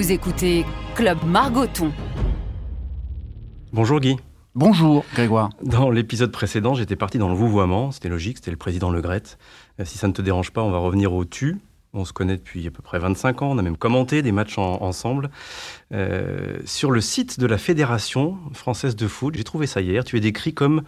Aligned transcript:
Vous 0.00 0.12
écoutez 0.12 0.64
Club 0.94 1.18
Margoton. 1.26 1.92
Bonjour 3.70 4.00
Guy. 4.00 4.16
Bonjour 4.54 5.04
Grégoire. 5.12 5.50
Dans 5.62 5.90
l'épisode 5.90 6.32
précédent, 6.32 6.72
j'étais 6.72 6.96
parti 6.96 7.18
dans 7.18 7.28
le 7.28 7.34
vouvoiement, 7.34 7.90
c'était 7.90 8.08
logique, 8.08 8.38
c'était 8.38 8.50
le 8.50 8.56
président 8.56 8.88
Le 8.88 9.02
Gret. 9.02 9.24
Euh, 9.78 9.84
si 9.84 9.98
ça 9.98 10.08
ne 10.08 10.14
te 10.14 10.22
dérange 10.22 10.52
pas, 10.52 10.62
on 10.62 10.70
va 10.70 10.78
revenir 10.78 11.12
au 11.12 11.26
tu. 11.26 11.58
On 11.92 12.06
se 12.06 12.14
connaît 12.14 12.38
depuis 12.38 12.66
à 12.66 12.70
peu 12.70 12.80
près 12.80 12.98
25 12.98 13.42
ans, 13.42 13.50
on 13.50 13.58
a 13.58 13.62
même 13.62 13.76
commenté 13.76 14.22
des 14.22 14.32
matchs 14.32 14.56
ensemble. 14.56 15.28
Euh, 15.92 16.56
sur 16.64 16.92
le 16.92 17.02
site 17.02 17.38
de 17.38 17.44
la 17.44 17.58
Fédération 17.58 18.38
française 18.54 18.96
de 18.96 19.06
foot, 19.06 19.34
j'ai 19.36 19.44
trouvé 19.44 19.66
ça 19.66 19.82
hier, 19.82 20.02
tu 20.02 20.16
es 20.16 20.20
décrit 20.20 20.54
comme 20.54 20.80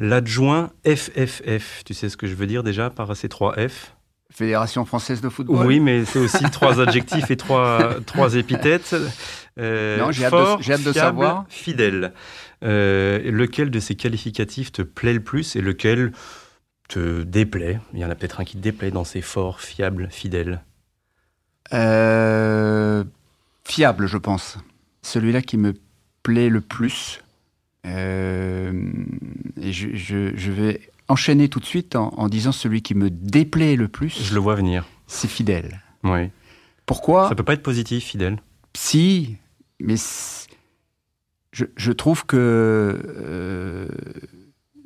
l'adjoint 0.00 0.70
FFF. 0.84 1.84
Tu 1.84 1.94
sais 1.94 2.08
ce 2.08 2.16
que 2.16 2.26
je 2.26 2.34
veux 2.34 2.48
dire 2.48 2.64
déjà 2.64 2.90
par 2.90 3.14
ces 3.14 3.28
trois 3.28 3.54
F? 3.54 3.94
Fédération 4.30 4.84
française 4.84 5.22
de 5.22 5.30
football. 5.30 5.66
Oui, 5.66 5.80
mais 5.80 6.04
c'est 6.04 6.18
aussi 6.18 6.44
trois 6.50 6.80
adjectifs 6.86 7.30
et 7.30 7.36
trois, 7.36 7.94
trois 8.04 8.34
épithètes. 8.34 8.94
Euh, 9.58 9.98
non, 9.98 10.12
j'ai 10.12 10.26
hâte, 10.26 10.82
de 10.84 10.92
savoir. 10.92 11.46
Fidèle. 11.48 12.12
Euh, 12.62 13.30
lequel 13.30 13.70
de 13.70 13.80
ces 13.80 13.94
qualificatifs 13.94 14.70
te 14.70 14.82
plaît 14.82 15.14
le 15.14 15.22
plus 15.22 15.56
et 15.56 15.62
lequel 15.62 16.12
te 16.88 17.22
déplaît? 17.22 17.80
Il 17.94 18.00
y 18.00 18.04
en 18.04 18.10
a 18.10 18.14
peut-être 18.14 18.40
un 18.40 18.44
qui 18.44 18.56
te 18.56 18.62
déplaît 18.62 18.90
dans 18.90 19.04
ces 19.04 19.22
forts, 19.22 19.60
fiables, 19.60 20.08
fidèles. 20.10 20.62
Euh, 21.72 23.04
fiable, 23.64 24.06
je 24.06 24.18
pense. 24.18 24.58
Celui-là 25.02 25.40
qui 25.40 25.56
me 25.56 25.74
plaît 26.22 26.50
le 26.50 26.60
plus. 26.60 27.22
et 27.86 27.90
je, 29.72 29.88
je, 30.34 30.50
vais 30.50 30.90
enchaîner 31.08 31.48
tout 31.48 31.60
de 31.60 31.64
suite 31.64 31.96
en, 31.96 32.28
disant 32.28 32.52
celui 32.52 32.82
qui 32.82 32.94
me 32.94 33.10
déplaît 33.10 33.76
le 33.76 33.88
plus. 33.88 34.22
Je 34.22 34.34
le 34.34 34.40
vois 34.40 34.54
venir. 34.54 34.86
C'est 35.06 35.28
fidèle. 35.28 35.80
Oui. 36.04 36.30
Pourquoi? 36.86 37.28
Ça 37.28 37.34
peut 37.34 37.42
pas 37.42 37.54
être 37.54 37.62
positif, 37.62 38.04
fidèle? 38.04 38.40
Si, 38.74 39.36
mais 39.80 39.96
je, 41.52 41.92
trouve 41.92 42.24
que 42.26 42.36
euh, 42.36 43.88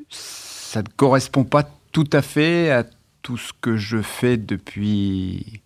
ça 0.09 0.83
ne 0.83 0.89
correspond 0.97 1.45
pas 1.45 1.69
tout 1.93 2.09
à 2.13 2.23
fait 2.23 2.71
à 2.71 2.85
tout 3.23 3.37
ce 3.37 3.53
que 3.61 3.77
je 3.77 4.01
fais 4.01 4.37
depuis 4.37 5.63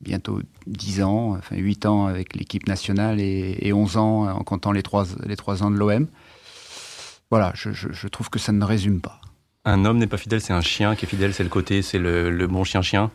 bientôt 0.00 0.40
10 0.66 1.02
ans, 1.02 1.36
enfin 1.36 1.56
8 1.56 1.86
ans 1.86 2.06
avec 2.06 2.34
l'équipe 2.36 2.66
nationale 2.66 3.20
et, 3.20 3.72
11 3.72 3.96
ans 3.96 4.28
en 4.28 4.42
comptant 4.42 4.72
les 4.72 4.82
3, 4.82 5.06
les 5.24 5.36
3 5.36 5.62
ans 5.62 5.70
de 5.70 5.76
l'OM. 5.76 6.08
Voilà, 7.30 7.52
je 7.54 8.08
trouve 8.08 8.28
que 8.28 8.38
ça 8.38 8.52
ne 8.52 8.64
résume 8.64 9.00
pas. 9.00 9.20
Un 9.66 9.86
homme 9.86 9.96
n'est 9.96 10.06
pas 10.06 10.18
fidèle, 10.18 10.42
c'est 10.42 10.52
un 10.52 10.60
chien 10.60 10.94
qui 10.94 11.06
est 11.06 11.08
fidèle, 11.08 11.32
c'est 11.32 11.42
le 11.42 11.48
côté, 11.48 11.80
c'est 11.80 11.98
le, 11.98 12.46
bon 12.46 12.64
chien-chien 12.64 13.10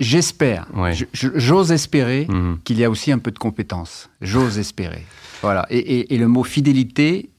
J'espère, 0.00 0.66
j'ose 1.12 1.70
espérer 1.70 2.26
mhm. 2.28 2.58
qu'il 2.64 2.78
y 2.78 2.84
a 2.84 2.90
aussi 2.90 3.12
un 3.12 3.18
peu 3.18 3.30
de 3.30 3.38
compétence. 3.38 4.10
J'ose 4.20 4.58
espérer. 4.58 5.06
Voilà. 5.42 5.66
Et, 5.70 6.16
le 6.16 6.26
mot 6.26 6.42
fidélité, 6.42 7.30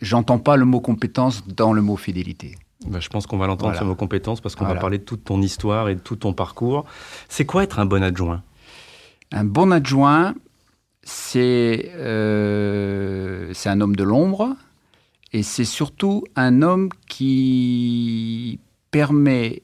j'entends 0.00 0.38
pas 0.38 0.56
le 0.56 0.64
mot 0.64 0.80
compétence 0.80 1.46
dans 1.46 1.72
le 1.72 1.82
mot 1.82 1.96
fidélité. 1.96 2.56
Bah, 2.86 3.00
je 3.00 3.08
pense 3.08 3.26
qu'on 3.26 3.38
va 3.38 3.46
l'entendre, 3.46 3.76
ce 3.76 3.84
mot 3.84 3.94
compétence, 3.94 4.40
parce 4.40 4.54
qu'on 4.54 4.66
va 4.66 4.76
parler 4.76 4.98
de 4.98 5.04
toute 5.04 5.24
ton 5.24 5.42
histoire 5.42 5.88
et 5.88 5.94
de 5.96 6.00
tout 6.00 6.16
ton 6.16 6.34
parcours. 6.34 6.84
C'est 7.28 7.46
quoi 7.46 7.64
être 7.64 7.80
un 7.80 7.86
bon 7.86 8.02
adjoint? 8.02 8.42
Un 9.32 9.44
bon 9.44 9.72
adjoint, 9.72 10.34
c'est 11.02 11.90
euh, 11.96 13.52
un 13.64 13.80
homme 13.80 13.96
de 13.96 14.04
l'ombre, 14.04 14.54
et 15.32 15.42
c'est 15.42 15.64
surtout 15.64 16.24
un 16.36 16.62
homme 16.62 16.88
qui 17.08 18.58
permet 18.90 19.62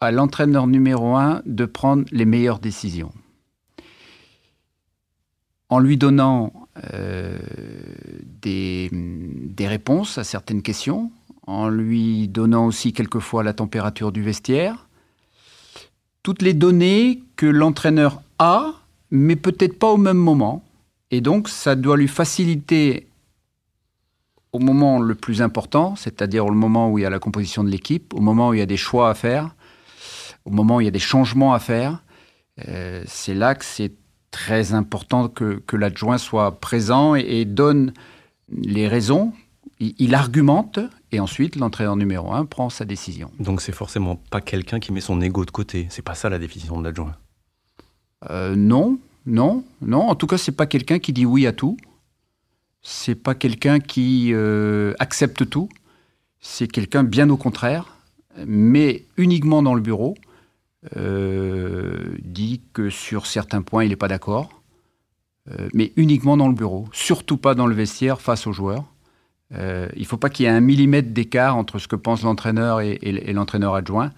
à 0.00 0.10
l'entraîneur 0.10 0.66
numéro 0.66 1.16
un 1.16 1.42
de 1.46 1.64
prendre 1.64 2.04
les 2.10 2.24
meilleures 2.24 2.58
décisions. 2.58 3.12
En 5.68 5.78
lui 5.78 5.96
donnant 5.96 6.52
euh, 6.92 7.38
des, 8.42 8.90
des, 8.92 9.66
réponses 9.66 10.18
à 10.18 10.24
certaines 10.24 10.62
questions, 10.62 11.10
en 11.46 11.68
lui 11.68 12.28
donnant 12.28 12.66
aussi 12.66 12.92
quelquefois 12.92 13.42
la 13.42 13.52
température 13.52 14.12
du 14.12 14.22
vestiaire, 14.22 14.88
toutes 16.22 16.42
les 16.42 16.54
données 16.54 17.22
que 17.36 17.46
l'entraîneur 17.46 18.22
a, 18.38 18.72
mais 19.10 19.36
peut-être 19.36 19.78
pas 19.78 19.90
au 19.90 19.96
même 19.96 20.16
moment. 20.16 20.64
Et 21.10 21.20
donc, 21.20 21.48
ça 21.48 21.76
doit 21.76 21.96
lui 21.96 22.08
faciliter 22.08 23.06
au 24.54 24.60
moment 24.60 25.00
le 25.00 25.16
plus 25.16 25.42
important, 25.42 25.96
c'est-à-dire 25.96 26.46
au 26.46 26.52
moment 26.52 26.88
où 26.88 26.96
il 26.96 27.02
y 27.02 27.04
a 27.04 27.10
la 27.10 27.18
composition 27.18 27.64
de 27.64 27.68
l'équipe, 27.68 28.14
au 28.14 28.20
moment 28.20 28.50
où 28.50 28.54
il 28.54 28.60
y 28.60 28.62
a 28.62 28.66
des 28.66 28.76
choix 28.76 29.10
à 29.10 29.14
faire, 29.14 29.52
au 30.44 30.50
moment 30.50 30.76
où 30.76 30.80
il 30.80 30.84
y 30.84 30.88
a 30.88 30.92
des 30.92 31.00
changements 31.00 31.52
à 31.52 31.58
faire, 31.58 32.04
euh, 32.68 33.02
c'est 33.04 33.34
là 33.34 33.56
que 33.56 33.64
c'est 33.64 33.92
très 34.30 34.72
important 34.72 35.28
que, 35.28 35.60
l'adjoint 35.72 36.18
soit 36.18 36.60
présent 36.60 37.16
et, 37.16 37.44
donne 37.44 37.92
les 38.48 38.86
raisons. 38.86 39.32
Il, 39.80 40.14
argumente 40.14 40.78
et 41.10 41.18
ensuite 41.18 41.56
l'entraîneur 41.56 41.96
numéro 41.96 42.32
un 42.32 42.44
prend 42.44 42.70
sa 42.70 42.84
décision. 42.84 43.32
Donc 43.40 43.60
c'est 43.60 43.72
forcément 43.72 44.14
pas 44.30 44.40
quelqu'un 44.40 44.78
qui 44.78 44.92
met 44.92 45.00
son 45.00 45.20
ego 45.20 45.44
de 45.44 45.50
côté. 45.50 45.88
C'est 45.90 46.02
pas 46.02 46.14
ça 46.14 46.30
la 46.30 46.38
définition 46.38 46.78
de 46.78 46.84
l'adjoint. 46.84 47.16
Euh, 48.30 48.54
non, 48.54 48.98
non, 49.26 49.64
non. 49.82 50.08
En 50.08 50.14
tout 50.14 50.28
cas, 50.28 50.38
c'est 50.38 50.52
pas 50.52 50.66
quelqu'un 50.66 51.00
qui 51.00 51.12
dit 51.12 51.26
oui 51.26 51.44
à 51.48 51.52
tout 51.52 51.76
c'est 52.84 53.14
pas 53.14 53.34
quelqu'un 53.34 53.80
qui 53.80 54.30
euh, 54.32 54.92
accepte 55.00 55.48
tout. 55.48 55.68
C'est 56.40 56.68
quelqu'un 56.68 57.02
bien 57.02 57.30
au 57.30 57.38
contraire, 57.38 57.96
mais 58.46 59.06
uniquement 59.16 59.62
dans 59.62 59.74
le 59.74 59.80
bureau, 59.80 60.14
euh, 60.96 62.14
dit 62.22 62.60
que 62.74 62.90
sur 62.90 63.26
certains 63.26 63.62
points 63.62 63.84
il 63.84 63.88
n'est 63.88 63.96
pas 63.96 64.08
d'accord, 64.08 64.62
euh, 65.50 65.68
mais 65.72 65.94
uniquement 65.96 66.36
dans 66.36 66.48
le 66.48 66.54
bureau, 66.54 66.86
surtout 66.92 67.38
pas 67.38 67.54
dans 67.54 67.66
le 67.66 67.74
vestiaire 67.74 68.20
face 68.20 68.46
aux 68.46 68.52
joueurs. 68.52 68.84
il 69.50 70.00
ne 70.00 70.04
faut 70.04 70.18
pas 70.18 70.28
qu'il 70.28 70.44
y 70.44 70.46
ait 70.46 70.52
un 70.52 70.60
millimètre 70.60 71.08
d'écart 71.08 71.56
entre 71.56 71.78
ce 71.78 71.88
que 71.88 71.96
pense 71.96 72.22
l'entraîneur 72.22 72.82
et, 72.82 73.32
l'entraîneur 73.32 73.74
adjoint, 73.74 74.10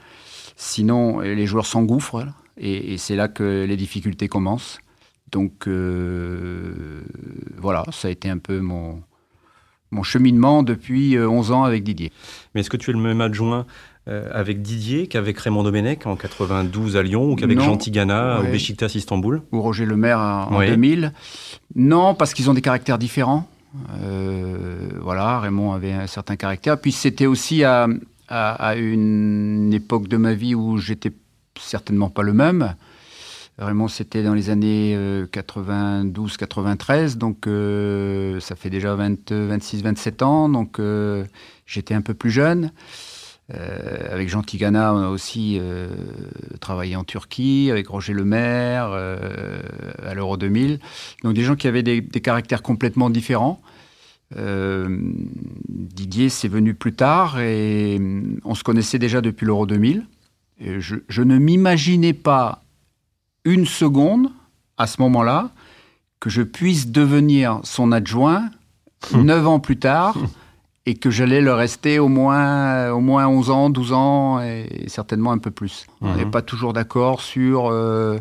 sinon 0.57 1.21
les 1.21 1.47
joueurs 1.47 1.67
s'engouffrent 1.67 2.27
et 2.57 2.99
c'est 2.99 3.17
là 3.17 3.29
que 3.29 3.65
les 3.69 3.77
difficultés 3.77 4.29
commencent. 4.29 4.81
Donc 5.33 5.67
euh, 5.67 7.03
voilà, 7.59 7.85
ça 7.91 8.09
a 8.09 8.11
été 8.11 8.29
un 8.29 8.39
peu 8.39 8.61
mon, 8.61 9.03
mon 9.91 10.03
cheminement 10.03 10.63
depuis 10.63 11.19
11 11.19 11.51
euh, 11.51 11.55
ans 11.55 11.65
avec 11.65 11.83
Didier. 11.83 12.13
Mais 12.55 12.61
est-ce 12.61 12.71
que 12.71 12.77
tu 12.77 12.91
es 12.91 12.93
le 12.93 13.01
même 13.01 13.21
adjoint 13.21 13.67
euh, 14.09 14.29
avec 14.33 14.63
Didier 14.63 15.09
qu'avec 15.09 15.39
Raymond 15.39 15.65
Domenech 15.65 16.07
en 16.07 16.15
92 16.15 16.97
à 16.97 17.03
Lyon 17.03 17.33
ou 17.33 17.37
qu'avec 17.37 17.61
Jean 17.61 17.77
Tigana 17.77 18.41
au 18.41 18.45
Besiktas 18.45 18.93
Istanbul? 18.95 19.43
Ou 19.53 19.61
Roger 19.61 19.85
Lemaire 19.85 20.21
en 20.21 20.61
2000 20.61 21.13
Non, 21.75 22.15
parce 22.15 22.33
qu'ils 22.33 22.49
ont 22.49 22.55
des 22.55 22.63
caractères 22.63 22.99
différents. 22.99 23.49
voilà, 25.01 25.41
Raymond 25.41 25.73
avait 25.73 25.93
un 25.93 26.07
certain 26.07 26.37
caractère. 26.37 26.81
Puis 26.81 26.93
c'était 26.93 27.27
aussi 27.27 27.65
à, 27.65 27.89
à, 28.29 28.77
une 28.77 29.75
époque 29.75 30.07
de 30.07 30.17
ma 30.17 30.35
vie 30.35 30.55
où 30.55 30.79
j'étais 30.79 31.13
certainement 31.61 32.11
pas 32.11 32.23
le 32.23 32.33
même. 32.33 32.77
Vraiment, 33.59 33.89
c'était 33.89 34.23
dans 34.23 34.35
les 34.35 34.51
années 34.51 34.95
92-93, 35.33 36.93
euh, 37.15 37.17
donc 37.17 37.47
euh, 37.47 38.39
ça 38.39 38.55
fait 38.55 38.69
déjà 38.69 38.95
26-27 38.95 40.23
ans, 40.25 40.51
donc 40.51 40.79
euh, 40.79 41.25
j'étais 41.65 41.95
un 41.95 42.03
peu 42.03 42.13
plus 42.13 42.31
jeune. 42.31 42.71
avec 43.49 44.29
Jean 44.29 44.43
Tigana, 44.43 44.93
on 44.93 44.99
a 44.99 45.09
aussi 45.09 45.59
travaillé 46.61 46.97
en 46.97 47.05
Turquie, 47.05 47.71
avec 47.71 47.89
Roger 47.89 48.13
Lemaire, 48.13 48.91
à 48.91 50.15
l'Euro 50.15 50.37
2000. 50.37 50.79
Donc 51.23 51.33
des 51.35 51.43
gens 51.43 51.57
qui 51.57 51.67
avaient 51.67 51.85
des, 51.85 52.03
caractères 52.03 52.61
complètement 52.61 53.09
différents. 53.09 53.63
Didier, 55.69 56.29
c'est 56.29 56.49
venu 56.49 56.75
plus 56.75 56.93
tard 56.93 57.41
et 57.41 57.99
on 58.45 58.55
se 58.55 58.65
connaissait 58.65 58.99
déjà 58.99 59.23
depuis 59.23 59.47
l'Euro 59.47 59.65
2000. 59.65 60.05
Et 60.59 60.81
je, 60.81 60.97
je 61.09 61.23
ne 61.23 61.39
m'imaginais 61.39 62.15
pas 62.15 62.66
une 63.47 63.65
seconde, 63.65 64.29
à 64.77 64.87
ce 64.87 65.01
moment-là, 65.01 65.51
que 66.21 66.29
je 66.29 66.43
puisse 66.43 66.89
devenir 66.89 67.61
son 67.63 67.93
adjoint 67.93 68.51
hum. 69.15 69.25
neuf 69.25 69.47
ans 69.47 69.61
plus 69.61 69.79
tard 69.79 70.17
et 70.85 70.95
que 70.95 71.11
j'allais 71.11 71.41
le 71.41 71.55
rester 71.55 71.99
au 71.99 72.09
moins, 72.09 72.91
au 72.91 73.01
moins 73.01 73.27
11 73.27 73.51
ans, 73.51 73.71
12 73.71 73.93
ans 73.93 74.41
et 74.43 74.85
certainement 74.89 75.33
un 75.33 75.39
peu 75.39 75.51
plus. 75.51 75.87
On 76.03 76.15
n'est 76.15 76.25
hum. 76.25 76.31
pas 76.31 76.43
toujours 76.43 76.73
d'accord 76.73 77.23
sur 77.23 77.71
euh, 77.71 78.19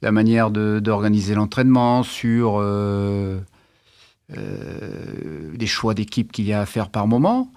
la 0.00 0.12
manière 0.12 0.50
d'organiser 0.50 1.34
l'entraînement, 1.34 2.02
sur 2.02 2.58
euh, 2.58 3.38
euh, 4.36 5.50
les 5.58 5.66
choix 5.66 5.94
d'équipe 5.94 6.32
qu'il 6.32 6.46
y 6.46 6.52
a 6.52 6.60
à 6.60 6.66
faire 6.66 6.88
par 6.88 7.06
moment 7.06 7.50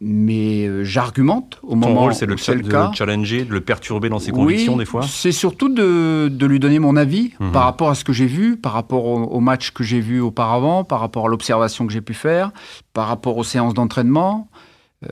mais 0.00 0.66
euh, 0.66 0.84
j'argumente 0.84 1.58
au 1.62 1.74
moment 1.74 1.88
moment 1.88 2.00
rôle, 2.02 2.14
c'est 2.14 2.26
le, 2.26 2.34
le, 2.34 2.62
de 2.62 2.94
challenger, 2.94 3.44
de 3.44 3.52
le 3.52 3.60
perturber 3.60 4.08
dans 4.08 4.18
ses 4.18 4.32
convictions 4.32 4.76
des 4.76 4.84
fois 4.84 5.02
C'est 5.02 5.32
surtout 5.32 5.68
de, 5.68 6.28
de, 6.28 6.46
lui 6.46 6.60
donner 6.60 6.78
mon 6.78 6.96
avis 6.96 7.32
mhm. 7.40 7.52
par 7.52 7.64
rapport 7.64 7.90
à 7.90 7.94
ce 7.94 8.04
que 8.04 8.12
j'ai 8.12 8.26
vu, 8.26 8.56
par 8.56 8.72
rapport 8.72 9.04
au, 9.04 9.40
match 9.40 9.70
que 9.72 9.82
j'ai 9.82 10.00
vu 10.00 10.20
auparavant, 10.20 10.84
par 10.84 11.00
rapport 11.00 11.26
à 11.26 11.28
l'observation 11.28 11.86
que 11.86 11.92
j'ai 11.92 12.00
pu 12.00 12.14
faire, 12.14 12.52
par 12.92 13.08
rapport 13.08 13.36
aux 13.36 13.44
séances 13.44 13.74
d'entraînement. 13.74 14.48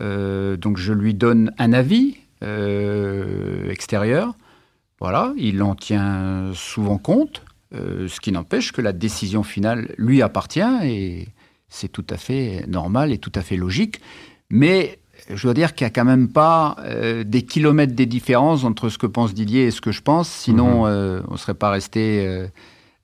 Euh, 0.00 0.56
donc 0.56 0.76
je 0.76 0.92
lui 0.92 1.14
donne 1.14 1.52
un 1.58 1.72
avis 1.72 2.16
euh, 2.42 3.70
extérieur. 3.70 4.34
Voilà, 5.00 5.32
il 5.36 5.62
en 5.62 5.74
tient 5.74 6.50
souvent 6.54 6.98
compte, 6.98 7.42
euh, 7.74 8.08
ce 8.08 8.20
qui 8.20 8.32
n'empêche 8.32 8.72
que 8.72 8.80
la 8.80 8.92
décision 8.92 9.42
finale 9.42 9.94
lui 9.96 10.22
appartient 10.22 10.60
et 10.82 11.28
c'est 11.68 11.88
tout 11.88 12.06
à 12.10 12.16
fait 12.16 12.64
normal 12.66 13.12
et 13.12 13.18
tout 13.18 13.32
à 13.34 13.42
fait 13.42 13.56
logique. 13.56 14.00
Mais 14.50 14.98
je 15.32 15.42
dois 15.42 15.54
dire 15.54 15.74
qu'il 15.74 15.84
n'y 15.84 15.88
a 15.88 15.90
quand 15.90 16.04
même 16.04 16.28
pas 16.28 16.76
euh, 16.80 17.24
des 17.24 17.42
kilomètres 17.42 17.94
des 17.94 18.06
différences 18.06 18.64
entre 18.64 18.88
ce 18.88 18.98
que 18.98 19.06
pense 19.06 19.34
Didier 19.34 19.64
et 19.66 19.70
ce 19.70 19.80
que 19.80 19.92
je 19.92 20.00
pense, 20.02 20.28
sinon 20.28 20.84
Mhm. 20.86 20.90
euh, 20.90 21.20
on 21.28 21.32
ne 21.32 21.38
serait 21.38 21.54
pas 21.54 21.70
resté 21.70 22.24
euh, 22.26 22.46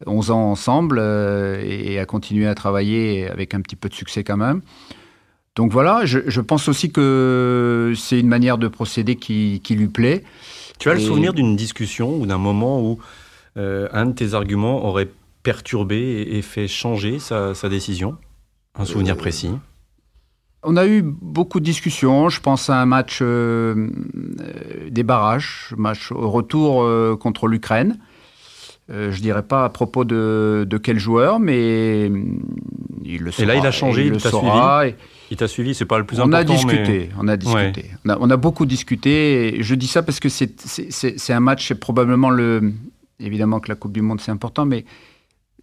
11 0.07 0.31
ans 0.31 0.51
ensemble 0.51 0.99
euh, 1.01 1.61
et 1.63 1.99
à 1.99 2.07
continuer 2.07 2.47
à 2.47 2.55
travailler 2.55 3.29
avec 3.29 3.55
un 3.55 3.61
petit 3.61 3.77
peu 3.77 3.89
de 3.89 3.95
succès 3.95 4.25
quand 4.25 4.37
même. 4.37 4.63
Donc 5.57 5.71
voilà, 5.71 6.05
je, 6.05 6.19
je 6.27 6.41
pense 6.41 6.67
aussi 6.69 6.91
que 6.91 7.93
c'est 7.97 8.19
une 8.19 8.27
manière 8.29 8.59
de 8.59 8.67
procéder 8.69 9.15
qui, 9.17 9.61
qui 9.63 9.75
lui 9.77 9.87
plaît. 9.89 10.25
Tu 10.81 10.91
as 10.91 10.95
le 10.95 11.01
Et- 11.01 11.05
souvenir 11.05 11.33
d'une 11.33 11.55
discussion 11.57 12.17
ou 12.17 12.27
d'un 12.27 12.39
moment 12.39 12.83
où 12.83 12.99
un 13.57 14.07
de 14.07 14.13
tes 14.13 14.35
arguments 14.35 14.85
aurait 14.85 15.09
perturbé 15.45 15.97
et, 15.97 16.39
et 16.39 16.43
fait 16.43 16.67
changer 16.67 17.19
sa, 17.21 17.55
sa 17.55 17.69
décision? 17.69 18.17
Un 18.77 18.85
souvenir 18.85 19.17
précis? 19.17 19.51
On 20.65 20.77
a 20.77 20.87
eu 20.87 21.03
beaucoup 21.03 21.61
de 21.61 21.65
discussions. 21.65 22.29
Je 22.29 22.41
pense 22.41 22.71
à 22.71 22.81
un 22.81 22.87
match 22.87 23.19
euh, 23.23 23.89
euh, 24.41 24.91
des 24.91 25.03
barrages, 25.03 25.75
match 25.77 26.11
au 26.13 26.31
retour 26.31 26.83
euh, 26.83 27.17
contre 27.17 27.47
l'Ukraine. 27.49 27.99
Euh, 28.91 29.11
je 29.13 29.21
dirais 29.23 29.43
pas 29.43 29.65
à 29.65 29.69
propos 29.71 30.05
de, 30.05 30.67
de 30.69 30.77
quel 30.79 30.99
joueur, 30.99 31.41
mais 31.41 32.07
hum, 32.11 32.39
il 33.05 33.23
le 33.23 33.31
saura. 33.31 33.49
là, 33.49 33.57
il 33.57 33.67
a 33.67 33.71
changé, 33.71 34.07
il 34.07 34.17
t'a. 34.19 34.87
Et 34.87 34.95
Il 35.31 35.37
t'a 35.39 35.49
suivi, 35.49 35.75
c'est 35.75 35.87
pas 35.87 35.99
le 35.99 36.05
plus 36.05 36.21
on 36.21 36.33
a 36.33 36.41
important. 36.41 36.67
mais- 36.67 36.79
discuté, 36.83 37.09
on 37.19 37.27
a 37.29 37.37
discuté. 37.37 37.87
On, 38.05 38.11
a, 38.11 38.19
on 38.21 38.29
a 38.31 38.37
beaucoup 38.37 38.67
discuté. 38.67 39.59
Et 39.59 39.63
je 39.63 39.75
dis 39.75 39.87
ça 39.87 40.03
parce 40.03 40.21
que 40.21 40.29
c'est 40.29 41.33
un 41.33 41.41
match, 41.41 41.69
c'est 41.69 41.81
probablement 41.81 42.31
le. 42.31 42.73
Évidemment 43.21 43.61
que 43.61 43.69
la 43.69 43.75
Coupe 43.75 43.93
du 43.93 44.03
Monde, 44.03 44.21
c'est 44.21 44.33
important, 44.33 44.67
mais 44.67 44.85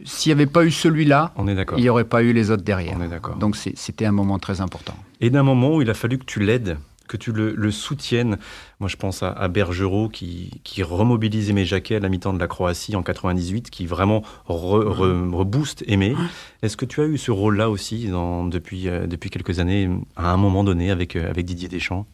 s'il 0.06 0.30
n'y 0.30 0.34
avait 0.42 0.52
pas 0.52 0.66
eu 0.66 0.72
celui-là, 0.72 1.34
il 1.78 1.82
n'y 1.84 1.90
aurait 1.90 2.04
pas 2.06 2.24
eu 2.24 2.34
les 2.34 2.52
autres 2.52 2.64
derrière. 2.64 2.96
On 2.98 3.02
est 3.04 3.08
d'accord. 3.10 3.36
Donc 3.38 3.56
c'était 3.56 4.06
un 4.06 4.12
moment 4.12 4.40
très 4.40 4.62
important. 4.62 4.96
Et 5.20 5.30
d'un 5.30 5.44
moment 5.44 5.76
où 5.76 5.82
il 5.82 5.90
a 5.90 5.94
fallu 5.94 6.18
que 6.18 6.26
tu 6.26 6.40
l'aides, 6.40 6.78
que 7.08 7.18
tu 7.18 7.34
le, 7.34 7.54
le 7.58 7.72
soutiennes. 7.72 8.38
Moi, 8.80 8.88
je 8.88 8.96
pense 8.96 9.22
à, 9.22 9.32
à 9.32 9.50
Bergerot 9.50 10.08
qui, 10.08 10.62
qui 10.64 10.82
remobilise 10.82 11.50
Aimé 11.50 11.66
Jacquet 11.66 11.96
à 11.96 12.00
la 12.00 12.08
mi-temps 12.08 12.32
de 12.32 12.40
la 12.40 12.48
Croatie 12.48 12.96
en 12.96 13.04
98, 13.04 13.70
qui 13.70 13.86
vraiment 13.86 14.22
re- 14.48 14.86
re- 14.86 15.30
rebooste 15.34 15.84
Aimé. 15.88 16.16
Est-ce 16.62 16.78
que 16.78 16.86
tu 16.86 17.02
as 17.02 17.06
eu 17.06 17.18
ce 17.18 17.32
rôle-là 17.32 17.70
aussi 17.70 18.08
dans- 18.08 18.46
depuis, 18.46 18.88
euh, 18.88 19.08
depuis 19.08 19.30
quelques 19.30 19.60
années, 19.60 19.90
à 20.16 20.32
un 20.32 20.38
moment 20.38 20.64
donné, 20.64 20.90
avec, 20.90 21.18
euh, 21.18 21.30
avec 21.30 21.46
Didier 21.46 21.68
Deschamps? 21.68 22.06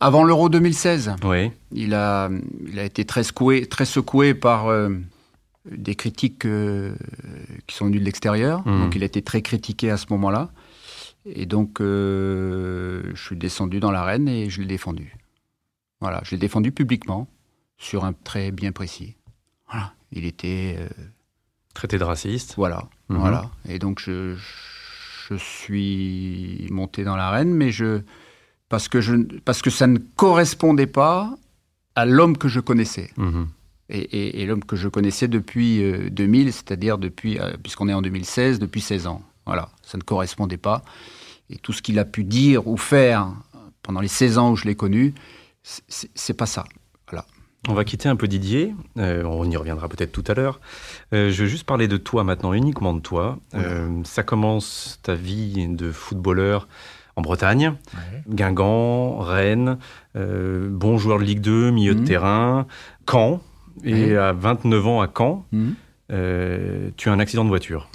Avant 0.00 0.22
l'Euro 0.22 0.48
2016, 0.48 1.16
Oui. 1.24 1.50
il 1.72 1.94
a, 1.94 2.28
il 2.70 2.78
a 2.78 2.84
été 2.84 3.04
très 3.04 3.22
secoué, 3.24 3.66
très 3.66 3.86
secoué 3.86 4.34
par 4.34 4.68
euh, 4.68 4.90
des 5.70 5.94
critiques 5.94 6.44
euh, 6.44 6.94
qui 7.66 7.74
sont 7.76 7.86
venues 7.86 7.98
de 8.00 8.04
l'extérieur. 8.04 8.66
Mhm. 8.66 8.80
Donc 8.84 8.94
il 8.96 9.02
a 9.02 9.06
été 9.06 9.22
très 9.22 9.42
critiqué 9.42 9.90
à 9.90 9.96
ce 9.96 10.06
moment-là. 10.10 10.50
Et 11.26 11.46
donc 11.46 11.80
euh, 11.80 13.10
je 13.14 13.22
suis 13.22 13.36
descendu 13.36 13.80
dans 13.80 13.90
l'arène 13.90 14.28
et 14.28 14.50
je 14.50 14.60
l'ai 14.60 14.66
défendu. 14.66 15.16
Voilà, 16.00 16.20
je 16.24 16.32
l'ai 16.32 16.38
défendu 16.38 16.70
publiquement 16.70 17.28
sur 17.78 18.04
un 18.04 18.12
trait 18.12 18.50
bien 18.50 18.72
précis. 18.72 19.16
Voilà, 19.70 19.94
il 20.12 20.24
était 20.26 20.76
euh, 20.78 20.88
Traité 21.72 21.98
de 21.98 22.04
raciste. 22.04 22.54
voilà, 22.56 22.84
Mhm. 23.08 23.18
voilà. 23.18 23.50
Et 23.68 23.78
donc 23.78 24.00
je, 24.00 24.36
je 25.28 25.34
suis 25.34 26.68
monté 26.70 27.04
dans 27.04 27.16
l'arène, 27.16 27.52
mais 27.54 27.70
je 27.70 28.02
parce 28.68 28.88
que 28.88 29.00
je 29.00 29.14
parce 29.44 29.62
que 29.62 29.70
ça 29.70 29.86
ne 29.86 29.98
correspondait 29.98 30.86
pas 30.86 31.34
à 31.94 32.04
l'homme 32.06 32.36
que 32.36 32.48
je 32.48 32.60
connaissais 32.60 33.10
Mhm. 33.16 33.48
Et, 33.90 33.98
et- 33.98 34.42
et 34.42 34.46
l'homme 34.46 34.64
que 34.64 34.76
je 34.76 34.88
connaissais 34.88 35.28
depuis 35.28 35.82
euh, 35.82 36.08
2000, 36.10 36.52
c'est-à-dire 36.52 36.98
depuis 36.98 37.38
euh, 37.38 37.56
puisqu'on 37.62 37.88
est 37.88 37.94
en 37.94 38.02
2016, 38.02 38.58
depuis 38.58 38.80
16 38.80 39.06
ans. 39.06 39.22
Voilà, 39.46 39.68
ça 39.82 39.98
ne 39.98 40.02
correspondait 40.02 40.56
pas. 40.56 40.82
Et 41.50 41.56
tout 41.56 41.72
ce 41.72 41.82
qu'il 41.82 41.98
a 41.98 42.04
pu 42.04 42.24
dire 42.24 42.66
ou 42.66 42.76
faire 42.78 43.28
pendant 43.82 44.00
les 44.00 44.08
16 44.08 44.38
ans 44.38 44.50
où 44.52 44.56
je 44.56 44.64
l'ai 44.64 44.74
connu, 44.74 45.12
c'est- 45.62 46.32
pas 46.34 46.46
ça. 46.46 46.64
On 47.66 47.72
va 47.72 47.84
quitter 47.84 48.10
un 48.10 48.16
peu 48.16 48.28
Didier, 48.28 48.74
euh, 48.98 49.24
on 49.24 49.50
y 49.50 49.56
reviendra 49.56 49.88
peut-être 49.88 50.12
tout 50.12 50.24
à 50.26 50.34
l'heure. 50.34 50.60
Euh, 51.14 51.30
je 51.30 51.44
veux 51.44 51.48
juste 51.48 51.64
parler 51.64 51.88
de 51.88 51.96
toi 51.96 52.22
maintenant, 52.22 52.52
uniquement 52.52 52.92
de 52.92 53.00
toi. 53.00 53.38
Euh, 53.54 53.88
ça 54.04 54.22
commence 54.22 55.00
ta 55.02 55.14
vie 55.14 55.66
de 55.68 55.90
footballeur 55.90 56.68
en 57.16 57.22
Bretagne, 57.22 57.72
Guingamp, 58.28 59.16
Rennes, 59.20 59.78
euh, 60.14 60.68
bon 60.70 60.98
joueur 60.98 61.18
de 61.18 61.24
Ligue 61.24 61.40
2, 61.40 61.70
milieu 61.70 61.94
de 61.94 62.00
Mhm. 62.00 62.06
terrain, 62.06 62.66
Caen, 63.10 63.40
et 63.84 64.16
à 64.16 64.32
29 64.32 64.86
ans 64.86 65.00
à 65.00 65.08
Caen, 65.16 65.44
Mhm. 65.52 65.74
euh, 66.12 66.90
tu 66.96 67.08
as 67.08 67.12
un 67.12 67.18
accident 67.18 67.44
de 67.44 67.48
voiture. 67.48 67.88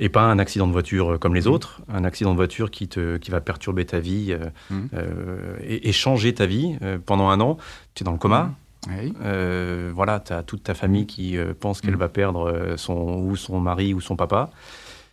Et 0.00 0.08
pas 0.08 0.22
un 0.22 0.38
accident 0.38 0.68
de 0.68 0.72
voiture 0.72 1.14
euh, 1.14 1.18
comme 1.18 1.34
les 1.34 1.46
Mhm. 1.46 1.52
autres, 1.52 1.80
un 1.88 2.04
accident 2.04 2.30
de 2.30 2.36
voiture 2.36 2.70
qui, 2.70 2.86
te, 2.86 3.16
qui 3.16 3.30
va 3.32 3.40
perturber 3.40 3.84
ta 3.84 3.98
vie 3.98 4.28
euh, 4.32 4.46
Mhm. 4.70 4.88
euh, 4.94 5.56
et, 5.62 5.88
et 5.88 5.92
changer 5.92 6.32
ta 6.34 6.46
vie 6.46 6.76
pendant 7.04 7.30
un 7.30 7.40
an. 7.40 7.56
Tu 7.94 8.02
es 8.02 8.04
dans 8.04 8.12
le 8.12 8.18
coma. 8.18 8.52
oui. 8.88 9.12
Euh, 9.24 9.90
voilà, 9.92 10.20
tu 10.20 10.32
as 10.32 10.42
toute 10.44 10.62
ta 10.62 10.74
famille 10.74 11.06
qui 11.06 11.36
pense 11.58 11.80
qu'elle 11.80 11.96
va 11.96 12.08
perdre 12.08 12.74
son, 12.76 12.94
ou 12.94 13.34
son 13.34 13.58
mari 13.60 13.92
ou 13.92 14.00
son 14.00 14.14
papa. 14.14 14.50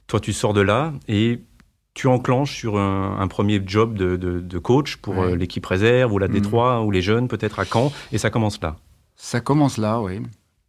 Toi, 0.08 0.20
tu 0.20 0.34
sors 0.34 0.54
de 0.54 0.62
là 0.62 0.94
et 1.08 1.42
tu 1.96 2.08
enclenches 2.08 2.54
sur 2.56 2.78
un, 2.78 3.18
un 3.20 3.28
premier 3.28 3.60
job 3.66 3.96
de, 3.96 4.18
de- 4.18 4.40
de 4.40 4.58
coach 4.60 4.98
pour 4.98 5.26
l'équipe 5.26 5.66
réserve 5.66 6.14
ou 6.14 6.20
la. 6.20 6.28
D3 6.28 6.84
ou 6.86 6.92
les 6.92 7.02
jeunes, 7.02 7.28
peut-être 7.28 7.60
à 7.60 7.66
Caen, 7.66 7.92
et 8.12 8.18
ça 8.20 8.30
commence 8.30 8.62
là. 8.62 8.76
Ça 9.16 9.40
commence 9.42 9.78
là, 9.78 10.00
oui. 10.02 10.22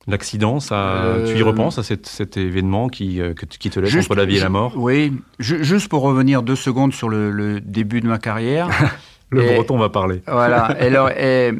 L'accident, 0.06 0.60
ça, 0.60 0.76
Euh, 0.76 1.32
tu 1.32 1.38
y 1.38 1.42
repenses 1.42 1.78
à 1.78 1.82
cet, 1.82 2.06
cet 2.06 2.36
événement 2.36 2.88
qui, 2.88 3.20
euh, 3.20 3.34
qui 3.34 3.70
te 3.70 3.80
laisse 3.80 3.90
Juste- 3.90 4.08
entre 4.10 4.16
la 4.18 4.24
vie 4.24 4.36
et 4.36 4.40
la 4.40 4.48
mort? 4.48 4.72
Oui, 4.76 5.12
Ju- 5.40 5.64
juste 5.64 5.88
pour 5.88 6.02
revenir 6.02 6.42
deux 6.42 6.54
secondes 6.54 6.94
sur 6.94 7.08
le, 7.08 7.30
le 7.32 7.60
début 7.60 8.00
de 8.00 8.06
ma 8.06 8.18
carrière. 8.18 8.68
Le 9.30 9.42
Et- 9.44 9.54
breton 9.56 9.76
va 9.76 9.88
parler. 9.88 10.22
voilà. 10.28 10.64
Alors, 10.80 11.10
et, 11.10 11.52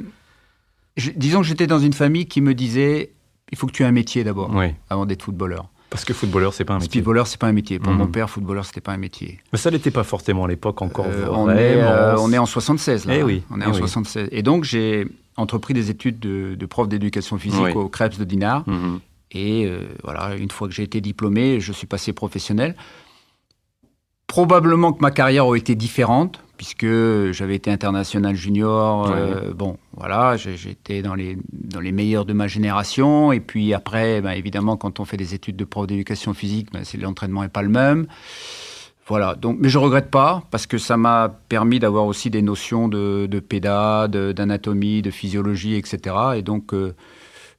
je- 0.97 1.11
disons 1.17 1.41
que 1.41 1.47
j'étais 1.49 1.67
dans 1.67 1.81
une 1.81 1.93
famille 1.93 2.27
qui 2.27 2.41
me 2.41 2.55
disait 2.55 3.11
il 3.50 3.59
faut 3.59 3.67
que 3.67 3.73
tu 3.73 3.83
aies 3.83 3.87
un 3.87 3.93
métier 3.93 4.23
d'abord, 4.23 4.50
Oui, 4.55 4.67
avant 4.91 5.06
d'être 5.06 5.23
footballeur. 5.25 5.69
parce 5.91 6.05
que 6.05 6.15
footballeur, 6.15 6.55
c'est 6.55 6.65
pas 6.65 6.75
un 6.75 6.79
métier. 6.79 7.00
Footballeur, 7.00 7.27
c'est 7.27 7.41
pas 7.41 7.49
un 7.49 7.53
métier. 7.53 7.81
Pour 7.81 7.93
mon 7.93 8.06
père, 8.06 8.31
footballeur, 8.31 8.65
c'était 8.65 8.81
pas 8.81 8.93
un 8.93 8.97
métier. 8.97 9.38
Mais 9.53 9.59
ça 9.59 9.71
l'était 9.71 9.91
pas 9.91 10.05
forcément 10.05 10.44
à 10.44 10.49
l'époque 10.49 10.81
encore. 10.83 11.06
Euh, 11.09 11.27
on, 11.33 11.50
est, 11.50 11.83
euh, 11.83 12.17
on 12.19 12.33
est 12.33 12.38
en 12.38 12.47
76 12.47 13.06
là. 13.06 13.15
Eh 13.17 13.23
oui, 13.25 13.43
On 13.50 13.61
est 13.61 13.64
eh 13.64 13.69
en 13.69 13.73
oui. 13.73 13.78
76. 13.78 14.28
Et 14.31 14.43
donc 14.45 14.62
j'ai 14.62 15.07
entrepris 15.37 15.75
des 15.75 15.90
études 15.90 16.19
de, 16.19 16.55
de 16.55 16.66
prof 16.66 16.88
d'éducation 16.88 17.38
physique 17.38 17.61
Oui. 17.62 17.73
au 17.73 17.88
Krebs 17.88 18.19
de 18.19 18.25
Dinard. 18.25 18.64
Mhm. 18.69 19.00
Et 19.33 19.66
euh, 19.66 19.81
voilà, 20.05 20.35
une 20.37 20.50
fois 20.50 20.69
que 20.69 20.75
j'ai 20.75 20.83
été 20.85 21.00
diplômé, 21.00 21.61
je 21.61 21.73
suis 21.73 21.87
passé 21.87 22.12
professionnel. 22.12 22.75
Probablement 24.26 24.93
que 24.93 25.00
ma 25.00 25.11
carrière 25.12 25.47
aurait 25.47 25.61
été 25.61 25.75
différente, 25.76 26.40
puisque 26.57 26.87
j'avais 27.33 27.55
été 27.55 27.71
international 27.71 28.35
junior. 28.35 29.09
euh, 29.11 29.52
bon, 29.55 29.78
voilà, 29.97 30.37
j'étais 30.37 31.00
dans 31.00 31.14
les, 31.14 31.38
dans 31.52 31.81
les 31.81 31.93
meilleurs 31.93 32.25
de 32.25 32.33
ma 32.33 32.49
génération. 32.49 33.31
Et 33.31 33.38
puis 33.40 33.73
après, 33.73 34.21
ben, 34.21 34.33
évidemment, 34.33 34.76
quand 34.76 34.99
on 34.99 35.05
fait 35.05 35.16
des 35.16 35.35
études 35.35 35.57
de 35.57 35.64
prof 35.64 35.87
d'éducation 35.87 36.35
physique, 36.35 36.69
ben, 36.73 36.83
c'est- 36.85 36.99
l'entraînement 36.99 37.43
n'est 37.43 37.49
pas 37.49 37.62
le 37.62 37.69
même. 37.69 38.07
Voilà, 39.09 39.37
donc, 39.37 39.59
mais 39.61 39.69
je 39.69 39.79
regrette 39.79 40.11
pas, 40.11 40.43
parce 40.51 40.67
que 40.67 40.79
ça 40.79 40.97
m'a 40.97 41.29
permis 41.49 41.79
d'avoir 41.79 42.07
aussi 42.07 42.29
des 42.29 42.43
notions 42.43 42.89
de, 42.89 43.27
de 43.31 43.39
péda, 43.41 44.09
d'anatomie, 44.09 45.01
de, 45.01 45.13
physiologie, 45.13 45.77
etc. 45.77 46.17
Et 46.37 46.43
donc, 46.43 46.75
euh, 46.75 46.93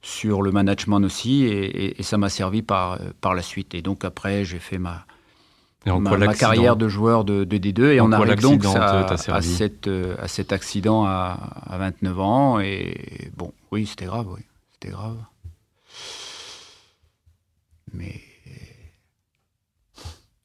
sur 0.02 0.42
le 0.42 0.52
management 0.52 1.00
aussi, 1.04 1.44
et, 1.44 1.64
et- 1.86 2.00
et 2.00 2.02
ça 2.02 2.18
m'a 2.18 2.28
servi 2.28 2.60
par, 2.62 2.98
par 3.22 3.34
la 3.34 3.40
suite. 3.42 3.74
Et 3.74 3.80
donc 3.80 4.04
après, 4.04 4.44
j'ai 4.44 4.58
fait 4.58 4.76
ma, 4.78 5.06
ma, 6.00 6.10
carrière 6.38 6.76
de 6.76 6.86
joueur 6.88 7.24
de, 7.24 7.44
de 7.44 7.56
D2, 7.56 7.92
et 7.92 8.00
En 8.00 8.08
on 8.08 8.12
arrive 8.12 8.28
donc 8.42 8.64
à, 8.76 9.06
à, 9.34 9.40
cette, 9.42 9.88
euh, 9.88 10.16
à 10.20 10.28
cet 10.28 10.52
accident 10.52 11.06
à, 11.06 11.38
à 11.66 11.78
29 11.78 12.20
ans, 12.20 12.60
et 12.60 13.30
bon, 13.38 13.54
oui, 13.72 13.86
c'était 13.86 14.04
grave, 14.04 14.26
oui, 14.30 14.42
c'était 14.74 14.92
grave. 14.92 15.16
Mais 17.94 18.20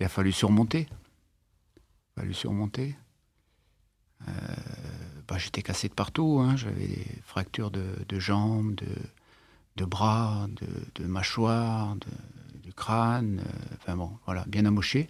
il 0.03 0.05
a 0.05 0.09
fallu 0.09 0.33
surmonter. 0.33 0.89
Il 0.89 1.79
a 2.17 2.21
fallu 2.23 2.33
surmonter. 2.33 2.93
Euh, 4.27 4.31
bah, 5.29 5.37
J'étais 5.37 5.61
cassé 5.61 5.87
de 5.87 5.93
partout. 5.93 6.41
hein. 6.43 6.57
J'avais 6.57 6.87
des 6.87 7.07
fractures 7.25 7.71
de, 7.71 7.85
de 8.09 8.19
jambes, 8.19 8.75
de, 8.75 8.85
de 9.77 9.85
bras, 9.85 10.47
de, 10.61 10.67
de 11.01 11.07
mâchoire, 11.07 11.95
de- 11.95 12.71
crâne. 12.75 13.39
euh, 13.45 13.75
enfin 13.77 13.95
bon, 13.95 14.09
voilà, 14.25 14.43
bien 14.47 14.65
amoché. 14.65 15.07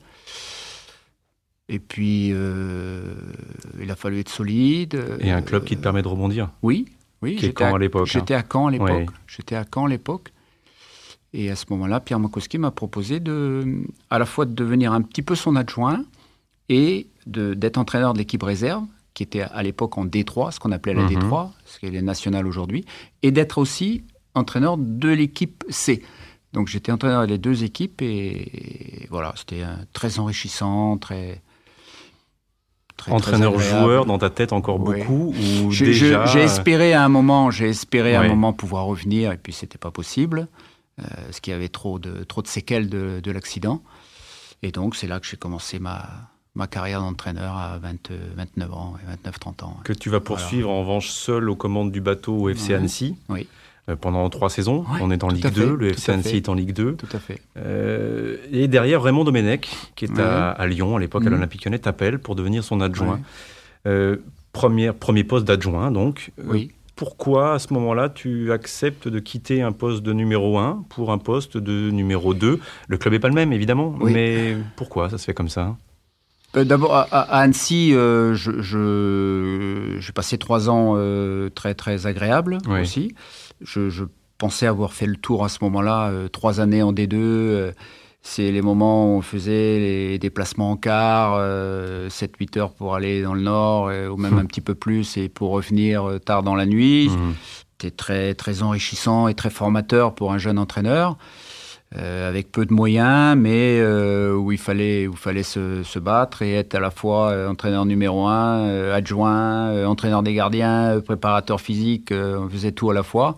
Et 1.70 1.80
puis, 1.80 2.30
euh, 2.34 3.16
il 3.82 3.90
a 3.90 3.96
fallu 3.96 4.20
être 4.20 4.30
solide. 4.30 5.02
Et 5.22 5.32
un 5.32 5.42
club 5.42 5.64
qui 5.64 5.76
te 5.78 5.82
permet 5.82 6.02
de 6.04 6.08
rebondir. 6.10 6.52
Oui, 6.62 6.86
oui. 7.24 7.38
Qui 7.38 7.46
est 7.48 7.58
Caen 7.58 7.74
à 7.74 7.80
l'époque, 7.80 8.10
hein. 8.10 8.12
J'étais 8.20 8.34
à 8.36 8.44
Caen 8.44 8.68
à 8.68 8.72
l'époque? 8.72 9.10
J'étais 9.28 9.56
à 9.56 9.66
Caen 9.74 9.86
à 9.86 9.90
l'époque? 9.90 10.34
Et 11.34 11.50
à 11.50 11.56
ce 11.56 11.66
moment-là, 11.72 12.00
Pierre 12.00 12.20
Makowski 12.20 12.58
m'a 12.60 12.72
proposé 12.72 13.20
de, 13.20 13.84
à 14.10 14.20
la 14.20 14.26
fois 14.26 14.46
de 14.46 14.54
devenir 14.54 14.94
un 14.94 15.02
petit 15.02 15.22
peu 15.24 15.36
son 15.36 15.56
adjoint 15.56 16.04
et 16.70 17.08
d'être 17.26 17.78
entraîneur 17.78 18.14
de 18.14 18.20
l'équipe 18.20 18.44
réserve. 18.44 18.84
qui 19.16 19.22
était 19.22 19.42
à 19.42 19.62
l'époque 19.62 19.96
en 20.00 20.06
D3, 20.08 20.52
ce 20.54 20.60
qu'on 20.60 20.72
appelait 20.72 20.96
la 20.96 21.04
Mhm. 21.04 21.10
D3, 21.30 21.52
ce 21.66 21.78
qui 21.78 21.86
est 21.86 22.02
national 22.02 22.48
aujourd'hui, 22.48 22.84
et 23.22 23.30
d'être 23.30 23.60
aussi 23.60 24.04
entraîneur 24.34 24.76
de 24.76 25.10
l'équipe 25.10 25.64
C. 25.70 26.02
Donc 26.54 26.68
j'étais 26.68 26.92
entraîneur 26.92 27.28
des 27.28 27.38
deux 27.38 27.64
équipes 27.64 28.02
et, 28.02 29.06
voilà, 29.12 29.32
c'était 29.38 29.62
euh, 29.62 29.76
très 29.94 30.18
enrichissant, 30.18 30.98
très. 30.98 31.44
très- 32.98 33.12
très 33.20 33.34
agréable. 33.36 33.56
Entraîneur-joueur, 33.58 34.06
dans 34.08 34.18
ta 34.18 34.32
tête 34.32 34.52
encore 34.52 34.80
beaucoup 34.80 35.36
ou 35.66 35.70
J'ai 35.72 35.86
déjà 35.86 36.26
j'ai 36.26 36.40
espéré 36.42 36.94
à 36.94 37.04
un 37.06 37.10
moment, 37.10 37.52
j'ai 37.52 37.70
espéré 37.70 38.16
à 38.16 38.22
un 38.22 38.28
moment 38.28 38.52
pouvoir 38.52 38.86
revenir 38.86 39.32
et 39.32 39.38
puis 39.38 39.54
c'était 39.54 39.78
pas 39.78 39.92
possible, 39.92 40.40
euh, 40.40 40.46
parce 40.98 41.40
qu'il 41.40 41.52
y 41.52 41.56
avait 41.56 41.70
trop 41.70 42.00
de 42.00 42.24
trop 42.24 42.42
de 42.42 42.48
séquelles 42.48 42.90
de, 42.90 43.20
de 43.24 43.32
l'accident. 43.32 43.82
Et 44.62 44.72
donc 44.72 44.96
c'est 44.96 45.08
là 45.08 45.20
que 45.20 45.26
j'ai 45.28 45.38
commencé 45.38 45.80
ma 45.80 46.08
ma 46.56 46.68
carrière 46.68 47.00
d'entraîneur 47.02 47.58
à 47.58 47.80
20, 47.80 48.12
29 48.36 48.74
ans, 48.74 48.94
29-30 49.26 49.64
ans. 49.66 49.78
que 49.84 49.92
tu 49.94 50.10
vas 50.12 50.20
poursuivre 50.20 50.70
en 50.70 50.82
revanche 50.82 51.10
seul 51.10 51.50
aux 51.50 51.56
commandes 51.56 51.92
du 51.92 52.00
bateau 52.00 52.36
au 52.42 52.50
FC. 52.50 52.76
Annecy 52.76 53.16
Oui. 53.28 53.48
euh, 53.90 53.96
pendant 53.96 54.30
trois 54.30 54.52
saisons. 54.52 54.86
On 55.02 55.10
est 55.10 55.24
en 55.24 55.30
Ligue 55.30 55.48
à 55.48 55.50
2, 55.50 55.62
fait, 55.72 55.76
le 55.78 55.88
FC 55.90 56.12
Annecy 56.12 56.36
est 56.38 56.50
en 56.50 56.54
Ligue 56.54 56.74
2. 56.74 56.94
Tout 56.96 57.08
à 57.12 57.18
fait. 57.20 57.42
Euh, 57.58 58.38
et 58.52 58.68
derrière, 58.68 59.02
Raymond 59.02 59.24
Domenech, 59.24 59.68
qui 59.96 60.06
est 60.06 60.20
à, 60.20 60.66
Lyon, 60.68 60.96
à 60.96 61.00
l'époque 61.00 61.24
à 61.24 61.26
Mhm. 61.26 61.32
l'Olympique 61.34 61.66
Lyonnais, 61.66 61.80
t'appelle 61.80 62.20
pour 62.20 62.36
devenir 62.36 62.64
son 62.64 62.82
adjoint. 62.82 63.20
Euh, 63.88 64.18
première, 64.52 64.94
premier 64.94 65.24
poste 65.24 65.46
d'adjoint, 65.46 65.90
donc. 65.90 66.32
Euh, 66.40 66.44
Oui. 66.46 66.72
Pourquoi, 66.96 67.54
à 67.56 67.60
ce 67.60 67.74
moment-là, 67.74 68.10
tu 68.10 68.52
acceptes 68.52 69.08
de 69.08 69.20
quitter 69.20 69.62
un 69.64 69.72
poste 69.72 70.04
de 70.04 70.14
numéro 70.14 70.60
1 70.60 70.86
pour 70.90 71.12
un 71.12 71.18
poste 71.18 71.58
de 71.58 71.90
numéro 71.90 72.34
2 72.36 72.60
Le 72.88 72.98
club 72.98 73.14
n'est 73.14 73.20
pas 73.20 73.30
le 73.30 73.34
même, 73.34 73.52
évidemment, 73.52 73.96
Oui. 74.00 74.14
mais 74.14 74.58
pourquoi 74.76 75.10
ça 75.10 75.18
se 75.18 75.26
fait 75.26 75.34
comme 75.34 75.50
ça? 75.50 75.76
Euh, 76.56 76.64
D'abord, 76.64 76.94
à, 76.94 77.06
Annecy, 77.40 77.96
euh, 77.96 78.36
je- 78.36 78.62
je- 78.62 79.98
j'ai 80.00 80.12
passé 80.14 80.38
trois 80.38 80.70
ans 80.70 80.94
euh, 80.98 81.50
très 81.50 81.74
très 81.74 82.06
agréables 82.06 82.60
Oui. 82.68 82.82
aussi. 82.82 83.16
Je, 83.62 83.90
je 83.90 84.04
pensais 84.38 84.68
avoir 84.68 84.94
fait 84.94 85.08
le 85.08 85.16
tour 85.16 85.44
à 85.44 85.50
ce 85.50 85.60
moment-là, 85.64 86.10
euh, 86.12 86.28
trois 86.28 86.60
années 86.60 86.84
en 86.84 86.94
D2. 86.94 87.74
Euh, 88.24 88.30
c'est 88.30 88.52
les 88.52 88.62
moments 88.62 89.06
où 89.14 89.18
on 89.18 89.22
faisait 89.22 89.80
les 89.80 90.18
déplacements 90.20 90.72
en 90.72 90.78
car, 90.78 91.38
7-8 92.10 92.58
heures 92.58 92.74
pour 92.74 92.96
aller 92.96 93.22
dans 93.22 93.34
le 93.34 93.42
nord, 93.42 93.90
euh, 93.90 94.08
ou 94.08 94.18
même 94.18 94.34
Hum. 94.34 94.40
un 94.40 94.46
petit 94.46 94.62
peu 94.62 94.76
plus, 94.76 95.18
et 95.18 95.30
pour 95.30 95.52
revenir 95.52 96.04
euh, 96.10 96.20
tard 96.20 96.42
dans 96.44 96.56
la 96.56 96.66
nuit. 96.66 97.10
Mhm. 97.10 97.34
C'était 97.80 97.96
très, 97.96 98.34
très 98.34 98.64
enrichissant 98.64 99.28
et 99.28 99.34
très 99.34 99.50
formateur 99.50 100.16
pour 100.16 100.32
un 100.32 100.38
jeune 100.38 100.58
entraîneur, 100.58 101.18
euh, 101.98 102.30
avec 102.30 102.50
peu 102.52 102.66
de 102.66 102.74
moyens, 102.74 103.36
mais 103.38 103.78
euh, 103.80 104.34
où 104.34 104.54
il 104.54 104.58
fallait, 104.58 105.06
où 105.06 105.12
il 105.12 105.18
fallait 105.18 105.44
se, 105.44 105.84
se 105.84 106.00
battre 106.00 106.42
et 106.44 106.54
être 106.54 106.76
à 106.76 106.80
la 106.80 106.92
fois 106.92 107.32
euh, 107.32 107.50
entraîneur 107.50 107.86
numéro 107.86 108.26
un, 108.26 108.60
euh, 108.70 108.96
adjoint, 108.96 109.68
euh, 109.68 109.86
entraîneur 109.86 110.24
des 110.24 110.34
gardiens, 110.34 110.96
euh, 110.96 111.02
préparateur 111.02 111.60
physique, 111.60 112.12
euh, 112.14 112.40
on 112.40 112.50
faisait 112.50 112.72
tout 112.72 112.90
à 112.90 112.94
la 112.94 113.04
fois. 113.04 113.36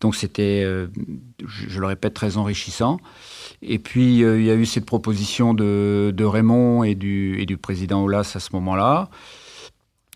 Donc 0.00 0.16
c'était, 0.16 0.62
euh, 0.64 0.86
je, 1.46 1.68
je 1.68 1.80
le 1.80 1.86
répète, 1.86 2.14
très 2.14 2.36
enrichissant. 2.38 2.98
Et 3.62 3.78
puis 3.78 4.22
euh, 4.22 4.38
il 4.38 4.46
y 4.46 4.50
a 4.50 4.54
eu 4.54 4.66
cette 4.66 4.86
proposition 4.86 5.52
de, 5.54 6.12
de 6.16 6.24
Raymond 6.24 6.84
et 6.84 6.94
du, 6.94 7.40
et 7.40 7.46
du 7.46 7.56
président 7.56 8.02
Aulas 8.02 8.32
à 8.34 8.40
ce 8.40 8.50
moment-là. 8.52 9.08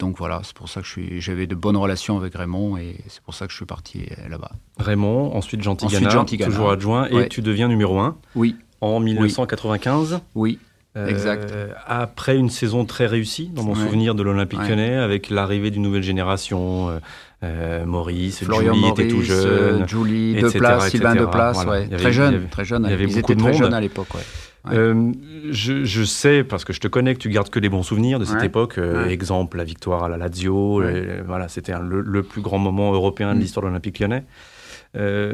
Donc 0.00 0.16
voilà, 0.18 0.40
c'est 0.42 0.54
pour 0.56 0.68
ça 0.68 0.80
que 0.80 0.86
j'avais 1.20 1.46
de 1.46 1.54
bonnes 1.54 1.76
relations 1.76 2.16
avec 2.16 2.34
Raymond 2.34 2.76
et 2.76 2.96
c'est 3.08 3.22
pour 3.22 3.34
ça 3.34 3.46
que 3.46 3.52
je 3.52 3.56
suis 3.56 3.66
parti 3.66 4.02
euh, 4.18 4.28
là-bas. 4.28 4.50
Raymond, 4.78 5.34
ensuite 5.34 5.62
Jean 5.62 5.76
Tigana. 5.76 6.24
toujours 6.44 6.70
adjoint, 6.70 7.06
et 7.08 7.28
tu 7.28 7.40
deviens 7.42 7.68
numéro 7.68 7.98
1 7.98 8.16
Oui, 8.34 8.56
en 8.80 8.98
1995. 9.00 10.20
oui, 10.34 10.58
Euh, 10.94 11.06
Exact. 11.08 11.54
Après 11.86 12.36
une 12.36 12.50
saison 12.50 12.84
très 12.84 13.06
réussie, 13.06 13.48
dans 13.48 13.62
mon 13.64 13.72
Ouais. 13.72 13.82
souvenir 13.82 14.14
de 14.14 14.22
l'Olympique 14.22 14.58
Ouais. 14.60 14.68
lyonnais, 14.68 14.94
avec 14.96 15.30
l'arrivée 15.30 15.70
d'une 15.70 15.80
nouvelle 15.82 16.02
génération, 16.02 16.90
euh, 16.90 16.98
euh, 17.44 17.84
Maurice, 17.86 18.44
Florian 18.44 18.72
Julie 18.74 18.86
Maurice, 18.86 19.00
était 19.04 19.08
tout 19.14 19.22
jeune. 19.22 19.46
euh, 19.46 19.86
Julie 19.86 20.32
etc., 20.38 20.52
Deplace, 20.54 20.88
Sylvain. 20.90 21.14
Deplace, 21.16 21.54
Voilà. 21.64 21.70
ouais. 21.72 21.86
Avait- 21.86 21.96
très 21.96 22.12
jeune, 22.12 22.34
avait- 22.34 22.46
très 22.46 22.64
jeune. 22.64 22.84
il 22.86 22.90
y 22.90 22.92
avait 22.94 23.04
Ils 23.04 23.06
beaucoup 23.08 23.18
étaient 23.18 23.34
de 23.34 23.40
très 23.40 23.50
monde. 23.52 23.62
jeunes 23.62 23.74
à 23.74 23.80
l'époque, 23.80 24.14
ouais. 24.14 24.20
Ouais. 24.64 24.76
Euh, 24.76 25.10
je, 25.50 25.84
je 25.84 26.04
sais, 26.04 26.44
parce 26.44 26.64
que 26.64 26.72
je 26.72 26.78
te 26.78 26.86
connais, 26.86 27.14
que 27.14 27.18
tu 27.18 27.30
gardes 27.30 27.50
que 27.50 27.58
des 27.58 27.68
bons 27.68 27.82
souvenirs 27.82 28.20
de 28.20 28.24
cette 28.24 28.38
Ouais. 28.38 28.46
époque. 28.46 28.78
Euh, 28.78 29.04
Ouais. 29.06 29.12
Exemple, 29.12 29.56
la 29.56 29.64
victoire 29.64 30.04
à 30.04 30.08
la 30.08 30.16
Lazio. 30.16 30.82
Voilà, 31.26 31.48
c'était 31.48 31.72
le, 31.82 32.00
le 32.00 32.22
plus 32.22 32.42
grand 32.42 32.58
moment 32.58 32.92
européen 32.92 33.32
de 33.32 33.38
Mm. 33.38 33.40
l'histoire 33.42 33.62
de 33.64 33.68
l'Olympique 33.70 33.98
lyonnais. 33.98 34.22
Euh, 34.94 35.32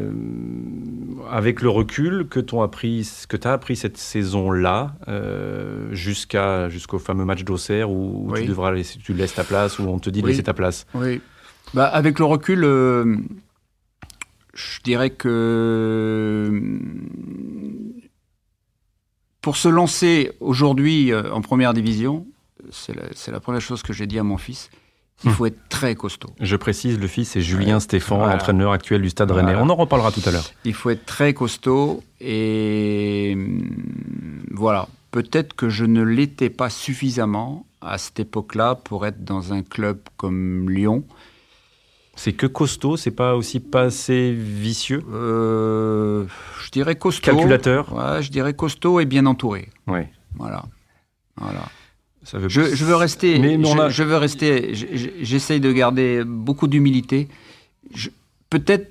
avec 1.31 1.61
le 1.63 1.69
recul 1.69 2.27
que 2.31 2.39
tu 2.41 2.57
as 2.57 2.63
appris, 2.63 3.07
que 3.29 3.37
as 3.47 3.53
appris 3.53 3.77
cette 3.77 3.99
saison-là, 3.99 4.93
jusqu'à 5.93 6.69
jusqu'au 6.69 6.99
fameux 6.99 7.25
match 7.25 7.45
d'Auxerre 7.45 7.91
où, 7.91 8.25
où 8.29 8.33
Oui. 8.33 8.43
tu 8.43 8.47
devras 8.49 8.73
laisser, 8.73 8.99
tu 8.99 9.13
laisses 9.13 9.35
ta 9.35 9.45
place, 9.45 9.79
où 9.79 9.83
on 9.89 9.99
te 9.99 10.11
dit 10.11 10.23
de 10.23 10.27
laisser 10.27 10.43
ta 10.43 10.55
place. 10.55 10.87
Oui. 10.95 11.21
Bah, 11.75 11.87
avec 11.87 12.19
le 12.19 12.25
recul, 12.25 12.65
euh, 12.65 13.17
je 14.55 14.81
dirais 14.83 15.11
que 15.11 16.51
pour 19.41 19.57
se 19.57 19.69
lancer 19.69 20.33
aujourd'hui 20.41 21.13
euh, 21.13 21.33
en 21.33 21.41
première 21.41 21.75
division, 21.75 22.27
c'est 22.71 23.31
la, 23.31 23.41
première 23.41 23.61
chose 23.61 23.83
que 23.83 23.93
j'ai 23.93 24.07
dit 24.07 24.19
à 24.19 24.23
mon 24.25 24.37
fils. 24.39 24.71
Il 25.25 25.31
Hmm. 25.31 25.33
faut 25.33 25.47
être 25.47 25.69
très 25.69 25.97
costaud. 25.97 26.31
Je 26.41 26.55
précise, 26.55 26.99
le 27.01 27.09
fils 27.09 27.31
c'est 27.31 27.41
Julien 27.41 27.75
Ouais. 27.75 27.81
Stéphan, 27.81 28.19
Voilà. 28.19 28.35
l'entraîneur 28.35 28.71
actuel 28.73 29.03
du 29.03 29.11
Stade 29.11 29.33
Voilà. 29.33 29.49
Rennais. 29.49 29.61
On 29.61 29.69
en 29.69 29.75
reparlera 29.75 30.13
tout 30.13 30.23
à 30.27 30.31
l'heure. 30.31 30.45
Il 30.65 30.75
faut 30.75 30.91
être 30.91 31.07
très 31.07 31.35
costaud 31.35 32.05
et 32.21 33.37
voilà. 34.53 34.87
Peut-être 35.11 35.55
que 35.55 35.69
je 35.71 35.85
ne 35.87 36.03
l'étais 36.03 36.51
pas 36.51 36.71
suffisamment 36.71 37.67
à 37.81 37.99
cette 37.99 38.21
époque-là 38.21 38.77
pour 38.77 39.07
être 39.07 39.25
dans 39.25 39.53
un 39.53 39.63
club 39.63 39.99
comme 40.17 40.71
Lyon. 40.71 41.03
C'est 42.21 42.33
que 42.33 42.47
costaud, 42.47 42.97
c'est 42.97 43.13
pas 43.13 43.37
aussi 43.37 43.61
pas 43.61 43.83
assez 43.83 44.33
vicieux? 44.33 45.03
Euh, 45.13 46.25
je 46.65 46.71
dirais 46.73 46.97
costaud. 46.97 47.31
Calculateur. 47.31 47.93
Ouais, 47.95 48.23
je 48.23 48.31
dirais 48.33 48.55
costaud 48.55 48.99
et 48.99 49.05
bien 49.05 49.25
entouré. 49.27 49.69
Ouais. 49.87 50.11
Voilà. 50.37 50.65
Voilà. 51.41 51.63
Ça 52.25 52.39
veut 52.39 52.49
Je, 52.49 52.75
je 52.75 52.85
veux 52.85 52.97
rester. 52.97 53.39
Mais- 53.39 53.63
je, 53.65 53.79
a- 53.79 53.89
je 53.89 54.03
veux 54.03 54.17
rester. 54.17 54.75
je- 54.75 54.87
je- 54.95 55.09
J'essaye 55.23 55.61
de 55.61 55.71
garder 55.71 56.25
beaucoup 56.27 56.67
d'humilité. 56.67 57.29
Peut-être. 58.51 58.91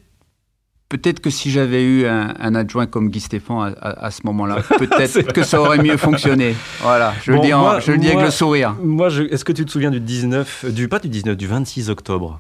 Peut-être 0.89 1.19
que 1.19 1.29
si 1.29 1.51
j'avais 1.51 1.83
eu 1.83 2.05
un, 2.05 2.33
un 2.39 2.55
adjoint 2.55 2.85
comme 2.85 3.09
Guy 3.09 3.19
Stéphane 3.19 3.75
à, 3.81 3.87
à- 3.89 4.05
à 4.05 4.11
ce 4.11 4.21
moment-là, 4.23 4.55
peut-être 4.79 5.33
que 5.33 5.43
ça 5.43 5.59
aurait 5.61 5.79
mieux 5.83 5.97
fonctionné. 5.97 6.55
Voilà, 6.81 7.13
je 7.21 7.33
Bon, 7.33 7.39
le 7.41 7.45
dis, 7.45 7.53
en- 7.53 7.59
moi- 7.59 7.79
je 7.81 7.91
le 7.91 7.97
dis 7.97 8.07
avec 8.07 8.21
le 8.21 8.31
sourire. 8.31 8.73
Moi, 8.81 9.09
est-ce 9.29 9.43
que 9.43 9.51
tu 9.51 9.65
te 9.65 9.69
souviens 9.71 9.91
du 9.91 9.99
19, 9.99 10.63
du 10.73 10.87
pas 10.87 10.99
du 10.99 11.09
19, 11.09 11.35
du 11.35 11.45
26 11.45 11.89
octobre? 11.89 12.39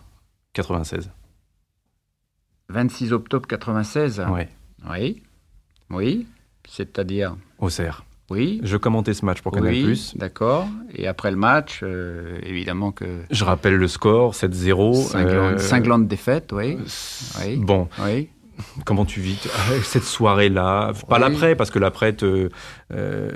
96 0.53 1.11
26 2.69 3.13
octobre 3.13 3.47
96. 3.47 4.25
Ouais, 4.31 4.49
Oui. 4.89 5.21
Oui. 5.89 6.27
C'est-à-dire. 6.67 7.37
au 7.59 7.69
Cerf. 7.69 8.03
Oui. 8.29 8.59
Je 8.63 8.75
commentais 8.75 9.13
ce 9.13 9.23
match 9.23 9.41
pour 9.41 9.53
Canal+. 9.53 9.71
Oui. 9.73 10.11
D'accord. 10.15 10.67
Et 10.93 11.07
après 11.07 11.31
le 11.31 11.37
match, 11.37 11.79
euh, 11.81 12.39
évidemment 12.43 12.91
que. 12.91 13.05
Je 13.31 13.43
rappelle 13.45 13.75
le 13.75 13.87
score, 13.87 14.33
7-0. 14.35 14.93
Cinglante, 14.95 15.31
euh, 15.53 15.57
cinglante 15.59 16.07
défaite, 16.09 16.51
oui. 16.51 16.77
Oui. 17.39 17.55
Bon, 17.55 17.87
Oui. 18.03 18.27
comment 18.83 19.05
tu 19.05 19.21
vis 19.21 19.39
euh, 19.71 19.79
cette 19.81 20.03
soirée-là? 20.03 20.91
Pas 21.07 21.15
Oui. 21.15 21.21
l'après, 21.21 21.55
parce 21.55 21.71
que 21.71 21.79
l'après 21.79 22.11
te, 22.11 22.49
euh, 22.91 23.31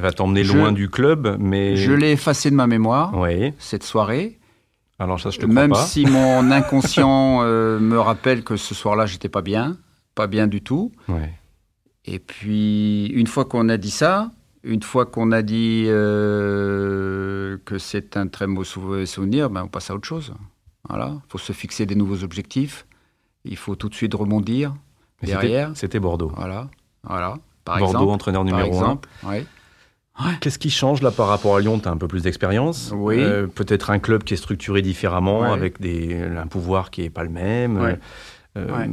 va 0.00 0.12
t'emmener 0.12 0.44
Je- 0.44 0.56
loin 0.56 0.72
du 0.72 0.88
club, 0.88 1.36
mais... 1.38 1.76
Je 1.76 1.92
l'ai 1.92 2.12
effacé 2.12 2.50
de 2.50 2.56
ma 2.56 2.66
mémoire, 2.66 3.12
Oui, 3.14 3.52
cette 3.58 3.82
soirée. 3.84 4.38
Alors 5.02 5.20
ça, 5.20 5.30
je 5.30 5.36
te 5.38 5.42
crois 5.46 5.54
Même 5.54 5.70
pas. 5.72 5.84
si 5.86 6.04
mon 6.06 6.50
inconscient 6.50 7.40
euh, 7.42 7.78
me 7.78 7.98
rappelle 7.98 8.42
que 8.44 8.56
ce 8.56 8.74
soir-là, 8.74 9.06
j'étais 9.06 9.28
pas 9.28 9.42
bien. 9.42 9.76
Pas 10.14 10.26
bien 10.26 10.46
du 10.46 10.62
tout. 10.62 10.92
Ouais. 11.08 11.32
Et 12.04 12.18
puis, 12.18 13.06
une 13.06 13.26
fois 13.26 13.44
qu'on 13.44 13.68
a 13.68 13.76
dit 13.76 13.90
ça, 13.90 14.30
une 14.64 14.82
fois 14.82 15.06
qu'on 15.06 15.32
a 15.32 15.42
dit 15.42 15.84
euh, 15.88 17.58
que 17.64 17.78
c'est 17.78 18.16
un 18.16 18.26
très 18.28 18.46
mauvais 18.46 18.66
sou- 18.66 19.06
souvenir, 19.06 19.50
ben, 19.50 19.64
on 19.64 19.68
passe 19.68 19.90
à 19.90 19.94
autre 19.94 20.06
chose. 20.06 20.34
Voilà. 20.88 21.12
Il 21.14 21.30
faut 21.30 21.38
se 21.38 21.52
fixer 21.52 21.86
des 21.86 21.94
nouveaux 21.94 22.22
objectifs. 22.24 22.86
Il 23.44 23.56
faut 23.56 23.74
tout 23.76 23.88
de 23.88 23.94
suite 23.94 24.14
rebondir 24.14 24.74
Mais 25.22 25.28
derrière. 25.28 25.70
C'était 25.74 26.00
Bordeaux. 26.00 26.32
Voilà. 26.36 26.68
Voilà. 27.04 27.36
Par 27.64 27.78
Bordeaux, 27.78 27.98
exemple. 27.98 28.12
entraîneur 28.12 28.44
Par 28.44 28.52
numéro 28.52 28.68
1. 28.74 28.76
exemple. 28.76 29.08
Qu'est-ce 30.40 30.58
qui 30.58 30.70
change 30.70 31.02
là 31.02 31.10
par 31.10 31.28
rapport 31.28 31.56
à 31.56 31.60
Lyon? 31.60 31.78
Tu 31.78 31.88
as 31.88 31.92
un 31.92 31.96
peu 31.96 32.08
plus 32.08 32.22
d'expérience. 32.22 32.92
Oui. 32.94 33.16
Euh, 33.18 33.46
Peut-être 33.46 33.90
un 33.90 33.98
club 33.98 34.24
qui 34.24 34.34
est 34.34 34.36
structuré 34.36 34.82
différemment, 34.82 35.40
Ouais. 35.40 35.48
avec 35.50 35.80
des, 35.80 36.16
un 36.22 36.46
pouvoir 36.46 36.90
qui 36.90 37.02
n'est 37.02 37.10
pas 37.10 37.22
le 37.24 37.30
même. 37.30 37.80
Ouais. 37.80 37.98
Euh, 38.58 38.66
Ouais. 38.66 38.88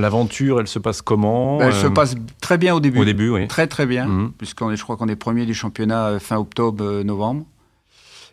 L'aventure, 0.00 0.58
elle 0.60 0.66
se 0.66 0.78
passe 0.80 1.00
comment? 1.02 1.58
Ben, 1.58 1.66
Elle 1.68 1.72
se 1.74 1.86
Euh, 1.86 1.90
passe 1.90 2.16
très 2.40 2.58
bien 2.58 2.74
au 2.74 2.80
début. 2.80 2.98
Au 3.00 3.04
début, 3.04 3.28
oui. 3.30 3.46
Très 3.46 3.66
très 3.68 3.86
bien, 3.86 4.06
Mhm. 4.06 4.32
puisqu'on 4.36 4.70
est, 4.72 4.76
je 4.76 4.82
crois 4.82 4.96
qu'on 4.96 5.08
est 5.08 5.14
premier 5.16 5.46
du 5.46 5.54
championnat 5.54 6.06
euh, 6.08 6.18
fin 6.18 6.36
octobre, 6.38 6.82
euh, 6.84 7.02
novembre. 7.04 7.44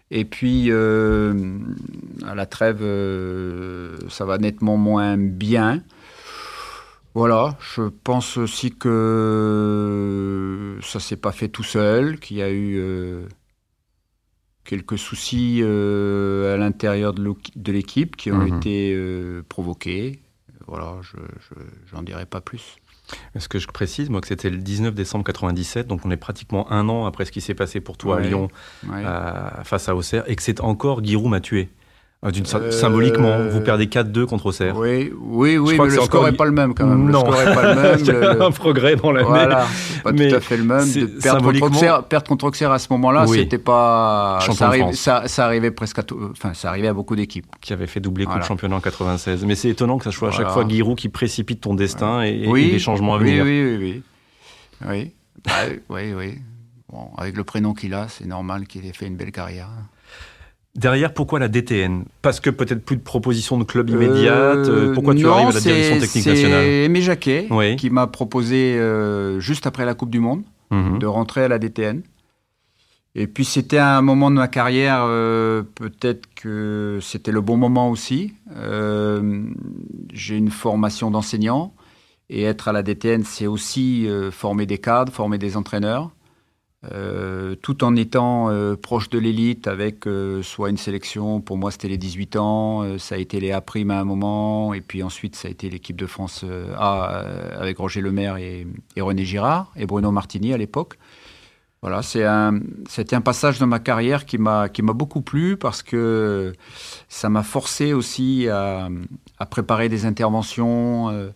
Et 0.10 0.24
puis 0.26 0.68
euh, 0.70 1.34
à 2.26 2.34
la 2.34 2.46
trêve, 2.46 2.80
euh, 2.82 3.98
ça 4.10 4.24
va 4.26 4.38
nettement 4.38 4.78
moins 4.78 5.18
bien. 5.18 5.82
Voilà, 7.18 7.58
je 7.76 7.82
pense 8.04 8.38
aussi 8.38 8.70
que 8.72 10.78
ça 10.84 11.00
s'est 11.00 11.16
pas 11.18 11.32
fait 11.32 11.48
tout 11.50 11.64
seul, 11.64 12.20
qu'il 12.20 12.38
y 12.38 12.44
a 12.44 12.52
eu, 12.52 12.76
euh, 12.78 13.26
quelques 14.64 15.00
soucis 15.00 15.62
euh, 15.64 16.54
à 16.54 16.58
l'intérieur 16.58 17.14
de 17.16 17.72
l'équipe 17.72 18.16
qui 18.16 18.32
ont 18.32 18.38
Mhm. 18.46 18.58
été 18.58 18.94
euh, 18.94 19.42
provoqués. 19.50 20.20
Voilà, 20.68 20.98
je 21.02 21.18
j'en 21.92 22.04
dirai 22.04 22.28
pas 22.28 22.40
plus. 22.42 22.76
Ce 23.40 23.48
que 23.48 23.58
je 23.58 23.66
précise, 23.68 24.12
moi, 24.12 24.22
que 24.22 24.28
c'était 24.28 24.52
le 24.52 24.58
19 24.58 24.94
décembre 24.94 25.24
97, 25.24 25.88
donc 25.88 26.06
on 26.06 26.12
est 26.12 26.18
pratiquement 26.18 26.72
un 26.72 26.88
an 26.88 27.08
après 27.08 27.26
ce 27.26 27.32
qui 27.32 27.42
s'est 27.42 27.56
passé 27.56 27.82
pour 27.82 27.98
toi 27.98 28.18
à. 28.18 28.20
Lyon 28.20 28.48
Ouais. 28.88 29.04
face 29.64 29.90
à 29.90 29.96
Auxerre, 29.96 30.24
et 30.30 30.36
que 30.36 30.44
c'est 30.44 30.62
encore 30.62 31.04
Giroud 31.04 31.32
m'a 31.32 31.40
tué. 31.40 31.70
Euh, 32.26 32.32
Euh, 32.56 32.72
Symboliquement, 32.72 33.38
vous 33.48 33.62
perdez 33.62 33.86
4-2 33.86 34.26
contre 34.26 34.48
Auxerre. 34.48 34.76
Oui, 34.76 35.14
oui, 35.22 35.58
oui, 35.60 35.78
mais 35.78 35.86
le 35.86 35.92
score 35.92 36.04
encore- 36.06 36.24
n'est 36.26 36.32
pas 36.36 36.46
le 36.46 36.52
même 36.52 36.74
quand 36.74 36.88
même. 36.88 37.10
Non. 37.12 37.24
Le 37.24 37.32
score 37.32 37.46
n'est 37.46 37.54
pas 37.54 37.74
le 37.76 37.82
même. 37.82 37.98
Il 38.00 38.06
y 38.08 38.10
a 38.10 38.14
le- 38.14 38.20
le- 38.34 38.42
un 38.42 38.52
progrès 38.52 38.96
dans 38.96 39.12
l'année. 39.12 39.28
Voilà, 39.28 39.66
pas 40.04 40.12
Mais 40.12 40.28
tout 40.30 40.36
à 40.36 40.40
fait 40.40 40.58
le 40.58 40.64
même. 40.64 40.80
De 40.92 41.06
perdre, 41.06 41.14
contre 41.14 41.22
symboliquement- 41.22 41.68
Auxerre, 41.68 42.04
perdre 42.06 42.28
contre 42.28 42.46
Auxerre 42.46 42.72
à 42.72 42.80
ce 42.80 42.88
moment-là, 42.94 43.26
Oui. 43.28 43.38
c'était 43.38 43.60
pas. 43.60 44.40
Champion 44.42 44.54
Ça, 44.56 44.66
de 44.66 44.70
arrive- 44.70 44.82
France. 44.82 44.96
ça, 44.96 45.28
ça 45.28 45.46
arrivait 45.46 45.70
presque 45.70 46.00
à. 46.00 46.04
Enfin, 46.32 46.56
ça 46.56 46.70
arrivait 46.70 46.88
à 46.88 46.94
beaucoup 46.94 47.16
d'équipes. 47.16 47.46
Qui 47.62 47.74
avait 47.74 47.86
fait 47.88 48.00
doubler 48.00 48.26
Coupe 48.26 48.34
Voilà. 48.34 48.48
Championnat 48.48 48.76
en 48.78 48.82
96. 48.82 49.46
Mais 49.46 49.54
c'est 49.54 49.70
étonnant 49.70 50.00
que 50.00 50.04
ça 50.06 50.12
soit 50.12 50.30
à 50.30 50.32
chaque 50.32 50.50
fois 50.50 50.68
Giroud 50.68 50.98
qui 50.98 51.10
précipite 51.10 51.62
ton 51.62 51.76
destin 51.76 52.24
et, 52.24 52.46
et 52.46 52.48
oui, 52.48 52.72
des 52.72 52.80
changements 52.80 53.14
à 53.14 53.20
oui, 53.20 53.26
venir. 53.38 53.44
Oui, 53.44 53.64
oui, 53.78 53.78
oui. 53.80 54.04
Oui, 54.90 55.14
oui, 55.90 56.14
oui. 56.18 56.40
Bon, 56.92 57.10
avec 57.18 57.38
le 57.38 57.44
prénom 57.44 57.74
qu'il 57.76 57.94
a, 57.94 58.08
c'est 58.08 58.26
normal 58.26 58.66
qu'il 58.66 58.86
ait 58.88 58.94
fait 58.94 59.06
une 59.06 59.18
belle 59.18 59.32
carrière. 59.32 59.68
Derrière, 60.78 61.14
pourquoi 61.14 61.40
la 61.40 61.48
DTN 61.48 62.06
Parce 62.22 62.40
que 62.40 62.50
peut-être 62.52 62.86
plus 62.86 62.98
de 62.98 63.02
propositions 63.02 63.58
de 63.58 63.64
club 63.64 63.90
immédiates 63.90 64.70
euh, 64.70 64.94
Pourquoi 64.94 65.16
tu 65.16 65.24
non, 65.24 65.34
arrives 65.34 65.48
à 65.50 65.52
la 65.54 65.60
direction 65.60 66.00
technique 66.00 66.26
nationale? 66.28 66.64
C'est 66.64 66.84
Aimé 66.84 67.02
Jacquet 67.02 67.48
Oui. 67.50 67.76
qui 67.78 67.90
m'a 67.90 68.06
proposé, 68.08 68.78
euh, 68.78 69.40
juste 69.40 69.66
après 69.66 69.86
la 69.86 69.96
Coupe 69.96 70.12
du 70.12 70.20
Monde, 70.20 70.44
Mhm. 70.70 71.00
de 71.00 71.06
rentrer 71.08 71.44
à 71.44 71.48
la 71.48 71.58
DTN. 71.60 72.04
Et 73.16 73.26
puis 73.26 73.46
c'était 73.46 73.80
un 73.80 74.02
moment 74.04 74.30
de 74.30 74.36
ma 74.36 74.48
carrière, 74.48 75.04
euh, 75.08 75.64
peut-être 75.76 76.28
que 76.36 77.00
c'était 77.02 77.32
le 77.32 77.42
bon 77.42 77.58
moment 77.58 77.90
aussi. 77.90 78.34
Euh, 78.56 79.42
J'ai 80.14 80.36
une 80.38 80.52
formation 80.52 81.10
d'enseignant 81.10 81.74
et 82.30 82.44
être 82.44 82.68
à 82.68 82.72
la 82.72 82.84
DTN, 82.84 83.24
c'est 83.24 83.48
aussi 83.48 84.08
euh, 84.08 84.30
former 84.30 84.66
des 84.68 84.78
cadres, 84.78 85.12
former 85.12 85.38
des 85.40 85.58
entraîneurs, 85.58 86.12
euh, 86.92 87.56
tout 87.62 87.84
en 87.84 87.96
étant 87.96 88.50
euh, 88.50 88.76
proche 88.76 89.10
de 89.10 89.20
l'élite 89.20 89.68
avec 89.68 90.08
euh, 90.08 90.42
soit 90.42 90.70
une 90.70 90.78
sélection, 90.78 91.42
pour 91.42 91.58
moi 91.58 91.72
c'était 91.72 91.88
les 91.88 91.98
18 91.98 92.36
ans, 92.38 92.98
ça 92.98 93.16
a 93.16 93.18
été 93.18 93.40
les 93.40 93.52
A' 93.52 93.58
à 93.58 94.00
un 94.00 94.04
moment, 94.04 94.74
et 94.74 94.82
puis 94.82 95.04
ensuite 95.04 95.36
ça 95.36 95.48
a 95.48 95.52
été 95.52 95.70
l'équipe 95.70 95.96
de 95.96 96.06
France 96.06 96.46
A 96.78 97.24
avec 97.60 97.78
Roger 97.78 98.02
Lemaire 98.02 98.38
et, 98.38 98.68
René 99.00 99.26
Girard 99.26 99.72
et 99.76 99.86
Bruno 99.86 100.12
Martini 100.12 100.54
à 100.54 100.58
l'époque. 100.58 100.98
Voilà, 101.82 102.02
c'est 102.02 102.24
un, 102.24 102.60
c'était 102.90 103.16
un 103.16 103.22
passage 103.22 103.60
dans 103.60 103.68
ma 103.68 103.80
carrière 103.80 104.26
qui 104.26 104.38
m'a, 104.38 104.68
beaucoup 104.82 105.22
plu 105.22 105.58
parce 105.58 105.84
que 105.84 106.54
ça 107.08 107.30
m'a 107.30 107.44
forcé 107.44 107.94
aussi 107.94 108.48
à, 108.50 108.90
préparer 109.50 109.90
des 109.90 110.06
interventions 110.06 111.32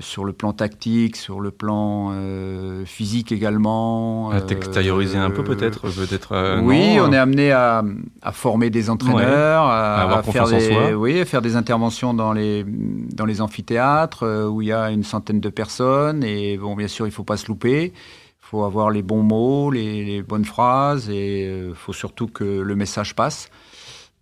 sur 0.00 0.24
le 0.24 0.32
plan 0.32 0.52
tactique, 0.52 1.16
sur 1.16 1.40
le 1.40 1.50
plan 1.50 2.10
euh, 2.12 2.84
physique 2.86 3.32
également. 3.32 4.30
À 4.30 4.40
t'extérioriser 4.40 5.18
un 5.18 5.30
peu 5.30 5.40
euh, 5.42 5.44
peut-être 5.44 5.82
peut-être. 5.90 6.32
euh, 6.32 6.60
oui, 6.62 6.96
non, 6.96 7.08
on 7.08 7.12
est 7.12 7.16
euh, 7.18 7.22
amené 7.22 7.52
à, 7.52 7.82
à 8.22 8.32
former 8.32 8.70
des 8.70 8.88
entraîneurs, 8.88 9.64
à, 9.64 9.96
À 9.96 10.02
avoir 10.02 10.18
à 10.18 10.22
faire 10.22 10.42
confiance 10.44 10.52
en 10.52 10.58
des, 10.58 10.72
soi. 10.72 10.92
oui, 10.92 11.20
à 11.20 11.24
faire 11.24 11.42
des 11.42 11.56
interventions 11.56 12.14
dans 12.14 12.32
les 12.32 12.64
dans 12.64 13.26
les 13.26 13.40
amphithéâtres 13.40 14.22
euh, 14.22 14.46
où 14.48 14.62
il 14.62 14.68
y 14.68 14.72
a 14.72 14.90
une 14.90 15.02
centaine 15.04 15.40
de 15.40 15.48
personnes 15.50 16.22
et 16.24 16.56
bon, 16.56 16.76
bien 16.76 16.88
sûr, 16.88 17.06
il 17.06 17.12
faut 17.12 17.24
pas 17.24 17.36
se 17.36 17.48
louper. 17.48 17.92
Il 17.94 18.46
faut 18.46 18.64
avoir 18.64 18.90
les 18.90 19.02
bons 19.02 19.22
mots, 19.22 19.70
les, 19.70 20.04
les 20.04 20.22
bonnes 20.22 20.44
phrases 20.44 21.10
et 21.10 21.46
il 21.68 21.74
faut 21.74 21.92
surtout 21.94 22.28
que 22.28 22.44
le 22.44 22.76
message 22.76 23.14
passe. 23.16 23.48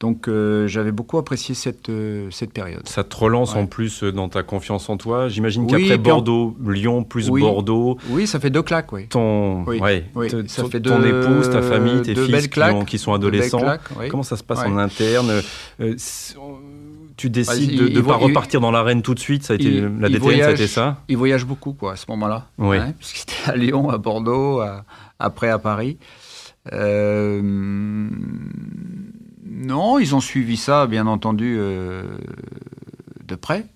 Donc 0.03 0.27
euh, 0.27 0.67
j'avais 0.67 0.91
beaucoup 0.91 1.17
apprécié 1.17 1.55
cette, 1.55 1.89
euh, 1.89 2.27
cette 2.33 2.53
période. 2.53 2.87
Ça 2.89 3.05
te 3.05 3.15
relance 3.17 3.55
Ouais. 3.55 3.61
en 3.61 3.67
plus 3.67 4.03
euh, 4.03 4.11
dans 4.11 4.29
ta 4.29 4.43
confiance 4.43 4.91
en 4.91 4.97
toi. 4.97 5.29
J'imagine 5.29 5.63
Oui, 5.63 5.69
qu'après 5.71 5.97
Bordeaux, 5.97 6.57
Lyon 6.67 7.05
plus 7.05 7.31
Oui. 7.31 7.41
Bordeaux, 7.41 7.97
Oui, 8.11 8.27
ça 8.27 8.41
fait 8.41 8.51
deux 8.51 8.63
claques, 8.63 8.93
oui. 8.93 9.07
ton, 9.07 9.63
Oui, 9.65 9.79
ouais, 9.79 10.05
oui, 10.17 10.27
te- 10.29 10.45
ça 10.49 10.65
fait 10.65 10.81
ton 10.81 10.99
deux- 10.99 11.23
épouse, 11.23 11.51
ta 11.51 11.63
famille, 11.63 12.03
tes 12.03 12.15
deux 12.15 12.27
fils 12.27 12.43
qui, 12.43 12.49
claques, 12.51 12.75
ont- 12.75 12.85
qui 12.85 12.99
sont 12.99 13.15
adolescents. 13.15 13.61
claques, 13.61 13.83
oui. 13.97 14.09
Comment 14.09 14.25
ça 14.25 14.37
se 14.37 14.43
passe 14.43 14.59
en 14.67 14.77
interne 14.77 15.41
Euh, 15.81 15.95
Tu 17.17 17.31
décides 17.31 17.71
Bah, 17.71 17.77
de 17.77 17.89
il- 17.89 17.95
ne 17.95 17.99
il 18.01 18.03
pas 18.03 18.17
il- 18.21 18.25
repartir 18.25 18.61
dans 18.61 18.73
l'arène 18.73 19.03
tout 19.03 19.15
de 19.15 19.21
suite. 19.21 19.45
Ça 19.45 19.53
a 19.53 19.57
été 19.57 19.67
il- 19.67 19.83
la 20.01 20.09
il 20.09 20.15
DTN, 20.15 20.19
voyage- 20.19 20.51
c'était 20.57 20.67
ça? 20.67 20.97
Ils 21.09 21.17
voyagent 21.17 21.47
beaucoup 21.47 21.75
quoi, 21.75 21.93
à 21.93 21.97
ce 21.97 22.07
moment-là. 22.09 22.47
Oui. 22.59 22.79
Hein, 22.79 22.93
Puisqu'ils 22.99 23.23
étaient 23.31 23.51
à 23.53 23.55
Lyon, 23.57 23.89
à 23.91 23.99
Bordeaux, 23.99 24.59
à- 24.61 24.85
après 25.21 25.49
à 25.51 25.59
Paris. 25.61 25.99
Euh, 26.73 28.09
non, 29.63 29.99
ils 29.99 30.15
ont 30.15 30.21
suivi 30.21 30.57
ça, 30.57 30.87
bien 30.87 31.07
entendu, 31.07 31.57
euh, 31.59 32.05
de 33.25 33.35
près. 33.35 33.67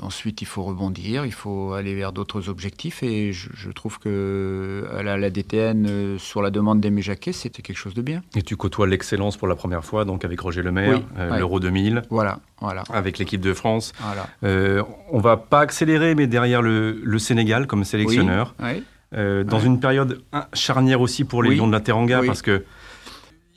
Ensuite, 0.00 0.40
il 0.40 0.46
faut 0.46 0.62
rebondir, 0.62 1.26
il 1.26 1.32
faut 1.32 1.72
aller 1.74 1.94
vers 1.94 2.12
d'autres 2.12 2.48
objectifs. 2.48 3.02
Et 3.02 3.32
je, 3.32 3.50
je 3.52 3.70
trouve 3.70 3.98
que 3.98 4.86
à 4.96 5.02
la, 5.02 5.18
la 5.18 5.28
DTN, 5.28 5.86
euh, 5.86 6.18
sur 6.18 6.40
la 6.40 6.50
demande 6.50 6.80
d'Aimé 6.80 7.02
Jacquet, 7.02 7.32
c'était 7.32 7.60
quelque 7.62 7.76
chose 7.76 7.92
de 7.92 8.00
bien. 8.00 8.22
Et 8.34 8.42
tu 8.42 8.56
côtoies 8.56 8.86
l'excellence 8.86 9.36
pour 9.36 9.48
la 9.48 9.54
première 9.56 9.84
fois, 9.84 10.04
donc 10.06 10.24
avec 10.24 10.40
Roger 10.40 10.62
Lemaire, 10.62 10.94
Oui, 10.98 11.04
euh, 11.18 11.30
ouais. 11.32 11.38
l'Euro 11.38 11.60
2000, 11.60 12.02
Voilà, 12.10 12.38
voilà, 12.60 12.84
avec 12.90 13.18
l'équipe 13.18 13.40
de 13.42 13.52
France. 13.52 13.92
voilà. 14.00 14.26
Euh, 14.44 14.82
on 15.10 15.18
va 15.20 15.36
pas 15.36 15.60
accélérer, 15.60 16.14
mais 16.14 16.26
derrière 16.26 16.62
le, 16.62 16.98
le 17.02 17.18
Sénégal 17.18 17.66
comme 17.66 17.84
sélectionneur, 17.84 18.54
Oui, 18.62 18.82
Euh, 19.14 19.44
dans 19.44 19.60
une 19.60 19.78
période 19.78 20.22
charnière 20.54 21.02
aussi 21.02 21.24
pour 21.24 21.42
les. 21.42 21.54
Lions 21.54 21.66
de 21.66 21.72
la 21.72 21.80
Teranga, 21.80 22.22
parce 22.24 22.40
que 22.40 22.64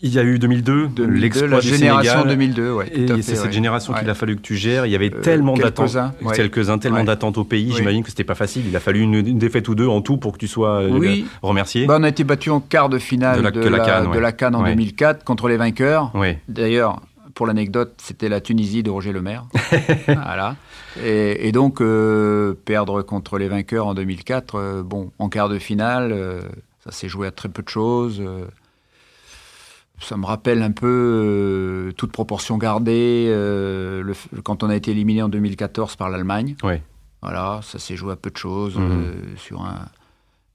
il 0.02 0.14
y 0.14 0.20
a 0.20 0.24
eu 0.24 0.38
2002, 0.40 0.88
2002, 0.90 1.06
l'exploit 1.20 1.48
la 1.48 1.60
génération 1.62 2.12
Sénégal. 2.12 2.28
2002, 2.38 2.72
ouais, 2.74 2.92
Et 2.94 3.08
c'est 3.22 3.36
cette 3.36 3.46
ouais. 3.46 3.52
génération 3.52 3.94
qu'il 3.94 4.04
Ouais. 4.06 4.10
a 4.12 4.14
fallu 4.14 4.36
que 4.36 4.42
tu 4.42 4.56
gères. 4.56 4.86
Il 4.86 4.92
y 4.92 4.96
avait 4.96 5.12
Euh, 5.14 5.22
tellement 5.22 5.54
d'attentes, 5.56 5.88
quelques-uns, 5.88 6.14
ouais. 6.22 6.36
quelques-uns, 6.36 6.78
tellement 6.78 7.04
d'attentes 7.04 7.38
au 7.38 7.44
pays. 7.44 7.68
Oui. 7.70 7.76
J'imagine 7.78 8.04
que 8.04 8.10
c'était 8.10 8.24
pas 8.26 8.36
facile. 8.36 8.64
Il 8.68 8.76
a 8.76 8.80
fallu 8.80 9.00
une, 9.02 9.16
une 9.16 9.40
défaite 9.40 9.68
ou 9.70 9.76
deux 9.76 9.88
en 9.88 10.02
tout 10.02 10.18
pour 10.18 10.34
que 10.34 10.38
tu 10.38 10.48
sois 10.48 10.82
euh, 10.82 11.24
remercié. 11.42 11.86
Bah, 11.88 11.98
on 12.00 12.04
a 12.04 12.10
été 12.10 12.24
battu 12.24 12.50
en 12.50 12.60
quart 12.60 12.90
de 12.90 13.00
finale 13.00 13.38
De 13.38 13.44
la- 13.44 13.52
de 13.52 13.68
la 13.68 13.80
CAN, 13.80 14.06
ouais. 14.08 14.16
de 14.16 14.20
la 14.20 14.32
CAN 14.32 14.54
en 14.54 14.64
Ouais. 14.64 14.70
2004 14.72 15.24
contre 15.24 15.48
les 15.48 15.58
vainqueurs. 15.58 16.12
D'ailleurs, 16.50 17.02
pour 17.34 17.48
l'anecdote, 17.48 17.94
c'était 17.98 18.30
la 18.30 18.42
Tunisie 18.42 18.84
de 18.84 18.90
Roger 18.90 19.12
Lemaire. 19.14 19.46
voilà. 20.08 20.56
Et, 21.04 21.48
et 21.48 21.52
donc, 21.52 21.82
euh, 21.82 22.54
perdre 22.66 23.02
contre 23.02 23.38
les 23.38 23.48
vainqueurs 23.48 23.88
en 23.88 23.94
2004, 23.94 24.56
euh, 24.56 24.84
bon, 24.84 25.12
en 25.20 25.30
quart 25.30 25.50
de 25.50 25.58
finale, 25.60 26.16
ça 26.84 26.92
s'est 26.92 27.10
joué 27.10 27.28
à 27.28 27.32
très 27.32 27.50
peu 27.50 27.62
de 27.64 27.70
choses. 27.70 28.22
Ça 30.00 30.18
me 30.18 30.26
rappelle 30.26 30.62
un 30.62 30.72
peu, 30.72 30.88
euh, 30.88 31.92
toute 31.94 32.12
proportion 32.12 32.58
gardée, 32.58 33.28
euh, 33.30 34.02
le 34.04 34.14
quand 34.44 34.64
on 34.64 34.70
a 34.70 34.76
été 34.76 34.92
éliminé 34.92 35.22
en 35.24 35.30
2014 35.30 35.96
par 35.96 36.10
l'Allemagne. 36.10 36.56
Oui. 36.64 36.76
Voilà, 37.22 37.62
ça 37.64 37.80
s'est 37.80 37.96
joué 37.96 38.14
à 38.14 38.16
peu 38.16 38.30
de 38.30 38.38
choses, 38.38 38.76
Mhm. 38.78 38.92
euh, 38.92 39.14
sur 39.38 39.62
un, 39.64 39.88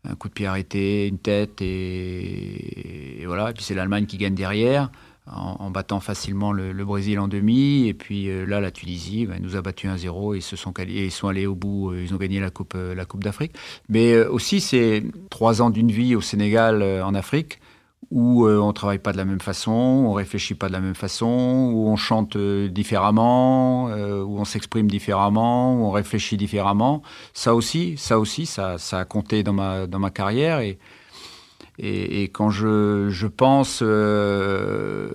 un 0.08 0.14
coup 0.14 0.28
de 0.28 0.34
pied 0.34 0.46
arrêté, 0.46 1.08
une 1.08 1.18
tête, 1.18 1.60
et, 1.62 3.22
et 3.22 3.26
voilà. 3.26 3.50
Et 3.50 3.52
puis 3.52 3.64
c'est 3.64 3.74
l'Allemagne 3.74 4.06
qui 4.06 4.16
gagne 4.18 4.34
derrière, 4.34 4.90
en, 5.30 5.56
en 5.60 5.70
battant 5.70 6.00
facilement 6.00 6.52
le, 6.52 6.72
le 6.72 6.84
Brésil 6.84 7.18
en 7.18 7.28
demi. 7.28 7.86
Et 7.88 7.94
puis 7.94 8.28
là, 8.46 8.60
la 8.60 8.70
Tunisie 8.70 9.26
ben, 9.26 9.40
nous 9.42 9.56
a 9.56 9.62
battu 9.62 9.86
1-0 9.88 10.34
et 10.34 10.38
ils 10.38 10.42
se 10.42 10.56
sont, 10.56 10.72
et 10.78 11.04
ils 11.06 11.10
sont 11.10 11.28
allés 11.28 11.46
au 11.46 11.54
bout, 11.54 11.94
ils 11.94 12.12
ont 12.14 12.18
gagné 12.18 12.40
la 12.40 12.50
Coupe, 12.50 12.74
la 12.76 13.04
coupe 13.04 13.22
d'Afrique. 13.24 13.52
Mais 13.88 14.16
aussi, 14.18 14.60
c'est 14.60 15.02
trois 15.28 15.62
ans 15.62 15.70
d'une 15.70 15.90
vie 15.92 16.14
au 16.14 16.20
Sénégal, 16.20 16.82
en 16.82 17.14
Afrique, 17.14 17.59
où 18.10 18.44
euh, 18.46 18.58
on 18.58 18.72
travaille 18.72 18.98
pas 18.98 19.12
de 19.12 19.16
la 19.16 19.24
même 19.24 19.40
façon, 19.40 19.70
on 19.70 20.12
réfléchit 20.12 20.54
pas 20.54 20.68
de 20.68 20.72
la 20.72 20.80
même 20.80 20.94
façon, 20.94 21.70
où 21.72 21.88
on 21.88 21.96
chante 21.96 22.36
euh, 22.36 22.68
différemment, 22.68 23.88
euh, 23.90 24.22
où 24.22 24.38
on 24.38 24.44
s'exprime 24.44 24.88
différemment, 24.90 25.74
où 25.74 25.84
on 25.84 25.90
réfléchit 25.90 26.36
différemment. 26.36 27.02
Ça 27.34 27.54
aussi, 27.54 27.96
ça 27.98 28.18
aussi, 28.18 28.46
ça, 28.46 28.76
a 28.92 29.04
compté 29.04 29.42
dans 29.42 29.52
ma 29.52 29.86
dans 29.86 29.98
ma 30.00 30.10
carrière 30.10 30.60
et 31.82 32.24
quand 32.24 32.50
je, 32.50 33.08
je 33.08 33.26
pense 33.26 33.80
euh, 33.82 35.10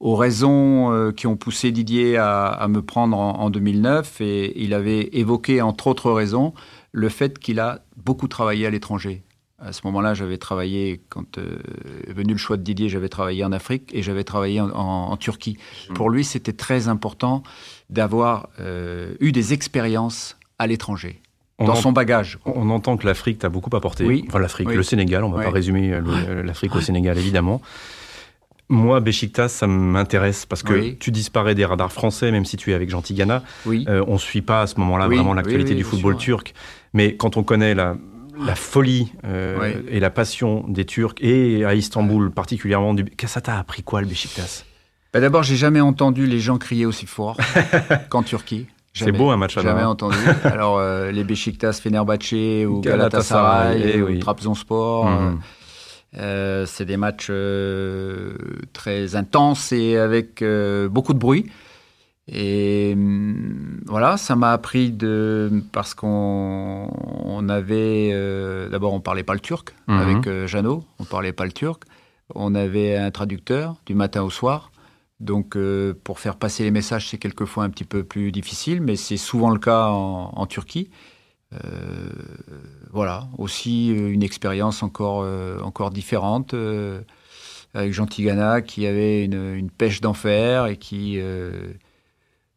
aux 0.00 0.16
raisons 0.16 1.12
qui 1.16 1.26
ont 1.26 1.36
poussé 1.36 1.72
Didier 1.72 2.16
à, 2.16 2.46
à 2.46 2.68
me 2.68 2.80
prendre 2.82 3.18
en, 3.18 3.40
en 3.40 3.50
2009, 3.50 4.20
et 4.20 4.62
il 4.62 4.72
avait 4.72 5.10
évoqué 5.12 5.60
entre 5.62 5.88
autres 5.88 6.10
raisons 6.12 6.54
le 6.92 7.08
fait 7.10 7.38
qu'il 7.38 7.60
a 7.60 7.80
beaucoup 7.96 8.28
travaillé 8.28 8.66
à 8.66 8.70
l'étranger. 8.70 9.25
À 9.58 9.72
ce 9.72 9.80
moment-là, 9.84 10.12
j'avais 10.12 10.36
travaillé, 10.36 11.00
quand 11.08 11.38
euh, 11.38 11.56
est 12.06 12.12
venu 12.12 12.32
le 12.32 12.38
choix 12.38 12.58
de 12.58 12.62
Didier, 12.62 12.90
j'avais 12.90 13.08
travaillé 13.08 13.42
en 13.42 13.52
Afrique 13.52 13.90
et 13.94 14.02
j'avais 14.02 14.22
travaillé 14.22 14.60
en, 14.60 14.68
en- 14.70 15.10
en 15.12 15.16
Turquie. 15.16 15.56
Pour 15.94 16.10
lui, 16.10 16.24
c'était 16.24 16.52
très 16.52 16.88
important 16.88 17.42
d'avoir 17.88 18.50
euh, 18.60 19.14
eu 19.20 19.32
des 19.32 19.54
expériences 19.54 20.36
à 20.58 20.66
l'étranger, 20.66 21.22
dans 21.58 21.68
en- 21.70 21.74
son 21.76 21.92
bagage. 21.92 22.38
on 22.44 22.68
entend 22.68 22.98
que 22.98 23.06
l'Afrique 23.06 23.38
t'a 23.38 23.48
beaucoup 23.48 23.74
apporté. 23.74 24.04
Oui. 24.04 24.24
Enfin, 24.28 24.40
l'Afrique, 24.40 24.68
Oui. 24.68 24.74
le 24.76 24.82
Sénégal, 24.82 25.24
on 25.24 25.30
va 25.30 25.38
Oui. 25.38 25.44
pas 25.44 25.50
résumer 25.50 25.90
euh, 25.90 26.42
l'Afrique 26.42 26.74
au 26.76 26.82
Sénégal, 26.82 27.16
évidemment. 27.16 27.62
Moi, 28.68 29.00
Besiktas, 29.00 29.48
ça 29.48 29.66
m'intéresse 29.66 30.44
parce 30.44 30.62
que 30.64 30.72
Oui. 30.74 30.96
tu 30.98 31.10
disparais 31.12 31.54
des 31.54 31.64
radars 31.64 31.92
français, 31.92 32.30
même 32.30 32.44
si 32.44 32.58
tu 32.58 32.72
es 32.72 32.74
avec 32.74 32.90
Jean 32.90 33.00
Tigana. 33.00 33.42
Oui. 33.64 33.86
Euh, 33.88 34.04
on 34.06 34.14
ne 34.14 34.18
suit 34.18 34.42
pas 34.42 34.62
à 34.62 34.66
ce 34.66 34.78
moment-là 34.80 35.08
Oui, 35.08 35.16
vraiment 35.16 35.32
l'actualité 35.34 35.70
oui, 35.70 35.76
du 35.78 35.84
football 35.84 36.20
sûr. 36.20 36.42
turc. 36.42 36.54
Mais 36.92 37.16
quand 37.16 37.36
on 37.38 37.42
connaît 37.44 37.74
la, 37.74 37.96
la 38.38 38.54
folie 38.54 39.12
et 39.90 40.00
la 40.00 40.10
passion 40.10 40.64
des 40.68 40.84
Turcs 40.84 41.14
et 41.20 41.64
à 41.64 41.74
Istanbul 41.74 42.30
particulièrement. 42.30 42.94
Du... 42.94 43.04
Ça 43.26 43.40
t'a 43.40 43.58
appris 43.58 43.82
quoi 43.82 44.00
le 44.00 44.06
Beşiktaş? 44.06 44.64
Bah, 45.12 45.20
D'abord, 45.20 45.42
j'ai 45.42 45.56
jamais 45.56 45.80
entendu 45.80 46.26
les 46.26 46.40
gens 46.40 46.58
crier 46.58 46.86
aussi 46.86 47.06
fort 47.06 47.36
qu'en 48.10 48.22
Turquie. 48.22 48.66
C'est 48.92 49.12
beau 49.12 49.30
un 49.30 49.36
match 49.36 49.56
à 49.56 49.62
Jamais 49.62 49.84
entendu. 49.84 50.16
Alors 50.44 50.80
les 51.12 51.24
Beşiktaş, 51.24 51.80
Fenerbahçe 51.80 52.66
ou 52.66 52.80
Galatasaray, 52.80 53.78
Galatasaray 53.78 54.02
ou 54.02 54.18
Trabzonspor. 54.18 55.06
Mhm. 55.06 55.40
Euh, 56.18 56.64
c'est 56.66 56.84
des 56.84 56.96
matchs 56.96 57.28
euh, 57.30 58.32
très 58.72 59.16
intenses 59.16 59.72
et 59.72 59.96
avec 59.96 60.40
euh, 60.40 60.88
beaucoup 60.88 61.12
de 61.12 61.18
bruit. 61.18 61.46
Et 62.28 62.92
hum, 62.94 63.80
voilà, 63.86 64.16
ça 64.16 64.36
m'a 64.36 64.52
appris 64.52 64.90
de 64.90 65.62
parce 65.72 65.94
qu'on 65.94 66.90
on 67.24 67.48
avait 67.48 68.10
d'abord 68.70 68.94
on 68.94 69.00
parlait 69.00 69.22
pas 69.22 69.34
le 69.34 69.40
turc 69.40 69.74
mhm. 69.86 69.98
avec 69.98 70.46
Jeannot, 70.46 70.84
on 70.98 71.04
parlait 71.04 71.32
pas 71.32 71.44
le 71.44 71.52
turc. 71.52 71.84
On 72.34 72.56
avait 72.56 72.96
un 72.96 73.12
traducteur 73.12 73.76
du 73.86 73.94
matin 73.94 74.22
au 74.22 74.30
soir. 74.30 74.72
Donc 75.20 75.56
pour 76.02 76.18
faire 76.18 76.36
passer 76.36 76.64
les 76.64 76.72
messages, 76.72 77.08
c'est 77.08 77.18
quelquefois 77.18 77.64
un 77.64 77.70
petit 77.70 77.84
peu 77.84 78.02
plus 78.02 78.32
difficile, 78.32 78.80
mais 78.80 78.96
c'est 78.96 79.16
souvent 79.16 79.50
le 79.50 79.60
cas 79.60 79.86
en 79.86 80.46
Turquie. 80.46 80.90
Euh, 81.52 82.10
voilà, 82.90 83.28
aussi 83.38 83.92
euh, 83.92 84.10
une 84.10 84.24
expérience 84.24 84.82
encore, 84.82 85.22
euh, 85.22 85.60
encore 85.60 85.90
différente 85.90 86.54
avec 87.74 87.92
Jean 87.92 88.06
Tigana 88.06 88.62
qui 88.62 88.86
avait 88.86 89.24
une, 89.24 89.70
pêche 89.70 90.00
d'enfer 90.00 90.66
et 90.66 90.76
qui 90.76 91.20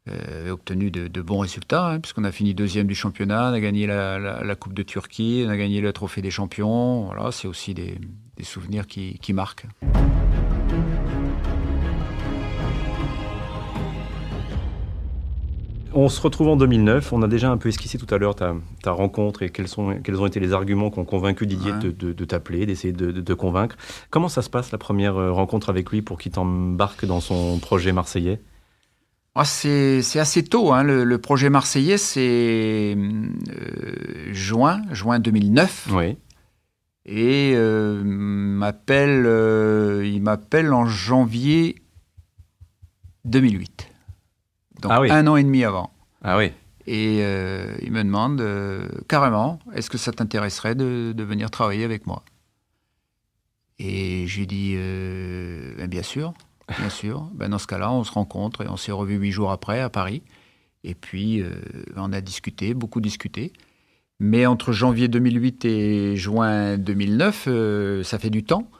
avait 0.09 0.51
obtenu 0.51 0.91
de, 0.91 1.21
bons 1.21 1.39
résultats, 1.39 1.87
hein, 1.87 1.99
puisqu'on 1.99 2.23
a 2.23 2.31
fini 2.31 2.53
deuxième 2.53 2.87
du 2.87 2.95
championnat, 2.95 3.49
on 3.49 3.53
a 3.53 3.59
gagné 3.59 3.87
la, 3.87 4.55
Coupe 4.59 4.73
de 4.73 4.83
Turquie, 4.83 5.43
on 5.45 5.49
a 5.49 5.57
gagné 5.57 5.81
le 5.81 5.93
Trophée 5.93 6.21
des 6.21 6.31
Champions. 6.31 7.05
Voilà, 7.05 7.31
c'est 7.31 7.47
aussi 7.47 7.73
des, 7.73 7.97
souvenirs 8.43 8.87
qui, 8.87 9.19
qui 9.19 9.33
marquent. 9.33 9.67
On 15.91 16.07
se 16.07 16.21
retrouve 16.21 16.49
en 16.49 16.55
2009. 16.55 17.13
On 17.13 17.23
a 17.23 17.27
déjà 17.27 17.49
un 17.49 17.57
peu 17.57 17.69
esquissé 17.69 17.97
tout 17.97 18.13
à 18.13 18.19
l'heure 18.19 18.35
ta, 18.35 18.53
rencontre 18.91 19.41
et 19.41 19.49
quels, 19.49 19.67
sont, 19.67 19.99
quels 20.03 20.21
ont 20.21 20.27
été 20.27 20.39
les 20.39 20.53
arguments 20.53 20.91
qui 20.91 20.99
ont 20.99 21.05
convaincu 21.05 21.47
Didier 21.47 21.71
de, 21.73 22.25
t'appeler, 22.25 22.65
d'essayer 22.67 22.93
de, 22.93 23.11
te 23.21 23.33
convaincre. 23.33 23.75
Comment 24.11 24.29
ça 24.29 24.43
se 24.43 24.49
passe 24.49 24.71
la 24.71 24.77
première 24.77 25.17
euh, 25.17 25.31
rencontre 25.31 25.69
avec 25.69 25.89
lui 25.89 26.01
pour 26.01 26.19
qu'il 26.19 26.31
t'embarque 26.31 27.05
dans 27.05 27.21
son 27.21 27.57
projet 27.57 27.91
marseillais? 27.91 28.39
Ah, 29.41 29.45
c'est, 29.45 30.19
assez 30.19 30.43
tôt. 30.43 30.73
Hein. 30.73 30.83
Le, 30.83 31.17
projet 31.17 31.49
marseillais, 31.49 31.97
c'est 31.97 32.95
euh, 32.97 34.33
juin, 34.33 34.81
juin 34.91 35.19
2009. 35.19 35.87
Oui. 35.91 36.17
Et 37.05 37.53
euh, 37.55 38.03
m'appelle, 38.03 39.25
il 40.05 40.21
m'appelle 40.21 40.73
en 40.73 40.85
janvier 40.85 41.75
2008. 43.25 43.89
Donc 44.81 44.91
ah 44.93 45.01
un 45.01 45.27
an 45.27 45.35
et 45.35 45.43
demi 45.43 45.63
avant. 45.63 45.91
Ah 46.23 46.37
oui. 46.37 46.51
Et 46.91 47.19
euh, 47.21 47.75
il 47.83 47.91
me 47.91 48.03
demande 48.03 48.41
euh, 48.41 48.87
carrément, 49.07 49.59
est-ce 49.75 49.91
que 49.91 49.99
ça 49.99 50.11
t'intéresserait 50.11 50.73
de, 50.73 51.13
venir 51.17 51.51
travailler 51.51 51.83
avec 51.83 52.07
moi? 52.07 52.23
Et 53.77 54.25
j'ai 54.25 54.47
dit, 54.47 54.73
euh, 54.75 55.75
ben, 55.77 55.87
bien 55.87 56.01
sûr, 56.01 56.33
bien 56.77 56.89
sûr. 56.89 57.29
Ben 57.33 57.49
dans 57.49 57.57
ce 57.57 57.67
cas-là, 57.67 57.91
on 57.91 58.03
se 58.03 58.11
rencontre 58.11 58.61
et 58.63 58.67
on 58.67 58.77
s'est 58.77 58.91
revu 58.91 59.15
huit 59.15 59.31
jours 59.31 59.51
après 59.51 59.79
à 59.79 59.89
Paris. 59.89 60.21
Et 60.83 60.95
puis, 60.95 61.43
on 61.97 62.13
a 62.13 62.21
discuté, 62.21 62.73
beaucoup 62.73 63.01
discuté. 63.01 63.51
Mais 64.19 64.45
entre 64.45 64.71
janvier 64.71 65.09
2008 65.09 65.65
et 65.65 66.15
juin 66.15 66.77
2009, 66.77 68.03
ça 68.03 68.17
fait 68.17 68.29
du 68.29 68.45
temps. 68.45 68.71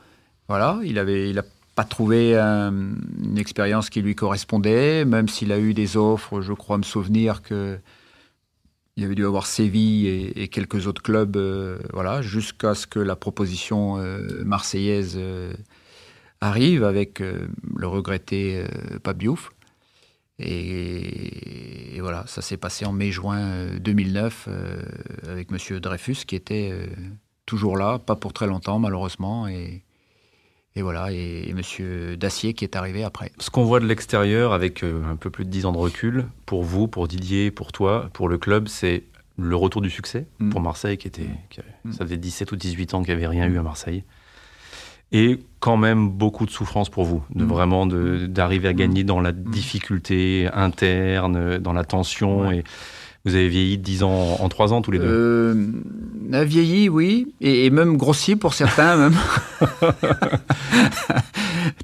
Voilà, 0.48 0.80
il 0.82 0.98
avait, 0.98 1.28
il 1.28 1.42
pas 1.74 1.84
trouvé 1.84 2.36
euh, 2.36 2.70
une 2.70 3.38
expérience 3.38 3.90
qui 3.90 4.02
lui 4.02 4.14
correspondait, 4.14 5.04
même 5.04 5.28
s'il 5.28 5.52
a 5.52 5.58
eu 5.58 5.74
des 5.74 5.96
offres, 5.96 6.40
je 6.40 6.52
crois 6.52 6.78
me 6.78 6.82
souvenir 6.82 7.42
que 7.42 7.78
il 8.96 9.04
avait 9.04 9.14
dû 9.14 9.24
avoir 9.24 9.46
Séville 9.46 10.08
et, 10.36 10.48
quelques 10.48 10.86
autres 10.86 11.00
clubs, 11.00 11.36
euh, 11.36 11.78
voilà, 11.94 12.20
jusqu'à 12.20 12.74
ce 12.74 12.86
que 12.86 12.98
la 12.98 13.16
proposition 13.16 13.98
euh, 13.98 14.44
marseillaise 14.44 15.18
arrive 16.40 16.84
avec 16.84 17.20
le 17.20 17.86
regretté 17.86 18.64
Pabiouf. 19.02 19.50
Et, 20.38 21.96
et, 21.96 22.00
voilà, 22.00 22.24
ça 22.26 22.40
s'est 22.40 22.56
passé 22.56 22.86
en 22.86 22.92
mai-juin 22.92 23.76
2009 23.78 24.48
avec 25.28 25.50
Monsieur 25.50 25.80
Dreyfus 25.80 26.24
qui 26.26 26.34
était 26.34 26.72
toujours 27.44 27.76
là, 27.76 27.98
pas 27.98 28.16
pour 28.16 28.32
très 28.32 28.46
longtemps 28.46 28.78
malheureusement, 28.78 29.48
et, 29.48 29.82
et 30.76 30.82
voilà, 30.82 31.10
et, 31.10 31.52
Monsieur 31.52 32.16
Dacier 32.16 32.54
qui 32.54 32.64
est 32.64 32.76
arrivé 32.76 33.02
après. 33.02 33.32
Ce 33.38 33.50
qu'on 33.50 33.64
voit 33.64 33.80
de 33.80 33.86
l'extérieur, 33.86 34.52
avec 34.52 34.84
euh, 34.84 35.02
un 35.04 35.16
peu 35.16 35.30
plus 35.30 35.44
de 35.44 35.50
10 35.50 35.66
ans 35.66 35.72
de 35.72 35.78
recul, 35.78 36.26
pour 36.46 36.62
vous, 36.62 36.86
pour 36.86 37.08
Didier, 37.08 37.50
pour 37.50 37.72
toi, 37.72 38.08
pour 38.12 38.28
le 38.28 38.38
club, 38.38 38.68
c'est 38.68 39.02
le 39.36 39.56
retour 39.56 39.82
du 39.82 39.90
succès 39.90 40.26
mm. 40.38 40.50
pour 40.50 40.60
Marseille, 40.60 40.96
qui 40.96 41.08
était, 41.08 41.28
mm. 41.84 41.92
ça 41.92 42.04
faisait 42.04 42.16
17 42.16 42.52
ou 42.52 42.56
18 42.56 42.94
ans 42.94 43.02
qu'il 43.02 43.14
n'y 43.14 43.18
avait 43.18 43.26
rien 43.26 43.46
eu 43.48 43.58
à 43.58 43.62
Marseille. 43.62 44.04
Et 45.12 45.40
quand 45.58 45.76
même 45.76 46.08
beaucoup 46.08 46.46
de 46.46 46.50
souffrance 46.50 46.88
pour 46.88 47.04
vous, 47.04 47.22
de 47.34 47.44
mm. 47.44 47.48
vraiment 47.48 47.86
d'arriver 47.86 48.68
à 48.68 48.72
gagner 48.72 49.04
dans 49.04 49.20
la 49.20 49.32
difficulté 49.32 50.48
interne, 50.52 51.58
dans 51.58 51.72
la 51.72 51.84
tension. 51.84 52.50
Et 52.50 52.64
vous 53.24 53.34
avez 53.34 53.48
vieilli 53.48 53.76
de 53.76 53.82
10 53.82 54.02
ans 54.02 54.36
en 54.40 54.48
3 54.48 54.72
ans 54.72 54.80
tous 54.80 54.92
les 54.92 54.98
deux 54.98 55.06
euh, 55.06 55.66
a 56.32 56.44
vieilli, 56.44 56.88
oui, 56.88 57.34
et, 57.40 57.68
même 57.70 57.96
grossi 57.96 58.36
pour 58.36 58.54
certains 58.54 58.96
même. 58.96 59.16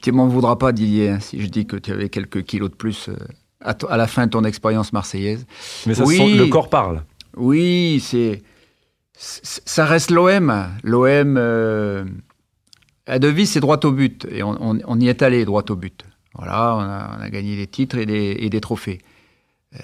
tu 0.02 0.12
m'en 0.12 0.28
voudras 0.28 0.56
pas, 0.56 0.72
Didier, 0.72 1.10
hein, 1.10 1.20
si 1.20 1.42
je 1.42 1.48
dis 1.48 1.66
que 1.66 1.76
tu 1.76 1.92
avais 1.92 2.08
quelques 2.08 2.42
kilos 2.44 2.70
de 2.70 2.76
plus 2.76 3.08
euh, 3.08 3.16
à, 3.60 3.96
la 3.96 4.06
fin 4.06 4.26
de 4.26 4.30
ton 4.30 4.44
expérience 4.44 4.94
marseillaise. 4.94 5.44
Mais 5.86 5.94
ça 5.94 6.04
oui, 6.04 6.34
le 6.34 6.46
corps 6.46 6.70
parle. 6.70 7.02
Oui, 7.36 8.02
c'est 8.02 8.42
ça 9.18 9.84
reste 9.86 10.10
l'OM. 10.10 10.68
L'OM, 10.82 11.36
euh, 11.38 12.04
la 13.06 13.18
devise, 13.18 13.52
c'est 13.52 13.60
droit 13.60 13.78
au 13.84 13.92
but. 13.92 14.26
Et 14.30 14.42
on, 14.42 15.00
y 15.00 15.08
est 15.08 15.22
allé 15.22 15.44
droit 15.44 15.64
au 15.68 15.76
but. 15.76 16.04
Voilà, 16.34 16.76
on 17.18 17.22
a, 17.22 17.30
gagné 17.30 17.56
des 17.56 17.66
titres 17.66 17.96
et 17.98 18.06
des, 18.06 18.36
et 18.38 18.50
des 18.50 18.60
trophées. 18.60 19.00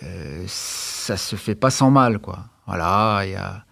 Euh, 0.03 0.45
ça 0.47 1.17
se 1.17 1.37
fait 1.37 1.55
pas 1.55 1.71
sans 1.71 1.91
mal, 1.91 2.19
quoi. 2.19 2.47
Voilà, 2.67 3.23
il 3.25 3.33
y 3.33 3.37
a, 3.37 3.65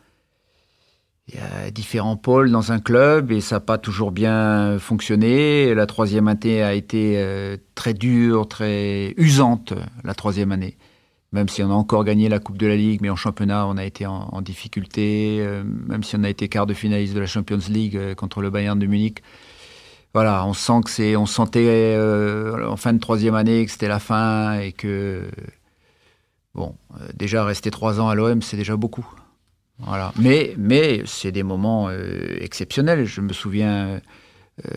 différents 1.70 2.16
pôles 2.16 2.50
dans 2.50 2.72
un 2.72 2.80
club 2.80 3.30
et 3.30 3.40
ça 3.40 3.56
n'a 3.56 3.60
pas 3.60 3.78
toujours 3.78 4.10
bien 4.10 4.78
fonctionné. 4.80 5.74
La 5.74 5.86
troisième 5.86 6.26
année 6.26 6.60
a 6.60 6.74
été 6.74 7.14
euh, 7.18 7.56
très 7.76 7.94
dure, 7.94 8.48
très 8.48 9.14
usante, 9.16 9.72
la 10.02 10.14
troisième 10.14 10.50
année. 10.50 10.76
Même 11.32 11.48
si 11.48 11.62
on 11.62 11.70
a 11.70 11.74
encore 11.74 12.04
gagné 12.04 12.28
la 12.28 12.40
Coupe 12.40 12.58
de 12.58 12.66
la 12.66 12.76
Ligue, 12.76 13.00
mais 13.02 13.10
en 13.10 13.16
championnat, 13.16 13.66
on 13.66 13.76
a 13.76 13.84
été 13.84 14.04
en, 14.06 14.42
difficulté. 14.42 15.38
Euh, 15.40 15.62
même 15.64 16.02
si 16.02 16.16
on 16.16 16.24
a 16.24 16.28
été 16.28 16.48
quart 16.48 16.66
de 16.66 16.74
finaliste 16.74 17.14
de 17.14 17.20
la 17.20 17.26
Champions 17.26 17.60
League 17.68 18.14
contre 18.14 18.42
le 18.42 18.50
Bayern 18.50 18.78
de 18.78 18.86
Munich. 18.86 19.22
Voilà, 20.12 20.44
on 20.44 20.54
sent 20.54 20.80
que 20.84 20.90
c'est, 20.90 21.14
on 21.14 21.26
sentait 21.26 21.96
en 22.66 22.76
fin 22.76 22.92
de 22.92 22.98
troisième 22.98 23.36
année 23.36 23.64
que 23.64 23.70
c'était 23.70 23.86
la 23.86 24.00
fin 24.00 24.58
et 24.58 24.72
que 24.72 25.30
Bon, 26.54 26.74
euh, 26.94 27.06
déjà 27.14 27.44
rester 27.44 27.70
trois 27.70 28.00
ans 28.00 28.08
à 28.08 28.14
l'OM, 28.14 28.42
c'est 28.42 28.56
déjà 28.56 28.76
beaucoup. 28.76 29.06
Voilà. 29.78 30.12
Mais, 30.18 30.54
mais 30.58 31.02
c'est 31.06 31.32
des 31.32 31.42
moments 31.42 31.88
euh, 31.88 32.36
exceptionnels. 32.40 33.06
Je 33.06 33.20
me 33.20 33.32
souviens 33.32 34.00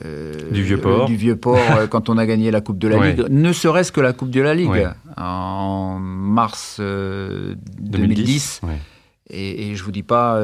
euh, 0.05 0.51
du 0.51 0.63
vieux 0.63 0.79
port, 0.79 1.07
du 1.07 1.17
vieux 1.17 1.35
port 1.35 1.89
quand 1.89 2.09
on 2.09 2.17
a 2.17 2.25
gagné 2.25 2.51
la 2.51 2.61
Coupe 2.61 2.77
de 2.77 2.87
la 2.87 2.97
Ligue. 3.11 3.25
Ne 3.29 3.51
serait-ce 3.51 3.91
que 3.91 4.01
la 4.01 4.13
Coupe 4.13 4.29
de 4.29 4.41
la 4.41 4.53
Ligue 4.53 4.89
en 5.17 5.99
mars 5.99 6.79
2010. 6.79 8.61
Et, 9.29 9.69
et, 9.69 9.75
je 9.75 9.83
vous 9.83 9.91
dis 9.91 10.03
pas 10.03 10.39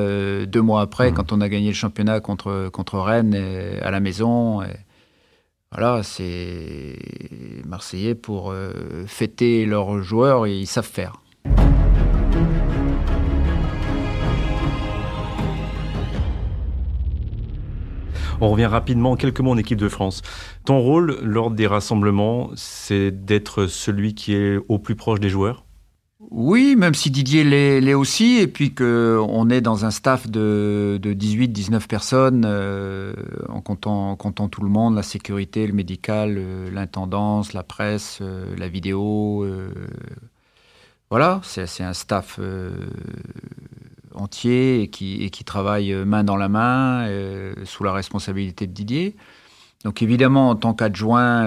deux 0.45 0.61
mois 0.61 0.81
après, 0.81 1.11
mmh. 1.11 1.13
quand 1.13 1.31
on 1.31 1.41
a 1.41 1.49
gagné 1.49 1.67
le 1.67 1.73
championnat 1.73 2.21
contre 2.21 2.69
contre 2.71 2.97
Rennes 2.99 3.35
à 3.81 3.91
la 3.91 3.99
maison. 3.99 4.61
Voilà, 5.71 6.01
c'est 6.01 6.97
Marseillais 7.65 8.15
pour 8.15 8.51
euh, 8.51 9.05
fêter 9.05 9.65
leurs 9.65 10.01
joueurs 10.01 10.47
et 10.47 10.57
ils 10.57 10.67
savent 10.67 10.87
faire. 10.87 11.21
On 18.41 18.49
revient 18.49 18.67
rapidement 18.67 19.17
quelques 19.17 19.41
mots 19.41 19.51
en 19.51 19.57
équipe 19.57 19.79
de 19.79 19.89
France. 19.89 20.21
Ton 20.63 20.79
rôle 20.79 21.19
lors 21.21 21.51
des 21.51 21.67
rassemblements, 21.67 22.51
c'est 22.55 23.11
d'être 23.11 23.67
celui 23.67 24.15
qui 24.15 24.33
est 24.33 24.57
au 24.69 24.79
plus 24.79 24.95
proche 24.95 25.19
des 25.19 25.29
joueurs? 25.29 25.65
Oui, 26.31 26.75
même 26.77 26.93
si 26.93 27.11
Didier 27.11 27.43
l'est 27.43 27.93
aussi, 27.93 28.37
et 28.37 28.47
puis 28.47 28.73
qu'on 28.73 29.49
est 29.49 29.61
dans 29.61 29.85
un 29.85 29.91
staff 29.91 30.29
de, 30.29 30.99
18-19 31.03 31.87
personnes, 31.87 32.43
euh, 32.45 33.13
en, 33.49 33.61
comptant, 33.61 34.15
tout 34.49 34.61
le 34.61 34.69
monde, 34.69 34.95
la 34.95 35.03
sécurité, 35.03 35.65
le 35.65 35.73
médical, 35.73 36.35
euh, 36.37 36.69
l'intendance, 36.71 37.53
la 37.53 37.63
presse, 37.63 38.19
euh, 38.21 38.55
la 38.57 38.67
vidéo. 38.69 39.45
voilà, 41.09 41.41
c'est 41.43 41.83
un 41.83 41.93
staff 41.93 42.39
entier 44.15 44.81
et 44.81 44.87
qui, 44.87 45.23
et 45.23 45.29
travaille 45.29 45.93
main 45.93 46.23
dans 46.23 46.37
la 46.37 46.49
main 46.49 47.07
sous 47.65 47.83
la 47.83 47.93
responsabilité 47.93 48.67
de 48.67 48.71
Didier. 48.71 49.15
Donc 49.85 50.01
évidemment, 50.01 50.49
en 50.49 50.55
tant 50.55 50.73
qu'adjoint, 50.73 51.45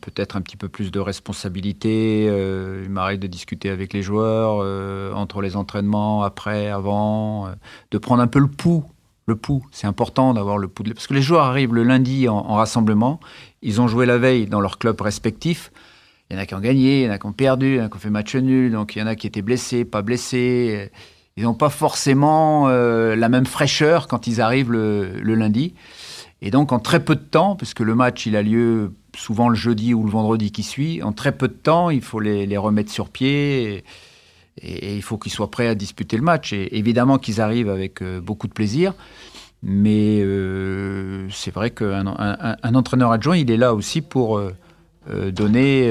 peut-être 0.00 0.36
un 0.36 0.40
petit 0.40 0.56
peu 0.56 0.68
plus 0.68 0.92
de 0.92 1.00
responsabilité. 1.00 2.26
il 2.26 2.90
m'arrive 2.90 3.18
de 3.18 3.26
discuter 3.26 3.70
avec 3.70 3.92
les 3.92 4.02
joueurs 4.02 5.16
entre 5.16 5.42
les 5.42 5.56
entraînements, 5.56 6.22
après, 6.22 6.68
avant, 6.68 7.48
de 7.90 7.98
prendre 7.98 8.22
un 8.22 8.28
peu 8.28 8.38
le 8.38 8.48
pouls 8.48 8.84
le 9.26 9.36
pouls. 9.36 9.64
C'est 9.70 9.86
important 9.86 10.34
d'avoir 10.34 10.58
le 10.58 10.68
pouls. 10.68 10.84
Parce 10.84 11.06
que 11.06 11.14
les 11.14 11.22
joueurs 11.22 11.44
arrivent 11.44 11.74
le 11.74 11.82
lundi 11.82 12.28
en, 12.28 12.42
rassemblement. 12.54 13.20
Ils 13.62 13.80
ont 13.80 13.88
joué 13.88 14.06
la 14.06 14.18
veille 14.18 14.46
dans 14.46 14.60
leur 14.60 14.78
club 14.78 15.00
respectif. 15.00 15.72
Il 16.30 16.36
y 16.36 16.38
en 16.38 16.42
a 16.42 16.46
qui 16.46 16.54
ont 16.54 16.60
gagné, 16.60 17.02
il 17.02 17.06
y 17.06 17.08
en 17.08 17.12
a 17.12 17.18
qui 17.18 17.26
ont 17.26 17.32
perdu, 17.32 17.74
il 17.74 17.76
y 17.76 17.80
en 17.80 17.84
a 17.84 17.88
qui 17.88 17.96
ont 17.96 18.00
fait 18.00 18.10
match 18.10 18.34
nul. 18.34 18.72
Donc 18.72 18.96
il 18.96 18.98
y 18.98 19.02
en 19.02 19.06
a 19.06 19.14
qui 19.14 19.26
étaient 19.26 19.42
blessés, 19.42 19.84
pas 19.84 20.02
blessés. 20.02 20.90
Ils 21.36 21.44
n'ont 21.44 21.54
pas 21.54 21.70
forcément 21.70 22.68
euh, 22.68 23.16
la 23.16 23.28
même 23.28 23.46
fraîcheur 23.46 24.06
quand 24.06 24.28
ils 24.28 24.40
arrivent 24.40 24.70
le, 24.70 25.20
lundi. 25.20 25.74
Et 26.42 26.50
donc 26.50 26.72
en 26.72 26.78
très 26.78 27.04
peu 27.04 27.16
de 27.16 27.20
temps, 27.20 27.56
puisque 27.56 27.80
le 27.80 27.94
match 27.94 28.26
il 28.26 28.36
a 28.36 28.42
lieu 28.42 28.92
souvent 29.16 29.48
le 29.48 29.56
jeudi 29.56 29.94
ou 29.94 30.04
le 30.04 30.10
vendredi 30.10 30.52
qui 30.52 30.62
suit, 30.62 31.02
en 31.02 31.12
très 31.12 31.32
peu 31.32 31.48
de 31.48 31.54
temps, 31.54 31.90
il 31.90 32.02
faut 32.02 32.20
les, 32.20 32.56
remettre 32.56 32.90
sur 32.92 33.08
pied. 33.08 33.84
Et, 34.62 34.94
il 34.94 35.02
faut 35.02 35.18
qu'ils 35.18 35.32
soient 35.32 35.50
prêts 35.50 35.66
à 35.66 35.74
disputer 35.74 36.16
le 36.16 36.22
match. 36.22 36.52
Et 36.52 36.78
évidemment 36.78 37.18
qu'ils 37.18 37.40
arrivent 37.40 37.68
avec 37.68 38.00
euh, 38.00 38.20
beaucoup 38.20 38.46
de 38.46 38.52
plaisir. 38.52 38.94
Mais 39.64 40.20
euh, 40.22 41.28
c'est 41.30 41.52
vrai 41.52 41.70
qu'un 41.70 42.06
un, 42.06 42.74
entraîneur 42.74 43.10
adjoint, 43.10 43.36
il 43.36 43.50
est 43.50 43.56
là 43.56 43.74
aussi 43.74 44.02
pour 44.02 44.38
euh, 44.38 44.52
donner 45.32 45.90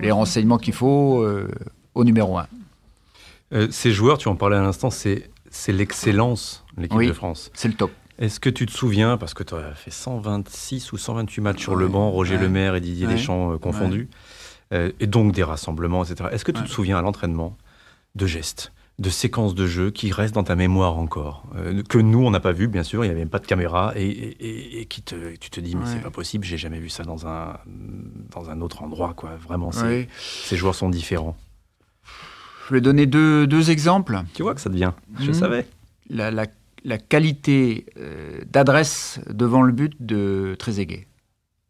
les 0.00 0.10
renseignements 0.10 0.58
qu'il 0.58 0.74
faut 0.74 1.24
au 1.94 2.04
numéro 2.04 2.38
un. 3.50 3.70
ces 3.70 3.92
joueurs, 3.92 4.18
tu 4.18 4.28
en 4.28 4.36
parlais 4.36 4.56
à 4.56 4.62
l'instant, 4.62 4.90
c'est 4.90 5.30
l'excellence, 5.68 6.64
l'équipe 6.76 6.98
de 6.98 7.12
France. 7.12 7.50
C'est 7.54 7.68
le 7.68 7.74
top. 7.74 7.90
Est-ce 8.18 8.40
que 8.40 8.50
tu 8.50 8.66
te 8.66 8.72
souviens, 8.72 9.16
parce 9.16 9.32
que 9.32 9.44
tu 9.44 9.54
as 9.54 9.74
fait 9.74 9.92
126 9.92 10.92
ou 10.92 10.98
128 10.98 11.40
matchs 11.40 11.62
sur 11.62 11.76
le 11.76 11.86
banc, 11.86 12.10
Roger 12.10 12.36
Lemaire 12.36 12.74
et 12.74 12.80
Didier 12.80 13.06
Deschamps 13.06 13.58
confondus, 13.58 14.08
euh, 14.72 14.90
et 14.98 15.06
donc 15.06 15.32
des 15.32 15.44
rassemblements, 15.44 16.04
etc. 16.04 16.28
Est-ce 16.32 16.44
que 16.44 16.52
tu 16.52 16.62
te 16.62 16.68
souviens 16.68 16.98
à 16.98 17.02
l'entraînement 17.02 17.56
de 18.16 18.26
gestes, 18.26 18.72
de 18.98 19.08
séquences 19.08 19.54
de 19.54 19.66
jeu 19.66 19.90
qui 19.90 20.10
restent 20.12 20.34
dans 20.34 20.42
ta 20.42 20.56
mémoire 20.56 20.98
encore, 20.98 21.44
euh, 21.56 21.82
que 21.88 21.98
nous 21.98 22.26
on 22.26 22.30
n'a 22.30 22.40
pas 22.40 22.52
vu 22.52 22.66
bien 22.66 22.82
sûr, 22.82 23.04
il 23.04 23.08
n'y 23.08 23.12
avait 23.12 23.20
même 23.20 23.30
pas 23.30 23.38
de 23.38 23.46
caméra, 23.46 23.92
et, 23.94 24.86
qui 24.90 25.02
te, 25.02 25.36
tu 25.36 25.48
te 25.50 25.60
dis 25.60 25.76
mais 25.76 25.86
c'est 25.86 26.02
pas 26.02 26.10
possible, 26.10 26.44
j'ai 26.44 26.58
jamais 26.58 26.80
vu 26.80 26.88
ça 26.88 27.04
dans 27.04 27.26
un 27.26 27.56
dans 28.30 28.50
un 28.50 28.60
autre 28.60 28.82
endroit 28.82 29.14
quoi. 29.14 29.36
Vraiment, 29.36 29.70
ces 29.72 30.56
joueurs 30.56 30.74
sont 30.74 30.90
différents. 30.90 31.36
Je 32.68 32.74
vais 32.74 32.80
donner 32.80 33.06
deux, 33.06 33.46
deux 33.46 33.70
exemples. 33.70 34.20
Tu 34.34 34.42
vois 34.42 34.54
que 34.54 34.60
ça 34.60 34.70
devient. 34.70 34.92
Je 35.18 35.28
mhm. 35.28 35.34
savais. 35.34 35.66
La, 36.10 36.30
la, 36.30 36.46
la 36.84 36.98
qualité 36.98 37.86
euh, 37.98 38.40
d'adresse 38.50 39.20
devant 39.30 39.62
le 39.62 39.72
but 39.72 39.94
de 40.00 40.54
Trezeguet. 40.58 41.06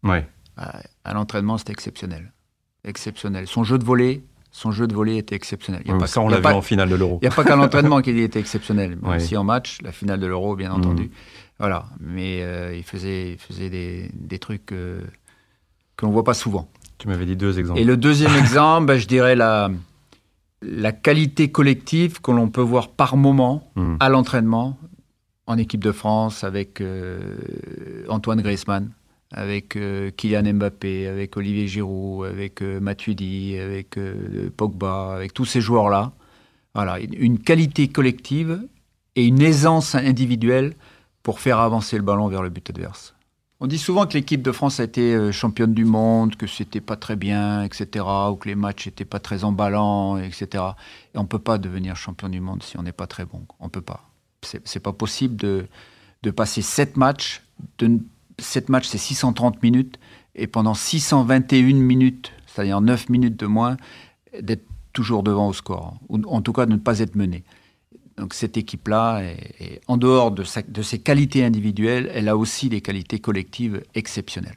Ouais. 0.04 0.26
à 0.56 1.14
l'entraînement, 1.14 1.58
c'était 1.58 1.72
exceptionnel 1.72 2.32
exceptionnel. 2.84 3.46
Son 3.46 3.64
jeu 3.64 3.78
de 3.78 3.84
volée, 3.84 4.24
son 4.50 4.72
jeu 4.72 4.86
de 4.86 5.06
était 5.08 5.34
exceptionnel. 5.34 5.82
Il 5.84 5.90
y 5.90 5.94
a 5.94 5.98
pas, 5.98 6.06
ça, 6.06 6.20
on 6.20 6.28
l'a 6.28 6.40
vu 6.40 6.46
en 6.46 6.62
finale 6.62 6.88
de 6.88 6.96
l'Euro. 6.96 7.18
Il 7.22 7.26
n'y 7.26 7.32
a 7.32 7.34
pas 7.34 7.44
qu'à 7.44 7.56
l'entraînement 7.56 8.00
qu'il 8.00 8.18
était 8.18 8.40
exceptionnel, 8.40 8.98
mais 9.02 9.16
aussi 9.16 9.36
en 9.36 9.44
match, 9.44 9.78
la 9.82 9.92
finale 9.92 10.20
de 10.20 10.26
l'Euro, 10.26 10.56
bien 10.56 10.72
entendu. 10.72 11.04
Mhm. 11.04 11.10
Voilà, 11.58 11.86
mais 12.00 12.42
euh, 12.42 12.74
il 12.76 12.84
faisait, 12.84 13.32
il 13.32 13.38
faisait 13.38 13.68
des, 13.68 14.10
des 14.14 14.38
trucs 14.38 14.72
euh, 14.72 15.00
que 15.96 16.04
l'on 16.04 16.10
ne 16.10 16.14
voit 16.14 16.24
pas 16.24 16.34
souvent. 16.34 16.70
Tu 16.98 17.08
m'avais 17.08 17.26
dit 17.26 17.36
deux 17.36 17.58
exemples. 17.58 17.80
Et 17.80 17.84
le 17.84 17.96
deuxième 17.96 18.34
exemple, 18.38 18.86
ben, 18.86 18.96
je 18.96 19.06
dirais 19.06 19.34
la, 19.34 19.70
la 20.62 20.92
qualité 20.92 21.50
collective 21.50 22.20
que 22.20 22.30
l'on 22.30 22.48
peut 22.48 22.62
voir 22.62 22.88
par 22.88 23.16
moment 23.16 23.70
mhm. 23.76 23.96
à 24.00 24.08
l'entraînement 24.08 24.78
en 25.46 25.56
équipe 25.56 25.82
de 25.82 25.92
France 25.92 26.44
avec 26.44 26.80
euh, 26.80 27.36
Antoine 28.08 28.42
Griezmann 28.42 28.90
avec 29.32 29.76
euh, 29.76 30.10
Kylian 30.10 30.54
Mbappé, 30.54 31.06
avec 31.06 31.36
Olivier 31.36 31.66
Giroud, 31.66 32.26
avec 32.26 32.62
euh, 32.62 32.80
Matuidi, 32.80 33.58
avec 33.58 33.98
euh, 33.98 34.50
Pogba, 34.56 35.14
avec 35.14 35.34
tous 35.34 35.44
ces 35.44 35.60
joueurs-là. 35.60 36.12
Voilà, 36.74 36.98
une 37.00 37.38
qualité 37.38 37.88
collective 37.88 38.60
et 39.16 39.26
une 39.26 39.42
aisance 39.42 39.94
individuelle 39.94 40.74
pour 41.22 41.40
faire 41.40 41.58
avancer 41.58 41.96
le 41.96 42.02
ballon 42.02 42.28
vers 42.28 42.42
le 42.42 42.50
but 42.50 42.70
adverse. 42.70 43.14
On 43.60 43.66
dit 43.66 43.78
souvent 43.78 44.06
que 44.06 44.14
l'équipe 44.14 44.40
de 44.40 44.52
France 44.52 44.78
a 44.78 44.84
été 44.84 45.32
championne 45.32 45.74
du 45.74 45.84
monde, 45.84 46.36
que 46.36 46.46
c'était 46.46 46.80
pas 46.80 46.94
très 46.94 47.16
bien, 47.16 47.64
etc., 47.64 48.04
ou 48.30 48.36
que 48.36 48.48
les 48.48 48.54
matchs 48.54 48.86
n'étaient 48.86 49.04
pas 49.04 49.18
très 49.18 49.42
emballants, 49.42 50.16
etc. 50.18 50.64
Et 51.14 51.18
on 51.18 51.24
peut 51.24 51.40
pas 51.40 51.58
devenir 51.58 51.96
champion 51.96 52.28
du 52.28 52.40
monde 52.40 52.62
si 52.62 52.78
on 52.78 52.82
n'est 52.84 52.92
pas 52.92 53.08
très 53.08 53.24
bon. 53.24 53.46
On 53.58 53.68
peut 53.68 53.80
pas. 53.80 54.08
C'est 54.42 54.78
pas 54.80 54.92
possible 54.92 55.34
de, 55.34 55.66
de 56.22 56.30
passer 56.30 56.62
sept 56.62 56.96
matchs, 56.96 57.42
de 57.78 57.98
cette 58.38 58.68
match, 58.68 58.86
c'est 58.86 58.98
630 58.98 59.60
minutes, 59.64 59.98
et 60.36 60.46
pendant 60.46 60.74
621 60.74 61.74
minutes, 61.74 62.32
c'est-à-dire 62.46 62.80
9 62.80 63.08
minutes 63.08 63.36
de 63.36 63.46
moins, 63.46 63.76
d'être 64.40 64.64
toujours 64.92 65.24
devant 65.24 65.48
au 65.48 65.52
score, 65.52 65.98
ou 66.08 66.20
en 66.26 66.42
tout 66.42 66.52
cas 66.52 66.66
de 66.66 66.72
ne 66.72 66.76
pas 66.76 67.00
être 67.00 67.16
mené. 67.16 67.42
Donc 68.18 68.34
cette 68.34 68.56
équipe-là, 68.56 69.22
en 69.86 69.96
dehors 69.96 70.30
de, 70.32 70.44
de, 70.68 70.82
ses 70.82 70.98
qualités 70.98 71.44
individuelles, 71.44 72.10
elle 72.12 72.28
a 72.28 72.36
aussi 72.36 72.68
des 72.68 72.80
qualités 72.80 73.20
collectives 73.20 73.82
exceptionnelles. 73.94 74.56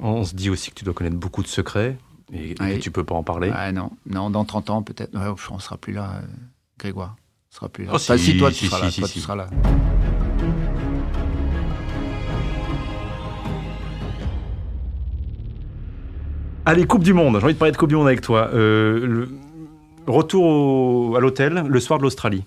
On 0.00 0.24
se 0.24 0.34
dit 0.34 0.50
aussi 0.50 0.70
que 0.70 0.76
tu 0.76 0.84
dois 0.84 0.94
connaître 0.94 1.16
beaucoup 1.16 1.42
de 1.42 1.48
secrets 1.48 1.98
et, 2.32 2.54
que 2.54 2.78
tu 2.78 2.90
peux 2.90 3.04
pas 3.04 3.14
en 3.14 3.22
parler. 3.22 3.50
Ah, 3.54 3.70
non, 3.72 3.90
non, 4.06 4.30
dans 4.30 4.44
30 4.44 4.70
ans 4.70 4.82
peut-être. 4.82 5.14
on 5.50 5.54
ne 5.54 5.60
sera 5.60 5.76
plus 5.76 5.92
là, 5.92 6.22
euh, 6.22 6.26
Grégoire. 6.78 7.16
On 7.52 7.56
sera 7.56 7.68
plus 7.68 7.84
là. 7.84 7.92
Oh, 7.94 7.98
si, 7.98 8.38
toi, 8.38 8.50
tu, 8.50 8.66
seras 8.66 8.80
là, 8.80 8.90
toi 8.90 9.08
tu 9.08 9.20
seras 9.20 9.36
là. 9.36 9.46
Allez, 16.64 16.86
Coupe 16.86 17.02
du 17.02 17.12
Monde. 17.12 17.36
J'ai 17.38 17.44
envie 17.44 17.54
de 17.54 17.58
parler 17.58 17.72
de 17.72 17.76
Coupe 17.76 17.90
du 17.90 17.96
Monde 17.96 18.06
avec 18.06 18.22
toi. 18.22 18.48
Euh, 18.54 19.26
le 20.06 20.12
retour 20.12 21.16
à 21.16 21.20
l'hôtel 21.20 21.64
le 21.68 21.80
soir 21.80 21.98
de 21.98 22.04
l'Australie. 22.04 22.44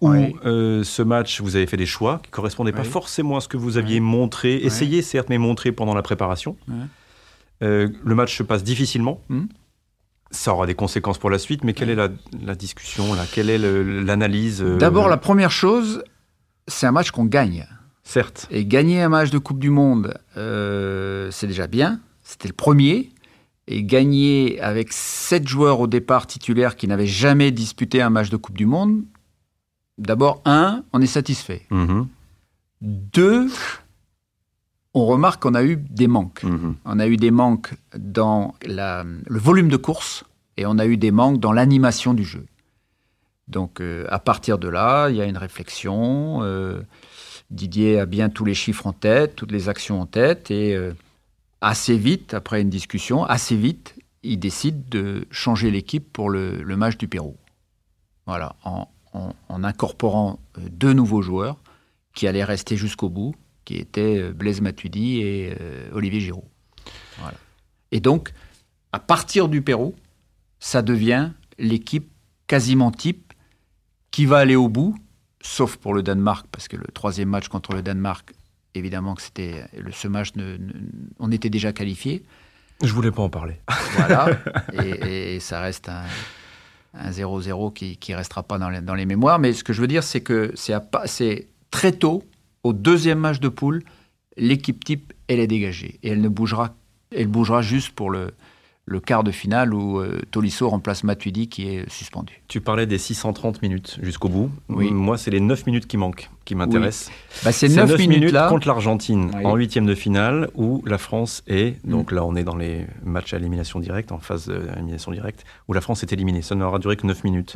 Où 0.00 0.12
euh, 0.12 0.82
ce 0.82 1.02
match, 1.02 1.40
vous 1.40 1.56
avez 1.56 1.66
fait 1.66 1.76
des 1.76 1.86
choix 1.86 2.20
qui 2.22 2.30
ne 2.30 2.32
correspondaient 2.32 2.72
pas 2.72 2.84
forcément 2.84 3.36
à 3.36 3.40
ce 3.40 3.48
que 3.48 3.56
vous 3.56 3.76
aviez 3.76 4.00
montré, 4.00 4.56
essayé 4.56 5.02
certes, 5.02 5.28
mais 5.28 5.38
montré 5.38 5.72
pendant 5.72 5.94
la 5.94 6.02
préparation. 6.02 6.56
Euh, 7.62 7.88
le 8.02 8.14
match 8.14 8.36
se 8.36 8.42
passe 8.42 8.64
difficilement. 8.64 9.20
Hmm. 9.28 9.44
Ça 10.30 10.54
aura 10.54 10.66
des 10.66 10.74
conséquences 10.74 11.18
pour 11.18 11.28
la 11.28 11.38
suite, 11.38 11.64
mais 11.64 11.74
quelle 11.74 11.90
est 11.90 11.96
la, 11.96 12.54
discussion 12.54 13.14
là? 13.14 13.24
Quelle 13.30 13.50
est 13.50 13.58
l'analyse 13.58 14.62
D'abord, 14.62 15.08
la 15.08 15.16
première 15.16 15.50
chose, 15.50 16.02
c'est 16.66 16.86
un 16.86 16.92
match 16.92 17.10
qu'on 17.10 17.24
gagne. 17.24 17.66
Certes. 18.04 18.46
Et 18.50 18.64
gagner 18.64 19.02
un 19.02 19.08
match 19.08 19.30
de 19.30 19.38
Coupe 19.38 19.58
du 19.58 19.70
Monde, 19.70 20.14
c'est 20.34 21.46
déjà 21.46 21.66
bien. 21.66 22.00
C'était 22.22 22.48
le 22.48 22.54
premier. 22.54 23.10
Et 23.66 23.84
gagner 23.84 24.60
avec 24.60 24.92
sept 24.92 25.46
joueurs 25.46 25.78
au 25.78 25.86
départ 25.86 26.26
titulaires 26.26 26.74
qui 26.74 26.88
n'avaient 26.88 27.06
jamais 27.06 27.50
disputé 27.52 28.02
un 28.02 28.10
match 28.10 28.30
de 28.30 28.36
Coupe 28.36 28.56
du 28.56 28.66
Monde, 28.66 29.04
d'abord, 30.00 30.42
un, 30.44 30.84
on 30.92 31.00
est 31.00 31.06
satisfait. 31.06 31.62
Mhm. 31.70 32.08
Deux, 32.80 33.48
on 34.94 35.06
remarque 35.06 35.42
qu'on 35.42 35.54
a 35.54 35.62
eu 35.62 35.76
des 35.76 36.08
manques. 36.08 36.42
Mhm. 36.42 36.76
On 36.84 36.98
a 36.98 37.06
eu 37.06 37.16
des 37.16 37.30
manques 37.30 37.74
dans 37.96 38.54
le 38.64 39.38
volume 39.38 39.68
de 39.68 39.76
course 39.76 40.24
et 40.56 40.66
on 40.66 40.78
a 40.78 40.86
eu 40.86 40.96
des 40.96 41.10
manques 41.10 41.38
dans 41.38 41.52
l'animation 41.52 42.14
du 42.14 42.24
jeu. 42.24 42.46
Donc 43.48 43.80
euh, 43.80 44.06
à 44.08 44.18
partir 44.18 44.58
de 44.58 44.68
là, 44.68 45.08
il 45.10 45.16
y 45.16 45.20
a 45.20 45.26
une 45.26 45.38
réflexion. 45.38 46.42
Euh, 46.42 46.80
Didier 47.50 47.98
a 47.98 48.06
bien 48.06 48.28
tous 48.28 48.44
les 48.44 48.54
chiffres 48.54 48.86
en 48.86 48.92
tête, 48.92 49.34
toutes 49.34 49.52
les 49.52 49.68
actions 49.68 50.00
en 50.00 50.06
tête 50.06 50.50
et 50.50 50.74
euh, 50.74 50.92
assez 51.60 51.96
vite, 51.98 52.32
après 52.32 52.60
une 52.62 52.70
discussion, 52.70 53.24
assez 53.24 53.56
vite, 53.56 53.96
il 54.22 54.38
décide 54.38 54.88
de 54.88 55.26
changer 55.30 55.70
l'équipe 55.70 56.12
pour 56.12 56.30
le, 56.30 56.62
match 56.76 56.96
du 56.96 57.08
Pérou. 57.08 57.36
Voilà, 58.26 58.54
en, 58.64 58.88
incorporant 59.64 60.38
euh, 60.58 60.62
deux 60.70 60.92
nouveaux 60.92 61.22
joueurs 61.22 61.58
qui 62.14 62.26
allaient 62.26 62.44
rester 62.44 62.76
jusqu'au 62.76 63.08
bout, 63.08 63.34
qui 63.64 63.76
étaient 63.76 64.18
euh, 64.18 64.32
Blaise 64.32 64.60
Matuidi 64.60 65.20
et 65.20 65.54
euh, 65.60 65.88
Olivier 65.92 66.20
Giroud. 66.20 66.44
Voilà. 67.18 67.36
Et 67.92 68.00
donc, 68.00 68.32
à 68.92 68.98
partir 68.98 69.48
du 69.48 69.62
Pérou, 69.62 69.94
ça 70.58 70.82
devient 70.82 71.30
l'équipe 71.58 72.10
quasiment 72.46 72.90
type 72.90 73.32
qui 74.10 74.26
va 74.26 74.38
aller 74.38 74.56
au 74.56 74.68
bout, 74.68 74.96
sauf 75.40 75.76
pour 75.76 75.94
le 75.94 76.02
Danemark, 76.02 76.46
parce 76.50 76.68
que 76.68 76.76
le 76.76 76.86
troisième 76.92 77.28
match 77.28 77.48
contre 77.48 77.74
le 77.74 77.82
Danemark, 77.82 78.32
évidemment 78.74 79.14
que 79.14 79.22
c'était 79.22 79.64
le 79.76 79.92
ce 79.92 80.08
match, 80.08 80.32
on 81.18 81.30
était 81.30 81.50
déjà 81.50 81.72
qualifié. 81.72 82.24
Je 82.82 82.92
voulais 82.92 83.10
pas 83.10 83.22
en 83.22 83.28
parler. 83.28 83.60
Voilà, 83.96 84.30
et, 84.84 85.38
ça 85.40 85.60
reste 85.60 85.88
un, 85.88 86.04
0-0 86.96 87.72
qui, 87.72 87.96
qui 87.96 88.14
restera 88.14 88.42
pas 88.42 88.58
dans 88.58 88.68
les, 88.68 88.80
dans 88.80 88.94
les, 88.94 89.06
mémoires. 89.06 89.38
Mais 89.38 89.52
ce 89.52 89.64
que 89.64 89.72
je 89.72 89.80
veux 89.80 89.86
dire, 89.86 90.02
c'est 90.02 90.20
que 90.20 90.52
c'est 90.54 91.46
très 91.70 91.92
tôt, 91.92 92.24
au 92.62 92.72
deuxième 92.72 93.18
match 93.18 93.40
de 93.40 93.48
poule, 93.48 93.82
l'équipe 94.36 94.84
type, 94.84 95.12
elle 95.28 95.40
est 95.40 95.46
dégagée 95.46 95.98
et 96.02 96.10
elle 96.10 96.20
ne 96.20 96.28
bougera, 96.28 96.74
elle 97.14 97.28
bougera 97.28 97.62
juste 97.62 97.90
pour 97.90 98.10
le, 98.10 98.32
le 98.90 98.98
quart 98.98 99.22
de 99.22 99.30
finale 99.30 99.72
où 99.72 99.98
euh, 100.00 100.20
Tolisso 100.32 100.68
remplace 100.68 101.04
Matuidi 101.04 101.48
qui 101.48 101.68
est 101.68 101.88
suspendu. 101.88 102.42
Tu 102.48 102.60
parlais 102.60 102.86
des 102.86 102.98
630 102.98 103.62
minutes 103.62 103.98
jusqu'au 104.02 104.28
bout. 104.28 104.50
Oui. 104.68 104.90
Moi, 104.90 105.16
c'est 105.16 105.30
les 105.30 105.38
9 105.38 105.64
minutes 105.66 105.86
qui 105.86 105.96
manquent, 105.96 106.28
qui 106.44 106.56
m'intéressent. 106.56 107.12
Bah, 107.44 107.52
ces 107.52 107.68
C'est 107.68 107.76
9, 107.76 107.90
9 107.90 107.98
minutes, 108.00 108.18
minutes 108.18 108.32
là. 108.32 108.48
contre 108.48 108.66
l'Argentine 108.66 109.30
Oui. 109.36 109.46
en 109.46 109.54
huitième 109.54 109.86
de 109.86 109.94
finale 109.94 110.50
où 110.56 110.82
la 110.86 110.98
France 110.98 111.44
est, 111.46 111.76
Mm. 111.86 111.90
donc 111.90 112.10
là 112.10 112.24
on 112.24 112.34
est 112.34 112.42
dans 112.42 112.56
les 112.56 112.84
matchs 113.04 113.32
à 113.32 113.36
élimination 113.36 113.78
directe, 113.78 114.10
en 114.10 114.18
phase 114.18 114.48
d'élimination 114.48 115.12
directe, 115.12 115.44
où 115.68 115.72
la 115.72 115.80
France 115.80 116.02
est 116.02 116.12
éliminée. 116.12 116.42
Ça 116.42 116.56
n'aura 116.56 116.80
duré 116.80 116.96
que 116.96 117.06
9 117.06 117.22
minutes. 117.22 117.54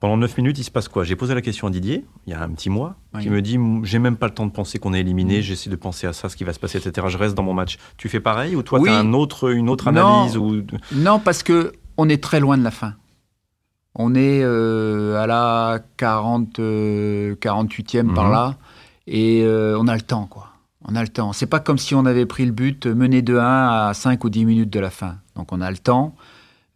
Pendant 0.00 0.16
9 0.16 0.36
minutes, 0.38 0.58
il 0.60 0.64
se 0.64 0.70
passe 0.70 0.86
quoi? 0.86 1.02
J'ai 1.02 1.16
posé 1.16 1.34
la 1.34 1.42
question 1.42 1.66
à 1.66 1.70
Didier, 1.70 2.04
il 2.26 2.30
y 2.32 2.34
a 2.34 2.40
un 2.40 2.48
petit 2.50 2.70
mois, 2.70 2.94
Oui. 3.14 3.22
qui 3.22 3.30
me 3.30 3.42
dit 3.42 3.58
J'ai 3.82 3.98
même 3.98 4.16
pas 4.16 4.26
le 4.28 4.34
temps 4.34 4.46
de 4.46 4.52
penser 4.52 4.78
qu'on 4.78 4.94
est 4.94 5.00
éliminé, 5.00 5.42
j'essaie 5.42 5.70
de 5.70 5.76
penser 5.76 6.06
à 6.06 6.12
ça, 6.12 6.28
ce 6.28 6.36
qui 6.36 6.44
va 6.44 6.52
se 6.52 6.60
passer, 6.60 6.78
etc. 6.78 7.06
Je 7.10 7.18
reste 7.18 7.34
dans 7.34 7.42
mon 7.42 7.54
match. 7.54 7.78
Tu 7.96 8.08
fais 8.08 8.20
pareil 8.20 8.54
ou 8.54 8.62
toi, 8.62 8.78
Oui. 8.78 8.88
tu 8.88 8.94
as 8.94 8.98
un 8.98 9.12
autre, 9.12 9.50
une 9.50 9.68
autre 9.68 9.90
Non. 9.90 10.06
analyse 10.18 10.36
ou... 10.36 10.62
Non, 10.92 11.18
parce 11.18 11.42
que 11.42 11.72
on 11.96 12.08
est 12.08 12.22
très 12.22 12.38
loin 12.38 12.56
de 12.56 12.62
la 12.62 12.70
fin. 12.70 12.94
On 13.96 14.14
est 14.14 14.40
euh, 14.44 15.20
à 15.20 15.26
la 15.26 15.80
40, 15.96 16.60
euh, 16.60 17.34
48e 17.40 18.14
par 18.14 18.26
Mhm. 18.26 18.32
là, 18.32 18.54
et 19.08 19.42
euh, 19.42 19.76
on 19.80 19.88
a 19.88 19.96
le 19.96 20.02
temps, 20.02 20.26
quoi. 20.26 20.50
On 20.86 20.94
a 20.94 21.02
le 21.02 21.08
temps. 21.08 21.32
C'est 21.32 21.46
pas 21.46 21.58
comme 21.58 21.76
si 21.78 21.96
on 21.96 22.06
avait 22.06 22.24
pris 22.24 22.46
le 22.46 22.52
but 22.52 22.86
mené 22.86 23.20
2-1 23.20 23.88
à 23.88 23.94
5 23.94 24.22
ou 24.22 24.30
10 24.30 24.44
minutes 24.44 24.70
de 24.70 24.78
la 24.78 24.90
fin. 24.90 25.16
Donc 25.34 25.52
on 25.52 25.60
a 25.60 25.70
le 25.72 25.76
temps. 25.78 26.14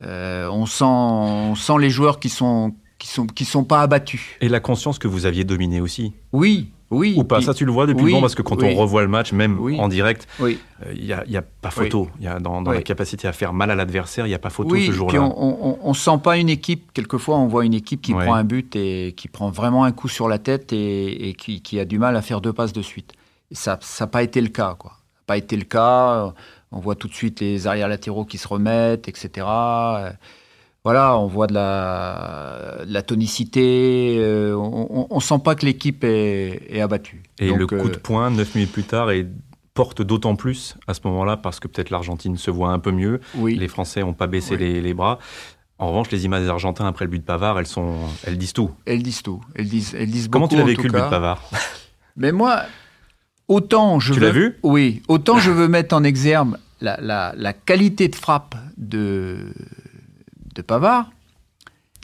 Euh, 0.02 0.48
on, 0.50 0.66
sent, 0.66 0.82
on 0.84 1.54
sent 1.54 1.74
les 1.78 1.88
joueurs 1.88 2.18
qui 2.18 2.28
sont 2.28 2.74
qui 3.02 3.08
sont 3.08 3.26
qui 3.26 3.44
sont 3.44 3.64
pas 3.64 3.80
abattus. 3.82 4.22
Et 4.40 4.48
la 4.48 4.60
conscience 4.60 5.00
que 5.00 5.08
vous 5.08 5.26
aviez 5.26 5.42
dominé 5.42 5.80
aussi 5.80 6.12
Oui, 6.32 6.68
oui. 6.90 7.14
Ou 7.16 7.24
pas 7.24 7.40
Ça, 7.40 7.52
tu 7.52 7.64
le 7.64 7.72
vois 7.72 7.86
depuis 7.86 8.04
oui, 8.04 8.10
le 8.12 8.16
temps 8.16 8.20
parce 8.20 8.36
que 8.36 8.42
quand 8.42 8.62
oui. 8.62 8.72
on 8.72 8.78
revoit 8.78 9.02
le 9.02 9.08
match, 9.08 9.32
même 9.32 9.58
Oui. 9.58 9.76
en 9.80 9.88
direct, 9.88 10.28
oui. 10.38 10.56
euh, 10.86 10.92
il 10.94 11.04
n'y 11.06 11.12
a, 11.12 11.24
il 11.26 11.32
y 11.32 11.36
a 11.36 11.42
pas 11.42 11.70
photo. 11.72 12.08
Il 12.20 12.24
y 12.26 12.28
a 12.28 12.38
dans, 12.38 12.62
dans 12.62 12.70
la 12.70 12.82
capacité 12.82 13.26
à 13.26 13.32
faire 13.32 13.52
mal 13.52 13.72
à 13.72 13.74
l'adversaire, 13.74 14.24
il 14.26 14.28
n'y 14.28 14.36
a 14.36 14.38
pas 14.38 14.50
photo 14.50 14.76
ce 14.76 14.92
jour-là. 14.92 15.20
on, 15.20 15.34
on, 15.36 15.78
on 15.82 15.94
sent 15.94 16.18
pas 16.22 16.36
une 16.38 16.48
équipe. 16.48 16.92
Quelquefois, 16.92 17.38
on 17.38 17.48
voit 17.48 17.64
une 17.64 17.74
équipe 17.74 18.02
qui 18.02 18.12
prend 18.12 18.34
un 18.34 18.44
but 18.44 18.76
et 18.76 19.14
qui 19.16 19.26
prend 19.26 19.50
vraiment 19.50 19.82
un 19.82 19.90
coup 19.92 20.08
sur 20.08 20.28
la 20.28 20.38
tête 20.38 20.72
et, 20.72 21.28
et 21.30 21.34
qui, 21.34 21.60
qui 21.60 21.80
a 21.80 21.84
du 21.84 21.98
mal 21.98 22.14
à 22.14 22.22
faire 22.22 22.40
deux 22.40 22.52
passes 22.52 22.72
de 22.72 22.82
suite. 22.82 23.14
Et 23.50 23.56
ça 23.56 23.80
n'a 24.00 24.06
pas 24.06 24.22
été 24.22 24.40
le 24.40 24.48
cas, 24.48 24.76
quoi. 24.78 24.92
Ça 24.92 24.96
n'a 25.20 25.24
pas 25.26 25.36
été 25.38 25.56
le 25.56 25.64
cas. 25.64 26.32
On 26.70 26.78
voit 26.78 26.94
tout 26.94 27.08
de 27.08 27.14
suite 27.14 27.40
les 27.40 27.66
arrières 27.66 27.88
latéraux 27.88 28.24
qui 28.24 28.38
se 28.38 28.46
remettent, 28.46 29.08
etc. 29.08 29.44
Voilà, 30.84 31.16
on 31.16 31.28
voit 31.28 31.46
de 31.46 31.54
la, 31.54 32.78
de 32.86 32.92
la 32.92 33.02
tonicité. 33.02 34.16
euh, 34.18 34.54
on, 34.56 35.06
on 35.10 35.20
sent 35.20 35.38
pas 35.44 35.54
que 35.54 35.64
l'équipe 35.64 36.02
est, 36.02 36.62
est 36.68 36.80
abattue. 36.80 37.22
Et 37.38 37.48
Donc, 37.48 37.58
le 37.58 37.66
coup 37.68 37.76
de 37.88 37.94
euh, 37.96 38.00
poing, 38.02 38.30
9 38.30 38.54
minutes 38.56 38.72
plus 38.72 38.82
tard, 38.82 39.10
et 39.12 39.26
porte 39.74 40.02
d'autant 40.02 40.34
plus 40.36 40.74
à 40.88 40.94
ce 40.94 41.00
moment-là 41.04 41.36
parce 41.36 41.60
que 41.60 41.68
peut-être 41.68 41.90
l'Argentine 41.90 42.36
se 42.36 42.50
voit 42.50 42.70
un 42.70 42.78
peu 42.78 42.90
mieux. 42.90 43.20
oui. 43.36 43.54
Les 43.56 43.68
Français 43.68 44.00
n'ont 44.00 44.12
pas 44.12 44.26
baissé 44.26 44.54
Oui. 44.56 44.60
les, 44.60 44.80
les 44.82 44.92
bras. 44.94 45.18
En 45.78 45.88
revanche, 45.88 46.10
les 46.10 46.24
images 46.24 46.42
des 46.42 46.48
Argentins 46.48 46.86
après 46.86 47.04
le 47.06 47.10
but 47.10 47.18
de 47.20 47.24
Pavard, 47.24 47.58
elles, 47.58 47.66
sont, 47.66 47.94
elles 48.24 48.36
disent 48.38 48.52
tout. 48.52 48.70
Elles 48.84 49.02
disent 49.02 49.22
tout. 49.22 49.40
Elles 49.54 49.68
disent, 49.68 49.94
elles 49.98 50.10
disent 50.10 50.28
Comment 50.28 50.44
beaucoup, 50.46 50.56
tu 50.56 50.60
l'as 50.60 50.66
vécu 50.66 50.82
le 50.88 50.92
but 50.92 50.98
de 50.98 51.08
Pavard? 51.10 51.42
Mais 52.16 52.32
moi, 52.32 52.62
autant 53.48 53.98
je 54.00 54.12
Tu 54.14 54.20
veux... 54.20 54.26
l'as 54.26 54.32
vu? 54.32 54.58
Oui, 54.62 55.02
autant 55.08 55.38
je 55.38 55.50
veux 55.50 55.68
mettre 55.68 55.94
en 55.96 56.04
exergue 56.04 56.54
la, 56.80 57.00
la- 57.00 57.32
la 57.36 57.52
qualité 57.52 58.08
de 58.08 58.14
frappe 58.16 58.54
de, 58.76 59.52
de 60.54 60.62
Pavard, 60.62 61.10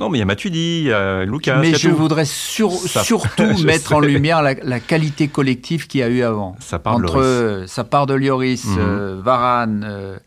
Non, 0.00 0.08
mais 0.08 0.18
il 0.18 0.20
y 0.20 0.22
a 0.22 0.26
Matuidi, 0.26 0.78
il 0.82 0.84
y 0.86 0.92
a 0.92 1.24
Lucas. 1.24 1.58
mais 1.60 1.74
je 1.74 1.88
tout. 1.88 1.96
voudrais 1.96 2.24
sur- 2.24 2.70
surtout 2.72 3.58
mettre 3.64 3.92
en 3.94 4.00
lumière 4.00 4.42
la, 4.42 4.54
la 4.54 4.80
qualité 4.80 5.28
collective 5.28 5.86
qu'il 5.86 6.00
y 6.00 6.02
a 6.04 6.08
eu 6.08 6.22
avant. 6.22 6.56
Ça 6.60 6.78
part 6.78 6.98
de 6.98 7.04
Entre 7.04 7.14
Lloris. 7.16 7.26
euh, 7.28 7.66
ça 7.66 7.84
part 7.84 8.06
de 8.06 8.14
Lloris, 8.14 8.64
Mhm. 8.64 8.76
euh, 8.78 9.20
Varane, 9.22 9.84
euh, 9.88 10.18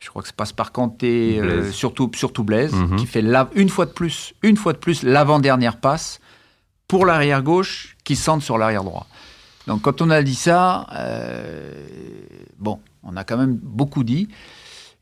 je 0.00 0.08
crois 0.10 0.22
que 0.22 0.28
ça 0.28 0.34
passe 0.36 0.52
par 0.52 0.72
Kanté, 0.72 1.38
euh, 1.40 1.70
surtout, 1.70 2.10
surtout 2.16 2.42
Blaise, 2.44 2.74
Mhm. 2.74 2.96
qui 2.96 3.06
fait 3.06 3.22
la- 3.22 3.48
une 3.54 3.68
fois 3.68 3.86
de 3.86 3.92
plus, 3.92 4.34
une 4.42 4.56
fois 4.56 4.72
de 4.72 4.78
plus 4.78 5.02
l'avant-dernière 5.04 5.76
passe 5.76 6.18
pour 6.88 7.06
l'arrière 7.06 7.42
gauche 7.42 7.96
qui 8.04 8.16
centre 8.16 8.42
sur 8.44 8.58
l'arrière 8.58 8.82
droit. 8.84 9.06
Donc 9.68 9.82
quand 9.82 10.02
on 10.02 10.10
a 10.10 10.22
dit 10.22 10.34
ça, 10.34 10.88
euh, 10.96 11.70
bon, 12.58 12.80
on 13.04 13.16
a 13.16 13.22
quand 13.22 13.36
même 13.36 13.56
beaucoup 13.62 14.02
dit. 14.02 14.28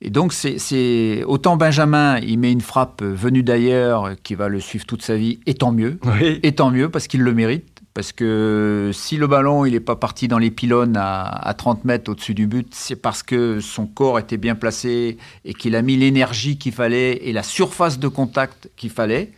Et 0.03 0.09
donc 0.11 0.33
c'est- 0.33 1.25
autant 1.25 1.57
Benjamin, 1.57 2.19
il 2.21 2.39
met 2.39 2.51
une 2.53 2.63
frappe 2.63 3.03
venue 3.03 3.43
d'ailleurs 3.43 4.15
qui 4.23 4.35
va 4.35 4.49
le 4.49 4.59
suivre 4.61 4.87
toute 4.87 5.03
sa 5.03 5.17
vie, 5.17 5.41
et 5.47 5.55
tant 5.55 5.73
mieux. 5.73 5.99
Oui. 6.05 6.41
Et 6.43 6.53
tant 6.55 6.71
mieux 6.71 6.89
parce 6.89 7.07
qu'il 7.07 7.21
le 7.21 7.35
mérite. 7.35 7.67
Parce 7.93 8.13
que 8.13 8.93
si 8.95 9.17
le 9.17 9.27
ballon 9.27 9.65
il 9.67 9.73
n'est 9.73 9.81
pas 9.81 9.97
parti 9.97 10.29
dans 10.29 10.39
les 10.39 10.53
pylônes 10.53 10.97
à, 10.97 11.25
à 11.25 11.55
30 11.55 11.85
mètres 11.85 12.11
au-dessus 12.11 12.35
du 12.35 12.47
but, 12.47 12.69
c'est 12.73 12.95
parce 12.97 13.23
que 13.23 13.59
son 13.61 13.87
corps 13.87 14.19
était 14.21 14.37
bien 14.39 14.55
placé 14.55 15.19
et 15.45 15.53
qu'il 15.55 15.75
a 15.75 15.83
mis 15.83 15.97
l'énergie 15.97 16.57
qu'il 16.57 16.73
fallait 16.73 17.17
et 17.29 17.33
la 17.33 17.43
surface 17.43 17.99
de 17.99 18.09
contact 18.09 18.71
qu'il 18.77 18.91
fallait. 18.91 19.33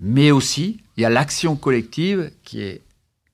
Mais 0.00 0.30
aussi, 0.30 0.78
il 0.96 1.02
y 1.02 1.04
a 1.04 1.10
l'action 1.10 1.56
collective 1.56 2.30
qui, 2.44 2.62
est, 2.62 2.80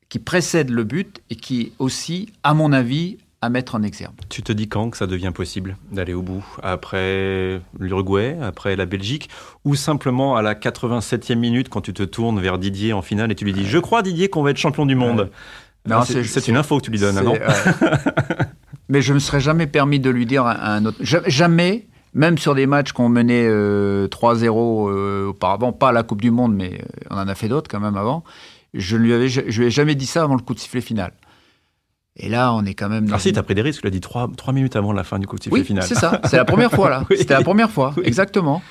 qui 0.09 0.19
précède 0.19 0.71
le 0.71 0.85
but 0.85 1.21
et 1.31 1.37
qui 1.37 1.73
aussi, 1.79 2.31
à 2.43 2.55
mon 2.55 2.73
avis, 2.73 3.19
à 3.41 3.51
mettre 3.51 3.75
en 3.77 3.83
exergue. 3.83 4.15
Tu 4.29 4.43
te 4.43 4.53
dis 4.53 4.69
quand 4.69 4.91
que 4.91 4.97
ça 4.97 5.07
devient 5.07 5.31
possible 5.35 5.77
d'aller 5.93 6.13
au 6.15 6.23
bout? 6.23 6.45
Après 6.63 7.61
l'Uruguay, 7.79 8.37
après 8.43 8.75
la 8.75 8.85
Belgique 8.87 9.29
Ou 9.65 9.75
simplement 9.77 10.37
à 10.37 10.43
la 10.43 10.55
87e 10.55 11.37
minute 11.37 11.69
quand 11.69 11.81
tu 11.81 11.93
te 11.95 12.03
tournes 12.03 12.41
vers 12.41 12.59
Didier 12.59 12.93
en 12.93 13.03
finale 13.03 13.31
et 13.31 13.35
tu 13.37 13.45
lui 13.45 13.53
dis 13.53 13.65
Je 13.65 13.79
crois 13.79 14.03
Didier 14.03 14.29
qu'on 14.29 14.43
va 14.43 14.51
être 14.51 14.57
champion 14.57 14.87
du 14.87 14.97
monde 14.97 15.31
Non, 15.87 15.99
Ah, 16.01 16.05
C'est 16.05 16.49
une 16.49 16.57
info 16.57 16.79
que 16.79 16.85
tu 16.87 16.91
lui 16.91 16.99
donnes, 16.99 17.15
C'est- 17.17 17.23
non 17.25 17.33
ouais. 17.33 17.41
Mais 18.89 19.03
je 19.03 19.13
ne 19.13 19.15
me 19.17 19.21
serais 19.21 19.41
jamais 19.41 19.67
permis 19.67 20.01
de 20.01 20.11
lui 20.11 20.25
dire 20.27 20.47
un, 20.47 20.57
un 20.59 20.85
autre. 20.87 20.99
Ja- 21.01 21.23
Jamais, 21.27 21.87
même 22.15 22.39
sur 22.39 22.55
des 22.55 22.67
matchs 22.67 22.93
qu'on 22.93 23.09
menait 23.11 23.47
euh, 23.47 24.09
3-0 24.09 24.91
euh, 24.91 25.27
auparavant, 25.29 25.73
pas 25.73 25.91
à 25.91 25.93
la 25.93 26.03
Coupe 26.03 26.23
du 26.23 26.31
Monde, 26.31 26.55
mais 26.55 26.73
euh, 26.81 27.07
on 27.11 27.17
en 27.19 27.29
a 27.29 27.35
fait 27.35 27.49
d'autres 27.49 27.71
quand 27.71 27.81
même 27.81 27.97
avant, 27.99 28.25
je 28.75 28.97
lui 28.97 29.13
avais, 29.13 29.29
je 29.29 29.41
lui 29.61 29.67
ai 29.67 29.71
jamais 29.71 29.95
dit 29.95 30.07
ça 30.07 30.23
avant 30.23 30.35
le 30.37 30.41
coup 30.43 30.55
de 30.55 30.59
sifflet 30.59 30.81
final. 30.81 31.13
Et 32.19 32.29
là, 32.29 32.53
on 32.53 32.65
est 32.65 32.75
quand 32.75 32.89
même. 32.89 33.07
dans 33.07 33.15
Ah 33.17 33.19
si, 33.19 33.33
t'as 33.33 33.43
pris 33.43 33.55
des 33.55 33.63
risques, 33.63 33.81
tu 33.81 33.87
l'as 33.87 33.91
dit 33.91 34.01
trois, 34.01 34.29
trois 34.37 34.53
minutes 34.53 34.75
avant 34.77 34.93
la 34.93 35.05
fin 35.05 35.19
du 35.19 35.27
coup 35.27 35.37
de 35.37 35.43
sifflet 35.43 35.61
oui, 35.61 35.65
final. 35.65 35.85
c'est 35.85 35.95
ça. 35.95 36.21
C'est 36.25 36.37
la 36.37 36.45
première 36.45 36.71
fois 36.73 36.91
là. 36.91 37.05
Oui. 37.11 37.17
C'était 37.19 37.35
la 37.35 37.43
première 37.43 37.71
fois, 37.71 37.95
Oui. 37.97 38.03
exactement. 38.07 38.63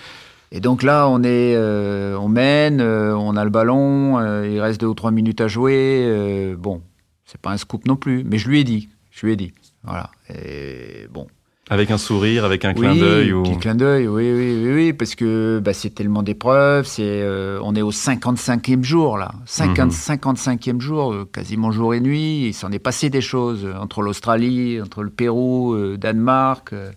Et 0.51 0.59
donc 0.61 0.81
là, 0.83 1.07
on 1.09 1.23
est, 1.23 1.55
euh, 1.55 2.17
on 2.19 2.29
mène, 2.29 2.79
euh, 2.79 3.15
on 3.15 3.35
a 3.35 3.43
le 3.43 3.49
ballon, 3.49 4.17
euh, 4.19 4.47
il 4.47 4.59
reste 4.61 4.79
deux 4.79 4.87
ou 4.87 4.93
trois 4.93 5.11
minutes 5.11 5.41
à 5.41 5.47
jouer. 5.47 6.55
bon, 6.57 6.81
c'est 7.25 7.39
pas 7.41 7.51
un 7.51 7.57
scoop 7.57 7.85
non 7.85 7.95
plus, 7.97 8.23
mais 8.25 8.37
je 8.37 8.47
lui 8.47 8.59
ai 8.59 8.63
dit, 8.63 8.89
je 9.11 9.25
lui 9.25 9.33
ai 9.33 9.35
dit, 9.35 9.53
voilà. 9.83 10.09
Et 10.33 11.07
bon, 11.11 11.27
Avec 11.69 11.91
un 11.91 11.97
sourire, 11.97 12.45
avec 12.45 12.63
un 12.63 12.73
clin 12.73 12.93
oui, 12.93 12.99
d'œil 12.99 13.33
ou... 13.33 13.43
petit 13.43 13.57
clin 13.57 13.75
d'œil, 13.75 14.07
oui, 14.07 14.31
oui, 14.31 14.63
oui, 14.63 14.73
oui, 14.73 14.93
parce 14.93 15.15
que 15.15 15.59
bah, 15.59 15.73
c'est 15.73 15.89
tellement 15.89 16.23
d'épreuves, 16.23 16.85
c'est, 16.85 17.03
euh, 17.03 17.59
on 17.61 17.75
est 17.75 17.81
au 17.81 17.91
55e 17.91 18.83
jour 18.83 19.17
là, 19.17 19.33
50, 19.45 19.87
Mhm. 19.87 19.91
55e 19.91 20.79
jour, 20.79 21.11
euh, 21.11 21.25
quasiment 21.25 21.71
jour 21.71 21.93
et 21.93 21.99
nuit. 21.99 22.45
Il 22.47 22.53
s'en 22.53 22.71
est 22.71 22.79
passé 22.79 23.09
des 23.09 23.19
choses 23.19 23.65
euh, 23.65 23.73
entre 23.77 24.01
l'Australie, 24.01 24.81
entre 24.81 25.03
le 25.03 25.09
Pérou, 25.09 25.73
euh, 25.73 25.97
Danemark, 25.97 26.71
euh, 26.71 26.91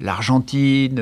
l'Argentine, 0.00 1.00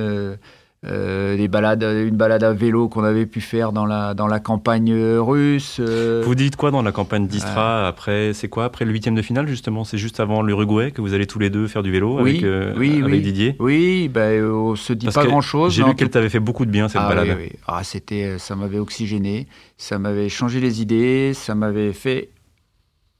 euh, 0.84 1.32
euh, 1.32 1.36
des 1.36 1.48
balades, 1.48 1.82
une 1.82 2.16
balade 2.16 2.42
à 2.42 2.52
vélo 2.52 2.88
qu'on 2.88 3.04
avait 3.04 3.26
pu 3.26 3.40
faire 3.40 3.72
dans 3.72 3.86
la 3.86 4.14
dans 4.14 4.26
la 4.26 4.40
campagne 4.40 4.92
russe. 5.18 5.78
euh, 5.80 6.22
Vous 6.24 6.34
dites 6.34 6.56
quoi 6.56 6.70
dans 6.70 6.82
la 6.82 6.92
campagne 6.92 7.26
d'Istra 7.26 7.86
après 7.86 8.32
C'est 8.32 8.48
quoi 8.48 8.64
après 8.64 8.84
le 8.84 8.92
huitième 8.92 9.14
de 9.14 9.22
finale 9.22 9.46
justement? 9.46 9.84
C'est 9.84 9.98
juste 9.98 10.20
avant 10.20 10.42
l'Uruguay 10.42 10.90
que 10.90 11.00
vous 11.00 11.14
allez 11.14 11.26
tous 11.26 11.38
les 11.38 11.50
deux 11.50 11.66
faire 11.68 11.82
du 11.82 11.90
vélo 11.92 12.20
Oui, 12.20 12.30
avec, 12.30 12.42
euh, 12.44 12.74
oui, 12.76 13.00
avec 13.00 13.12
oui. 13.12 13.20
Didier? 13.20 13.56
Oui, 13.58 14.08
ben, 14.08 14.40
euh, 14.42 14.52
on 14.52 14.76
se 14.76 14.92
dit 14.92 15.06
Parce 15.06 15.16
pas 15.16 15.26
grand 15.26 15.40
chose. 15.40 15.72
J'ai 15.74 15.84
vu 15.84 15.94
qu'elle 15.94 16.10
t'avait 16.10 16.28
fait 16.28 16.40
beaucoup 16.40 16.66
de 16.66 16.70
bien 16.70 16.88
cette 16.88 17.02
ah, 17.02 17.08
balade. 17.08 17.38
Ah, 17.66 17.84
c'était, 17.84 18.38
ça 18.38 18.56
m'avait 18.56 18.78
oxygéné, 18.78 19.46
ça 19.76 19.98
m'avait 19.98 20.28
changé 20.28 20.60
les 20.60 20.82
idées, 20.82 21.32
ça 21.34 21.54
m'avait 21.54 21.92
fait 21.92 22.30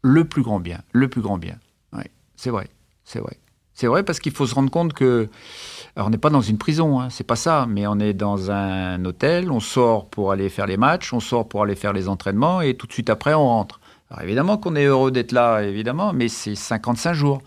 le 0.03 0.25
plus 0.25 0.43
grand 0.43 0.61
bien, 0.61 0.81
le 0.93 1.09
plus 1.09 1.21
grand 1.21 1.39
bien. 1.39 1.57
Ouais, 1.93 2.11
c'est 2.37 2.51
vrai, 2.51 2.69
c'est 3.05 3.21
vrai. 3.21 3.37
C'est 3.75 3.87
vrai 3.87 4.03
parce 4.03 4.21
qu'il 4.21 4.33
faut 4.33 4.47
se 4.47 4.55
rendre 4.55 4.71
compte 4.71 4.93
que, 4.93 5.29
alors 5.95 6.09
on 6.09 6.11
n'est 6.11 6.19
pas 6.19 6.31
dans 6.31 6.41
une 6.41 6.57
prison, 6.57 7.01
hein, 7.01 7.11
c'est 7.11 7.27
pas 7.27 7.37
ça, 7.37 7.67
mais 7.69 7.87
on 7.87 7.99
est 7.99 8.15
dans 8.15 8.51
un 8.51 9.05
hôtel, 9.05 9.51
on 9.51 9.61
sort 9.61 10.09
pour 10.09 10.33
aller 10.33 10.49
faire 10.49 10.67
les 10.67 10.79
matchs, 10.79 11.13
on 11.13 11.21
sort 11.21 11.47
pour 11.49 11.63
aller 11.63 11.75
faire 11.75 11.93
les 11.93 12.09
entraînements 12.09 12.63
et 12.63 12.75
tout 12.75 12.87
de 12.87 12.93
suite 12.93 13.11
après 13.11 13.35
on 13.35 13.47
rentre. 13.47 13.79
Alors 14.11 14.23
évidemment 14.23 14.57
qu'on 14.57 14.75
est 14.75 14.87
heureux 14.87 15.11
d'être 15.11 15.33
là, 15.33 15.61
évidemment, 15.61 16.15
mais 16.15 16.29
c'est 16.29 16.55
55 16.55 17.13
jours. 17.13 17.43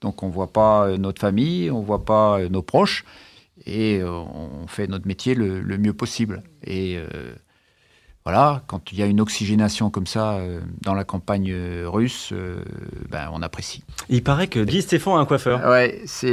Donc 0.00 0.22
on 0.22 0.28
voit 0.28 0.52
pas 0.52 0.86
euh, 0.86 0.96
notre 0.96 1.20
famille, 1.20 1.70
on 1.72 1.80
voit 1.80 2.04
pas 2.04 2.38
euh, 2.38 2.48
nos 2.48 2.62
proches 2.62 3.04
et 3.66 3.98
euh, 3.98 4.10
on 4.10 4.68
fait 4.68 4.86
notre 4.86 5.08
métier 5.08 5.34
le, 5.34 5.60
mieux 5.78 5.92
possible. 5.92 6.44
Voilà, 8.28 8.60
quand 8.66 8.92
il 8.92 8.98
y 8.98 9.02
a 9.02 9.06
une 9.06 9.22
oxygénation 9.22 9.88
comme 9.88 10.06
ça 10.06 10.32
euh, 10.32 10.60
dans 10.82 10.92
la 10.92 11.04
campagne 11.04 11.50
euh, 11.50 11.86
russe, 11.88 12.28
euh, 12.32 12.62
ben, 13.08 13.30
on 13.32 13.40
apprécie. 13.40 13.82
Il 14.10 14.22
paraît 14.22 14.48
que 14.48 14.62
Guy 14.62 14.82
Stéphane 14.82 15.14
a 15.14 15.16
un 15.20 15.24
coiffeur. 15.24 15.66
Ouais, 15.66 16.02
c'est 16.04 16.26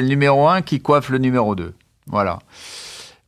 le 0.00 0.06
numéro 0.06 0.48
un 0.48 0.62
qui 0.62 0.80
coiffe 0.80 1.10
le 1.10 1.18
numéro 1.18 1.54
2. 1.54 1.74
Voilà. 2.06 2.38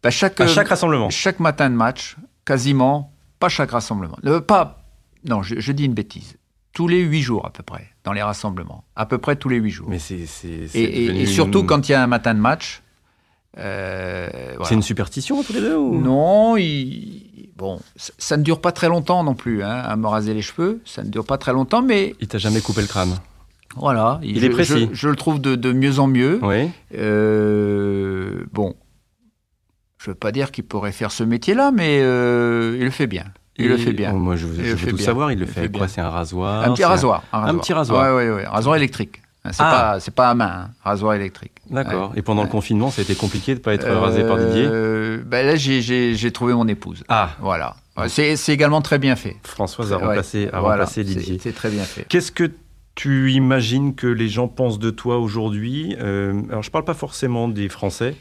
Ben, 0.03 0.09
chaque, 0.09 0.41
À 0.41 0.47
chaque 0.47 0.69
rassemblement. 0.69 1.11
chaque 1.11 1.39
matin 1.39 1.69
de 1.69 1.75
match, 1.75 2.17
quasiment, 2.47 3.13
pas 3.41 3.51
chaque 3.51 3.73
rassemblement. 3.73 4.17
Pas, 4.47 4.83
non, 5.29 5.43
je, 5.43 5.61
je 5.61 5.73
dis 5.73 5.85
une 5.85 5.93
bêtise. 5.93 6.37
Tous 6.73 6.89
les 6.89 7.01
huit 7.03 7.21
jours 7.21 7.45
à 7.45 7.51
peu 7.51 7.63
près, 7.63 7.89
dans 8.05 8.15
les 8.15 8.23
rassemblements. 8.23 8.85
À 8.97 9.05
peu 9.05 9.19
près 9.19 9.37
tous 9.37 9.51
les 9.51 9.57
huit 9.59 9.71
jours. 9.71 9.89
Mais 9.91 9.99
c'est 9.99 10.17
Et, 10.75 11.05
et- 11.23 11.27
surtout 11.27 11.61
une- 11.61 11.67
quand 11.67 11.87
il 11.91 11.93
y 11.93 11.95
a 11.95 12.03
un 12.03 12.07
matin 12.07 12.33
de 12.33 12.41
match, 12.41 12.81
Euh, 13.59 14.29
C'est 14.65 14.75
une 14.75 14.83
superstition 14.83 15.43
tous 15.43 15.55
les 15.55 15.61
deux 15.61 15.77
ou... 15.77 15.99
Non, 16.01 16.57
il... 16.57 17.49
bon, 17.57 17.81
ça, 17.97 18.13
ça, 18.19 18.37
ne 18.37 18.43
dure 18.43 18.61
pas 18.61 18.73
très 18.73 18.89
longtemps 18.89 19.25
non 19.25 19.35
plus, 19.35 19.63
hein, 19.63 19.71
à 19.83 19.97
me 19.97 20.07
raser 20.07 20.35
les 20.35 20.43
cheveux. 20.43 20.81
Ça 20.85 21.03
ne 21.03 21.09
dure 21.09 21.25
pas 21.25 21.39
très 21.39 21.53
longtemps, 21.53 21.81
mais. 21.83 22.15
Il 22.21 22.29
t'a 22.29 22.39
jamais 22.39 22.61
coupé 22.61 22.83
le 22.83 22.87
crâne? 22.87 23.17
Voilà. 23.77 24.21
Il 24.23 24.45
est 24.45 24.51
précis. 24.51 24.89
Je, 24.93 24.95
je, 24.95 25.09
le 25.09 25.17
trouve 25.17 25.41
de, 25.41 25.55
de, 25.55 25.73
mieux 25.73 25.99
en 25.99 26.07
mieux. 26.07 26.39
Oui. 26.43 26.71
Euh, 26.95 28.45
bon, 28.53 28.75
je 29.99 30.11
veux 30.11 30.15
pas 30.15 30.33
dire 30.33 30.51
qu'il 30.51 30.65
pourrait 30.65 30.93
faire 30.93 31.11
ce 31.11 31.25
métier-là, 31.25 31.73
mais 31.73 32.01
euh, 32.03 32.77
il 32.79 32.85
le 32.85 32.91
fait 32.91 33.07
bien. 33.07 33.25
Il 33.59 33.69
le 33.69 33.79
fait 33.79 33.93
bien. 33.95 34.13
Oh, 34.15 34.19
moi, 34.19 34.37
je, 34.37 34.47
je 34.47 34.75
veux 34.77 34.91
tout 34.91 34.97
bien. 34.97 35.05
savoir. 35.05 35.33
Il 35.33 35.39
le 35.39 35.45
Il 35.45 35.49
fait 35.49 35.55
fait 35.55 35.61
avec 35.61 35.73
quoi. 35.73 35.89
C'est 35.89 36.03
un 36.03 36.11
rasoir? 36.11 36.63
Un 36.63 36.73
petit 36.75 36.85
rasoir, 36.85 37.23
un 37.33 37.41
rasoir. 37.41 37.61
petit 37.63 37.73
rasoir. 37.73 38.15
Ouais, 38.17 38.29
ouais, 38.29 38.35
ouais. 38.35 38.47
Rasoir 38.47 38.77
électrique. 38.77 39.23
C'est 39.51 39.57
Ah. 39.61 39.99
pas, 40.05 40.11
pas 40.11 40.31
à 40.31 40.35
main, 40.35 40.47
hein. 40.67 40.71
rasoir 40.83 41.15
électrique. 41.15 41.53
D'accord. 41.71 42.11
Ouais. 42.13 42.19
Et 42.19 42.23
pendant 42.23 42.43
le 42.43 42.49
confinement, 42.49 42.91
ça 42.91 43.01
a 43.01 43.05
été 43.05 43.15
compliqué 43.15 43.55
de 43.55 43.59
ne 43.59 43.63
pas 43.65 43.75
être 43.75 43.89
rasé 43.89 44.25
par 44.25 44.39
Didier? 44.39 44.67
Euh, 44.67 45.23
ben 45.25 45.45
là, 45.47 45.57
j'ai- 45.57 46.31
trouvé 46.33 46.55
mon 46.55 46.67
épouse. 46.69 47.05
Ah, 47.09 47.31
Voilà. 47.41 47.77
C'est 48.09 48.37
également 48.49 48.83
très 48.83 48.99
bien 48.99 49.17
fait. 49.17 49.37
Françoise 49.43 49.93
a 49.93 49.97
remplacé, 49.97 50.49
a 50.53 50.61
Voilà. 50.61 50.85
remplacé 50.85 50.95
C'est- 51.03 51.05
Didier. 51.05 51.39
C'est 51.43 51.53
très 51.55 51.71
bien 51.71 51.85
fait. 51.85 52.05
Qu'est-ce 52.09 52.31
que 52.33 52.51
tu 52.95 53.33
imagines 53.33 53.95
que 53.95 54.07
les 54.07 54.29
gens 54.29 54.49
pensent 54.49 54.79
de 54.79 54.91
toi 54.91 55.19
aujourd'hui? 55.19 55.97
Euh, 56.01 56.41
Alors, 56.51 56.63
je 56.63 56.69
ne 56.69 56.73
parle 56.73 56.85
pas 56.85 56.95
forcément 56.95 57.49
des 57.49 57.69
Français, 57.69 58.15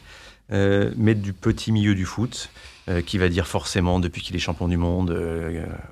euh, 0.52 0.91
mais 0.98 1.14
du 1.16 1.34
petit 1.34 1.72
milieu 1.72 1.93
du 1.96 2.06
foot, 2.06 2.50
euh, 2.89 3.02
qui 3.02 3.18
va 3.18 3.30
dire 3.30 3.48
forcément, 3.48 4.00
depuis 4.00 4.22
qu'il 4.22 4.36
est 4.36 4.39
champion 4.39 4.68
du 4.68 4.78
monde, 4.78 5.18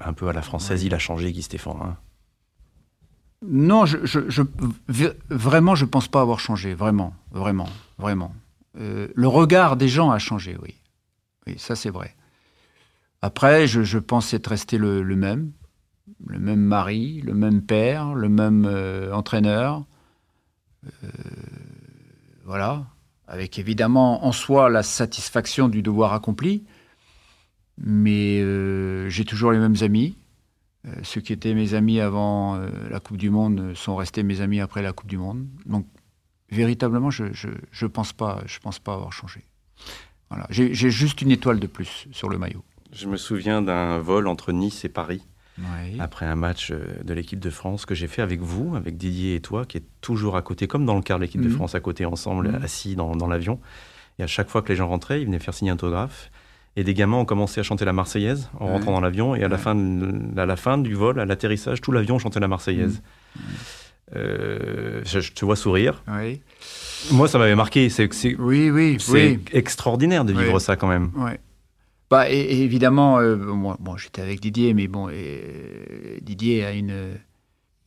un 0.04 0.14
peu 0.14 0.28
à 0.30 0.34
la 0.34 0.42
française, 0.42 0.84
il 0.84 0.94
a 0.94 1.00
changé, 1.00 1.32
Guy 1.32 1.42
Stéphane. 1.44 1.74
hein. 1.84 1.96
Non, 3.46 3.86
vraiment, 5.30 5.76
je 5.76 5.86
pense 5.86 6.08
pas 6.08 6.22
avoir 6.22 6.40
changé. 6.40 6.74
Vraiment, 6.74 7.14
vraiment, 7.32 7.70
vraiment. 7.98 8.34
Euh, 8.80 9.08
le 9.14 9.28
regard 9.28 9.76
des 9.76 9.88
gens 9.88 10.12
a 10.12 10.20
changé, 10.20 10.58
oui. 10.62 10.76
Oui, 11.46 11.56
ça 11.58 11.76
c'est 11.76 11.90
vrai. 11.90 12.16
Après, 13.22 13.68
je, 13.68 13.98
pense 13.98 14.34
être 14.34 14.48
resté 14.48 14.78
le, 14.78 15.04
même. 15.16 15.52
Le 16.26 16.40
même 16.40 16.62
mari, 16.62 17.22
le 17.22 17.34
même 17.34 17.62
père, 17.62 18.14
le 18.14 18.30
même 18.30 18.66
euh, 18.66 19.14
entraîneur. 19.14 19.84
Euh, 20.86 21.08
voilà. 22.46 22.86
Avec 23.28 23.60
évidemment 23.60 24.26
en 24.26 24.32
soi 24.32 24.70
la 24.70 24.84
satisfaction 24.84 25.70
du 25.70 25.82
devoir 25.82 26.14
accompli. 26.14 26.64
Mais 27.78 28.40
j'ai 29.10 29.26
toujours 29.26 29.52
les 29.52 29.60
mêmes 29.60 29.78
amis. 29.82 30.16
Euh, 30.86 30.92
ceux 31.04 31.22
qui 31.22 31.32
étaient 31.34 31.54
mes 31.54 31.74
amis 31.76 32.00
avant 32.02 32.56
euh, 32.56 32.68
la 32.90 33.00
Coupe 33.00 33.18
du 33.18 33.30
Monde 33.30 33.74
sont 33.76 33.96
restés 33.96 34.22
mes 34.24 34.42
amis 34.42 34.60
après 34.60 34.82
la 34.82 34.92
Coupe 34.92 35.08
du 35.10 35.18
Monde. 35.18 35.48
Donc, 35.66 35.86
véritablement, 36.50 37.10
je 37.10 37.32
je, 37.34 37.50
je 37.72 37.86
pense 37.86 38.12
pas, 38.14 38.42
je 38.46 38.60
pense 38.60 38.80
pas 38.80 38.94
avoir 38.94 39.14
changé. 39.14 39.42
Voilà. 40.30 40.46
J'ai 40.50 40.74
juste 40.74 41.22
une 41.22 41.32
étoile 41.32 41.60
de 41.60 41.68
plus 41.68 42.08
sur 42.12 42.28
le 42.28 42.38
maillot. 42.38 42.64
Je 42.92 43.08
me 43.08 43.18
souviens 43.18 43.62
d'un 43.62 44.00
vol 44.00 44.28
entre 44.28 44.52
Nice 44.52 44.84
et 44.84 44.90
Paris, 44.90 45.22
Oui. 45.60 46.00
après 46.00 46.26
un 46.26 46.36
match 46.36 46.72
euh, 46.72 46.86
de 47.04 47.14
l'équipe 47.14 47.40
de 47.40 47.50
France 47.50 47.86
que 47.86 47.96
j'ai 47.96 48.08
fait 48.08 48.22
avec 48.22 48.42
vous, 48.42 48.76
avec 48.76 48.98
Didier 48.98 49.36
et 49.36 49.42
toi, 49.42 49.66
qui 49.66 49.78
est 49.78 49.84
toujours 50.02 50.36
à 50.36 50.42
côté, 50.42 50.68
comme 50.68 50.86
dans 50.86 50.96
le 50.96 51.02
quart 51.02 51.18
de 51.18 51.24
l'équipe 51.24 51.42
de 51.42 51.48
Mhm. 51.48 51.54
France, 51.56 51.76
à 51.76 51.80
côté 51.80 52.06
ensemble, 52.06 52.50
Mhm. 52.50 52.64
assis 52.64 52.96
dans, 52.96 53.16
dans 53.16 53.28
l'avion. 53.28 53.60
Et 54.20 54.24
à 54.24 54.28
chaque 54.28 54.50
fois 54.50 54.62
que 54.62 54.70
les 54.70 54.76
gens 54.76 54.88
rentraient, 54.90 55.22
ils 55.22 55.26
venaient 55.26 55.40
faire 55.40 55.54
signer 55.54 55.72
un 55.72 55.76
autographe. 55.76 56.30
Et 56.76 56.84
des 56.84 56.94
gamins 56.96 57.18
ont 57.18 57.26
commencé 57.26 57.60
à 57.60 57.64
chanter 57.64 57.86
la 57.86 57.94
Marseillaise 57.94 58.50
en 58.60 58.66
Ouais. 58.66 58.72
rentrant 58.74 58.94
dans 58.94 59.02
l'avion. 59.02 59.36
Et 59.36 59.44
à 59.44 59.48
la, 59.48 59.58
fin 59.60 59.76
de- 59.76 60.40
à 60.40 60.46
la 60.46 60.56
fin 60.56 60.78
du 60.78 60.96
vol, 60.96 61.20
à 61.20 61.26
l'atterrissage, 61.26 61.82
tout 61.82 61.92
l'avion 61.92 62.18
chantait 62.20 62.40
la 62.40 62.48
Marseillaise. 62.48 63.02
Mhm. 63.36 63.42
Euh, 64.16 65.02
je, 65.06 65.20
je 65.20 65.32
te 65.34 65.46
vois 65.46 65.56
sourire. 65.56 66.04
Oui. 66.08 66.42
Moi, 67.12 67.28
ça 67.28 67.38
m'avait 67.38 67.56
marqué. 67.56 67.90
C'est 67.90 68.10
Oui, 68.40 68.70
oui, 68.70 68.98
oui. 69.10 69.40
extraordinaire 69.52 70.26
de 70.26 70.34
vivre 70.34 70.56
Oui. 70.56 70.62
ça 70.62 70.76
quand 70.76 70.88
même. 70.88 71.12
Ouais. 71.16 71.40
Bah, 72.10 72.30
et, 72.30 72.38
et 72.40 72.62
évidemment, 72.64 73.20
euh, 73.20 73.36
moi, 73.38 73.78
bon, 73.80 73.98
j'étais 73.98 74.22
avec 74.22 74.40
Didier, 74.40 74.74
mais 74.74 74.88
bon, 74.88 75.10
et, 75.10 76.20
Didier 76.22 76.64
a 76.64 76.74
une, 76.74 76.94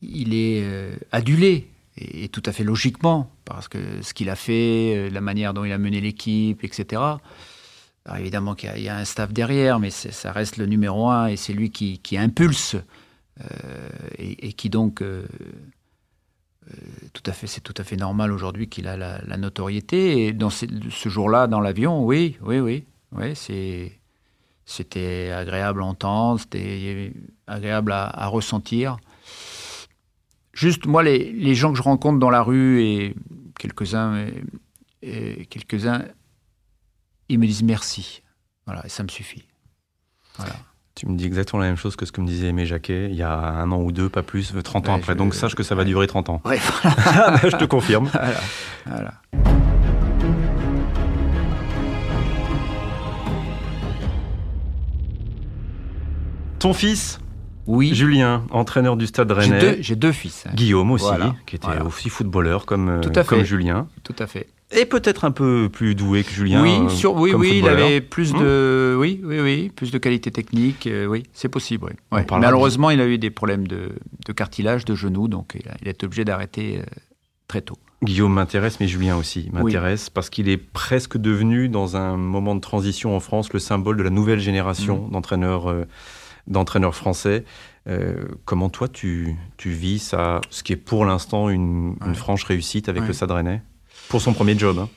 il 0.01 0.33
est 0.33 0.61
euh, 0.63 0.95
adulé 1.13 1.69
et, 1.97 2.25
et 2.25 2.27
tout 2.29 2.43
à 2.45 2.51
fait 2.51 2.65
logiquement 2.65 3.31
parce 3.45 3.69
que 3.69 3.77
ce 4.01 4.13
qu'il 4.13 4.29
a 4.29 4.35
fait, 4.35 4.95
euh, 4.97 5.09
la 5.09 5.21
manière 5.21 5.53
dont 5.53 5.63
il 5.63 5.71
a 5.71 5.77
mené 5.77 6.01
l'équipe, 6.01 6.61
etc. 6.65 7.01
Évidemment 8.15 8.55
qu'il 8.55 8.79
y, 8.79 8.89
a- 8.89 8.97
un 8.97 9.05
staff 9.05 9.33
derrière, 9.33 9.79
mais 9.79 9.89
ça 9.89 10.31
reste 10.31 10.57
le 10.57 10.65
numéro 10.65 11.09
un 11.09 11.27
et 11.27 11.35
c'est 11.35 11.53
lui 11.53 11.71
qui, 11.71 11.99
qui 11.99 12.17
impulse 12.17 12.75
euh, 13.41 13.89
et, 14.17 14.53
qui 14.53 14.69
donc 14.69 15.01
euh, 15.01 15.27
euh, 16.71 16.75
c'est 17.45 17.61
tout 17.61 17.73
à 17.77 17.83
fait 17.83 17.95
normal 17.95 18.31
aujourd'hui 18.31 18.67
qu'il 18.67 18.87
a 18.87 18.97
la, 18.97 19.37
notoriété. 19.37 20.27
Et 20.27 20.33
dans 20.33 20.49
ce, 20.49 20.65
jour-là, 21.09 21.47
dans 21.47 21.59
l'avion, 21.59 22.05
oui, 22.05 22.37
oui, 22.41 22.59
oui, 22.59 22.85
oui, 23.11 23.35
c'était 24.65 25.31
agréable 25.31 25.81
à 25.81 25.85
entendre, 25.85 26.39
c'était 26.39 27.13
agréable 27.45 27.91
à, 27.91 28.05
à 28.05 28.27
ressentir. 28.27 28.97
Juste, 30.53 30.87
moi, 30.87 31.03
les, 31.03 31.31
les 31.31 31.55
gens 31.55 31.71
que 31.71 31.77
je 31.77 31.83
rencontre 31.83 32.19
dans 32.19 32.31
la 32.31 32.41
rue 32.41 32.81
et 32.81 33.15
quelques-uns, 33.59 34.25
quelques-uns, 35.01 36.05
ils 37.29 37.39
me 37.39 37.45
disent 37.45 37.63
merci. 37.63 38.21
Voilà, 38.65 38.85
et 38.85 38.89
ça 38.89 39.03
me 39.03 39.09
suffit. 39.09 39.43
Voilà. 40.37 40.53
Tu 40.95 41.07
me 41.07 41.15
dis 41.15 41.25
exactement 41.25 41.61
la 41.61 41.67
même 41.67 41.75
chose 41.77 41.95
que 41.95 42.05
ce 42.05 42.11
que 42.11 42.21
me 42.21 42.27
disait 42.27 42.47
Aimé 42.47 42.65
Jacquet 42.65 43.07
il 43.11 43.15
y 43.15 43.21
a 43.23 43.31
un 43.37 43.71
an 43.71 43.81
ou 43.81 43.91
deux, 43.91 44.09
pas 44.09 44.23
plus, 44.23 44.51
30 44.63 44.89
ans 44.89 44.93
Ouais, 44.93 44.99
après. 44.99 45.13
je- 45.13 45.17
Donc 45.17 45.35
sache 45.35 45.53
que 45.55 45.61
ça 45.63 45.75
va 45.75 45.81
ouais. 45.83 45.87
durer 45.87 46.07
30 46.07 46.29
ans. 46.29 46.41
Ouais, 46.43 46.59
voilà. 46.81 47.37
je 47.43 47.55
te 47.55 47.65
confirme. 47.65 48.05
voilà, 48.13 48.39
voilà. 48.85 49.13
Ton 56.59 56.73
fils, 56.73 57.19
Oui, 57.67 57.93
Julien, 57.93 58.43
entraîneur 58.49 58.97
du 58.97 59.07
Stade 59.07 59.31
Rennais. 59.31 59.77
j'ai 59.81 59.95
deux 59.95 60.11
fils. 60.11 60.45
hein. 60.47 60.51
Guillaume 60.55 60.89
aussi, 60.91 61.05
Voilà, 61.05 61.35
qui 61.45 61.55
était 61.57 61.67
voilà. 61.67 61.85
aussi 61.85 62.09
footballeur 62.09 62.65
comme, 62.65 62.89
euh, 62.89 63.01
Tout 63.01 63.11
à 63.15 63.23
comme. 63.23 63.43
Julien. 63.43 63.87
Tout 64.03 64.15
à 64.19 64.25
fait. 64.27 64.47
Et 64.71 64.85
peut-être 64.85 65.23
un 65.23 65.31
peu 65.31 65.69
plus 65.71 65.95
doué 65.95 66.23
que 66.23 66.31
Julien. 66.31 66.61
oui, 66.61 66.71
euh, 66.81 66.89
sur, 66.89 67.15
oui, 67.15 67.31
comme 67.31 67.39
oui, 67.41 67.59
il 67.59 67.67
avait 67.69 68.01
plus 68.01 68.33
Hmm. 68.33 68.39
de, 68.39 68.97
oui, 68.99 69.21
oui, 69.23 69.39
oui, 69.39 69.71
plus 69.73 69.91
de 69.91 69.97
qualité 69.97 70.29
technique. 70.29 70.87
euh, 70.87 71.05
oui, 71.05 71.23
c'est 71.33 71.47
possible. 71.47 71.85
oui. 71.87 71.93
Ouais. 72.19 72.25
Malheureusement, 72.31 72.89
il 72.89 72.99
a 72.99 73.07
eu 73.07 73.17
des 73.17 73.29
problèmes 73.29 73.65
de, 73.67 73.91
de 74.25 74.31
cartilage, 74.33 74.83
de 74.83 74.93
genoux, 74.93 75.29
donc 75.29 75.53
il 75.57 75.67
a, 75.69 75.75
il 75.81 75.87
a 75.87 75.91
été 75.91 76.05
obligé 76.05 76.25
d'arrêter 76.25 76.79
euh, 76.79 76.83
très 77.47 77.61
tôt. 77.61 77.77
Guillaume 78.03 78.33
m'intéresse, 78.33 78.79
mais 78.79 78.87
Julien 78.87 79.15
aussi 79.17 79.49
m'intéresse 79.53 80.09
parce 80.09 80.29
qu'il 80.29 80.49
est 80.49 80.57
presque 80.57 81.17
devenu, 81.17 81.69
dans 81.69 81.95
un 81.95 82.15
moment 82.17 82.53
de 82.53 82.59
transition 82.61 83.15
en 83.15 83.19
France, 83.21 83.51
le 83.53 83.59
symbole 83.59 83.95
de 83.97 84.03
la 84.03 84.09
nouvelle 84.11 84.39
génération 84.39 85.07
Hmm. 85.07 85.11
d'entraîneurs 85.11 85.69
euh, 85.69 85.85
d'entraîneurs 86.47 86.95
français. 86.95 87.43
Euh, 87.87 88.25
comment 88.45 88.69
toi, 88.69 88.87
tu, 88.89 89.35
tu 89.57 89.69
vis 89.69 89.99
ça, 89.99 90.41
ce 90.49 90.61
qui 90.63 90.73
est 90.73 90.77
pour 90.77 91.05
l'instant 91.05 91.49
une, 91.49 91.95
franche 92.15 92.43
réussite 92.43 92.87
avec 92.89 93.01
Ouais. 93.03 93.07
le 93.07 93.13
Stade 93.13 93.31
Rennais? 93.31 93.61
Pour 94.09 94.21
son 94.21 94.33
premier 94.33 94.57
job, 94.57 94.77
hein, 94.79 94.89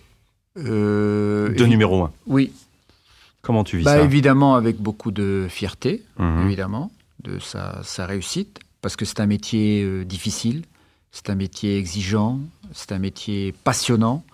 Euh, 0.58 1.50
de 1.54 1.64
numéro 1.66 2.02
un. 2.02 2.12
Oui, 2.26 2.52
Comment 3.42 3.64
tu 3.64 3.78
vis 3.78 3.84
bah, 3.84 3.96
ça 3.96 4.02
évidemment 4.02 4.54
avec 4.54 4.76
beaucoup 4.76 5.10
de 5.12 5.46
fierté, 5.48 6.02
Mhm. 6.18 6.44
évidemment, 6.46 6.90
de 7.24 7.38
sa, 7.38 7.80
sa 7.82 8.04
réussite, 8.04 8.58
parce 8.82 8.96
que 8.96 9.04
c'est 9.06 9.20
un 9.20 9.26
métier 9.26 9.82
euh, 9.82 10.04
difficile, 10.04 10.62
c'est 11.10 11.30
un 11.30 11.34
métier 11.36 11.78
exigeant, 11.78 12.38
c'est 12.74 12.92
un 12.92 12.98
métier 12.98 13.52
passionnant, 13.64 14.24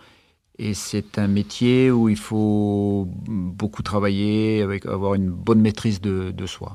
et 0.59 0.75
c'est 0.75 1.19
un 1.19 1.29
métier 1.29 1.91
où 1.93 2.09
il 2.09 2.17
faut 2.19 3.07
beaucoup 3.29 3.83
travailler, 3.83 4.63
avec, 4.63 4.87
avoir 4.87 5.15
une 5.15 5.31
bonne 5.31 5.61
maîtrise 5.61 6.01
de, 6.01 6.33
de 6.33 6.47
soi. 6.47 6.75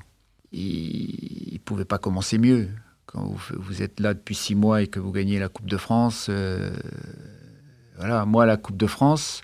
Il 0.53 1.49
ne 1.53 1.57
pouvait 1.59 1.85
pas 1.85 1.97
commencer 1.97 2.37
mieux. 2.37 2.69
Quand 3.07 3.23
vous, 3.25 3.39
vous 3.59 3.81
êtes 3.81 3.99
là 3.99 4.13
depuis 4.13 4.35
six 4.35 4.55
mois 4.55 4.81
et 4.83 4.87
que 4.87 4.99
vous 5.01 5.11
gagnez 5.11 5.37
la 5.39 5.49
Coupe 5.49 5.69
de 5.69 5.77
France, 5.77 6.27
euh, 6.29 6.71
voilà, 8.01 8.25
moi 8.25 8.47
la 8.47 8.57
Coupe 8.57 8.77
de 8.77 8.87
France, 8.87 9.41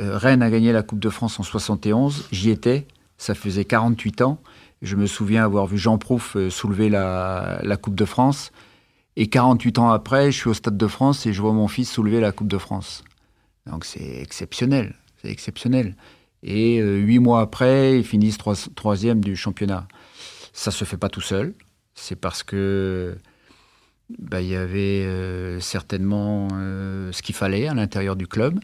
euh, 0.00 0.18
Rennes 0.18 0.42
a 0.42 0.50
gagné 0.50 0.72
la 0.72 0.82
Coupe 0.82 0.98
de 0.98 1.08
France 1.08 1.38
en 1.38 1.44
71, 1.44 2.26
j'y 2.32 2.50
étais, 2.50 2.88
ça 3.16 3.36
faisait 3.36 3.64
48 3.64 4.22
ans. 4.22 4.40
Je 4.82 4.96
me 4.96 5.06
souviens 5.06 5.44
avoir 5.44 5.68
vu 5.68 5.78
Jean 5.78 5.98
Prouf 5.98 6.34
euh, 6.34 6.50
soulever 6.50 6.88
la, 6.88 7.60
Coupe 7.80 7.94
de 7.94 8.04
France. 8.04 8.50
Et 9.14 9.28
48 9.28 9.78
ans 9.78 9.90
après, 9.90 10.32
je 10.32 10.36
suis 10.36 10.48
au 10.48 10.54
Stade 10.54 10.76
de 10.76 10.86
France 10.88 11.26
et 11.26 11.32
je 11.32 11.40
vois 11.40 11.52
mon 11.52 11.68
fils 11.68 11.88
soulever 11.92 12.18
la 12.18 12.32
Coupe 12.32 12.48
de 12.48 12.58
France. 12.58 13.04
Donc 13.66 13.84
c'est 13.84 14.20
exceptionnel, 14.20 14.96
c'est 15.22 15.30
exceptionnel. 15.30 15.94
Et 16.42 16.80
euh, 16.80 16.96
huit 16.96 17.20
mois 17.20 17.40
après, 17.40 17.98
ils 17.98 18.04
finissent 18.04 18.38
trois- 18.38 18.56
troisième 18.74 19.20
du 19.22 19.36
championnat. 19.36 19.86
Ça 20.52 20.72
se 20.72 20.84
fait 20.84 20.96
pas 20.96 21.08
tout 21.08 21.20
seul. 21.20 21.54
C'est 21.94 22.16
parce 22.16 22.42
que 22.42 23.16
bah, 24.18 24.40
il 24.40 24.48
y 24.48 24.56
avait 24.56 25.04
euh, 25.04 25.60
certainement 25.60 26.48
euh, 26.54 27.12
ce 27.12 27.22
qu'il 27.22 27.34
fallait 27.34 27.68
à 27.68 27.74
l'intérieur 27.74 28.16
du 28.16 28.26
club. 28.26 28.58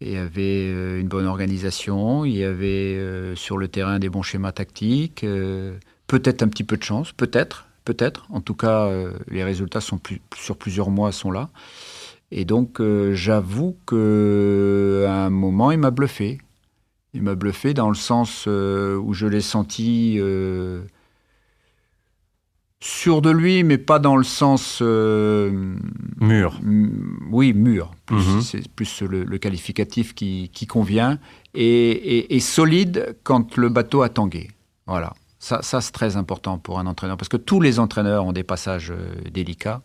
Il 0.00 0.10
y 0.10 0.16
avait 0.16 0.66
euh, 0.68 1.00
une 1.00 1.08
bonne 1.08 1.26
organisation, 1.26 2.24
il 2.24 2.36
y 2.36 2.44
avait 2.44 3.34
sur 3.34 3.58
le 3.58 3.68
terrain 3.68 3.98
des 3.98 4.08
bons 4.08 4.22
schémas 4.22 4.52
tactiques, 4.52 5.24
peut-être 6.06 6.42
un 6.42 6.48
petit 6.48 6.64
peu 6.64 6.76
de 6.76 6.82
chance, 6.82 7.12
peut-être, 7.12 7.66
peut-être. 7.84 8.26
En 8.30 8.40
tout 8.40 8.54
cas, 8.54 8.90
les 9.28 9.44
résultats 9.44 9.80
sont 9.80 9.98
plus, 9.98 10.20
sur 10.36 10.56
plusieurs 10.56 10.90
mois 10.90 11.12
sont 11.12 11.30
là. 11.30 11.50
Et 12.30 12.44
donc, 12.44 12.80
j'avoue 13.12 13.76
que 13.86 15.04
à 15.08 15.26
un 15.26 15.30
moment, 15.30 15.70
il 15.70 15.78
m'a 15.78 15.90
bluffé. 15.90 16.38
Il 17.14 17.22
m'a 17.22 17.34
bluffé 17.34 17.74
dans 17.74 17.88
le 17.88 17.96
sens 17.96 18.46
où 18.46 19.14
je 19.14 19.26
l'ai 19.26 19.40
senti 19.40 20.20
sûr 22.80 23.22
de 23.22 23.30
lui, 23.30 23.64
mais 23.64 23.78
pas 23.78 23.98
dans 23.98 24.16
le 24.16 24.24
sens 24.24 24.78
euh, 24.82 25.74
Mûr. 26.20 26.60
oui, 27.30 27.52
mûr. 27.52 27.90
Plus- 28.06 28.16
Mhm. 28.16 28.40
C'est 28.40 28.68
plus 28.68 29.02
le, 29.02 29.24
le 29.24 29.38
qualificatif 29.38 30.14
qui, 30.14 30.50
qui 30.52 30.66
convient. 30.66 31.18
Et, 31.54 31.64
et- 31.90 32.36
et 32.36 32.40
solide 32.40 33.16
quand 33.24 33.56
le 33.56 33.68
bateau 33.68 34.02
a 34.02 34.08
tangué. 34.08 34.48
Voilà. 34.86 35.12
Ça, 35.40 35.60
ça 35.62 35.80
c'est 35.80 35.92
très 35.92 36.16
important 36.16 36.58
pour 36.58 36.78
un 36.78 36.86
entraîneur. 36.86 37.16
Parce 37.16 37.28
que 37.28 37.36
tous 37.36 37.60
les 37.60 37.78
entraîneurs 37.78 38.24
ont 38.24 38.32
des 38.32 38.44
passages 38.44 38.90
euh, 38.90 39.12
délicats. 39.32 39.82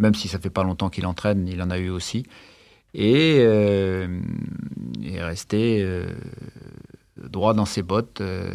Même 0.00 0.14
si 0.14 0.26
ça 0.28 0.38
fait 0.40 0.50
pas 0.50 0.64
longtemps 0.64 0.90
qu'il 0.90 1.06
entraîne, 1.06 1.46
il 1.46 1.62
en 1.62 1.70
a 1.70 1.78
eu 1.78 1.88
aussi. 1.90 2.26
Et 2.94 3.38
euh, 3.40 4.06
il 5.00 5.14
est 5.16 5.22
resté 5.22 5.80
euh, 5.82 6.06
droit 7.16 7.54
dans 7.54 7.64
ses 7.64 7.82
bottes. 7.82 8.20
euh, 8.20 8.54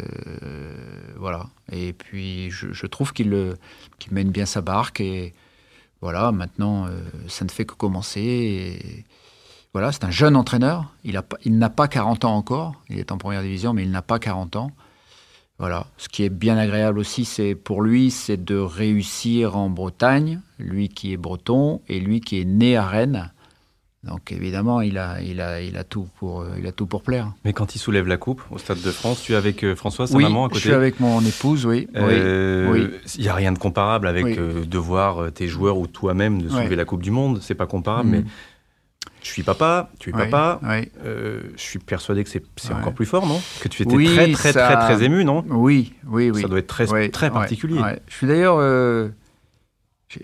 voilà. 1.16 1.46
Et 1.72 1.92
puis, 1.92 2.50
je, 2.50 2.86
trouve 2.86 3.12
qu'il 3.12 3.32
euh, 3.32 3.54
qu'il 3.98 4.12
mène 4.12 4.30
bien 4.30 4.46
sa 4.46 4.60
barque. 4.60 5.00
Et 5.00 5.34
voilà, 6.00 6.32
maintenant, 6.32 6.86
euh, 6.86 7.02
ça 7.28 7.44
ne 7.44 7.50
fait 7.50 7.64
que 7.64 7.74
commencer. 7.74 9.04
Voilà, 9.72 9.92
c'est 9.92 10.04
un 10.04 10.10
jeune 10.10 10.36
entraîneur. 10.36 10.92
Il 11.04 11.58
n'a 11.58 11.70
pas 11.70 11.88
40 11.88 12.24
ans 12.24 12.36
encore. 12.36 12.74
Il 12.88 12.98
est 12.98 13.12
en 13.12 13.18
première 13.18 13.42
division, 13.42 13.72
mais 13.72 13.84
il 13.84 13.90
n'a 13.90 14.02
pas 14.02 14.18
40 14.18 14.56
ans. 14.56 14.72
Voilà. 15.58 15.86
Ce 15.98 16.08
qui 16.08 16.24
est 16.24 16.30
bien 16.30 16.56
agréable 16.56 16.98
aussi, 16.98 17.24
c'est 17.24 17.54
pour 17.54 17.82
lui, 17.82 18.10
c'est 18.10 18.42
de 18.42 18.56
réussir 18.56 19.56
en 19.56 19.70
Bretagne. 19.70 20.40
Lui 20.58 20.88
qui 20.88 21.12
est 21.12 21.16
breton 21.16 21.82
et 21.88 22.00
lui 22.00 22.20
qui 22.20 22.40
est 22.40 22.44
né 22.44 22.76
à 22.76 22.86
Rennes. 22.86 23.30
Donc 24.02 24.32
évidemment, 24.32 24.80
il 24.80 24.96
a, 24.96 25.20
il 25.20 25.42
a, 25.42 25.60
il 25.60 25.76
a 25.76 25.84
tout 25.84 26.08
pour, 26.18 26.46
il 26.58 26.66
a 26.66 26.72
tout 26.72 26.86
pour 26.86 27.02
plaire. 27.02 27.32
Mais 27.44 27.52
quand 27.52 27.74
il 27.74 27.78
soulève 27.78 28.06
la 28.06 28.16
coupe 28.16 28.40
au 28.50 28.56
Stade 28.56 28.80
de 28.80 28.90
France, 28.90 29.20
tu 29.22 29.32
es 29.32 29.36
avec 29.36 29.62
euh, 29.62 29.76
François, 29.76 30.06
sa 30.06 30.16
oui, 30.16 30.22
maman, 30.22 30.46
à 30.46 30.48
je 30.48 30.54
côté 30.54 30.60
suis 30.60 30.72
avec 30.72 31.00
mon 31.00 31.20
épouse, 31.20 31.66
oui. 31.66 31.86
Euh, 31.96 32.70
oui. 32.72 32.88
Il 33.16 33.22
n'y 33.22 33.28
a 33.28 33.34
rien 33.34 33.52
de 33.52 33.58
comparable 33.58 34.08
avec 34.08 34.24
Oui. 34.24 34.36
euh, 34.38 34.64
de 34.64 34.78
voir 34.78 35.30
tes 35.32 35.48
joueurs 35.48 35.76
ou 35.76 35.86
toi-même 35.86 36.40
de 36.40 36.48
soulever 36.48 36.76
la 36.76 36.86
Coupe 36.86 37.02
du 37.02 37.10
Monde. 37.10 37.40
C'est 37.42 37.54
pas 37.54 37.66
comparable, 37.66 38.08
Mm. 38.08 38.12
mais 38.12 38.24
je 39.22 39.28
suis 39.28 39.42
papa, 39.42 39.90
tu 39.98 40.08
es 40.08 40.12
papa. 40.12 40.60
Euh, 41.04 41.42
je 41.54 41.60
suis 41.62 41.78
persuadé 41.78 42.24
que 42.24 42.30
c'est 42.30 42.72
encore 42.72 42.94
plus 42.94 43.04
fort, 43.04 43.26
non? 43.26 43.38
Que 43.60 43.68
tu 43.68 43.82
étais 43.82 44.04
très, 44.06 44.32
très, 44.32 44.52
ça- 44.54 44.66
très, 44.66 44.94
très 44.94 45.04
ému, 45.04 45.24
non? 45.26 45.44
Oui, 45.50 45.92
oui, 46.06 46.30
oui. 46.30 46.40
Ça 46.40 46.48
doit 46.48 46.58
être 46.60 46.66
très, 46.68 46.86
très 47.10 47.30
particulier. 47.30 47.78
Je 48.08 48.14
suis 48.14 48.26
d'ailleurs. 48.26 49.10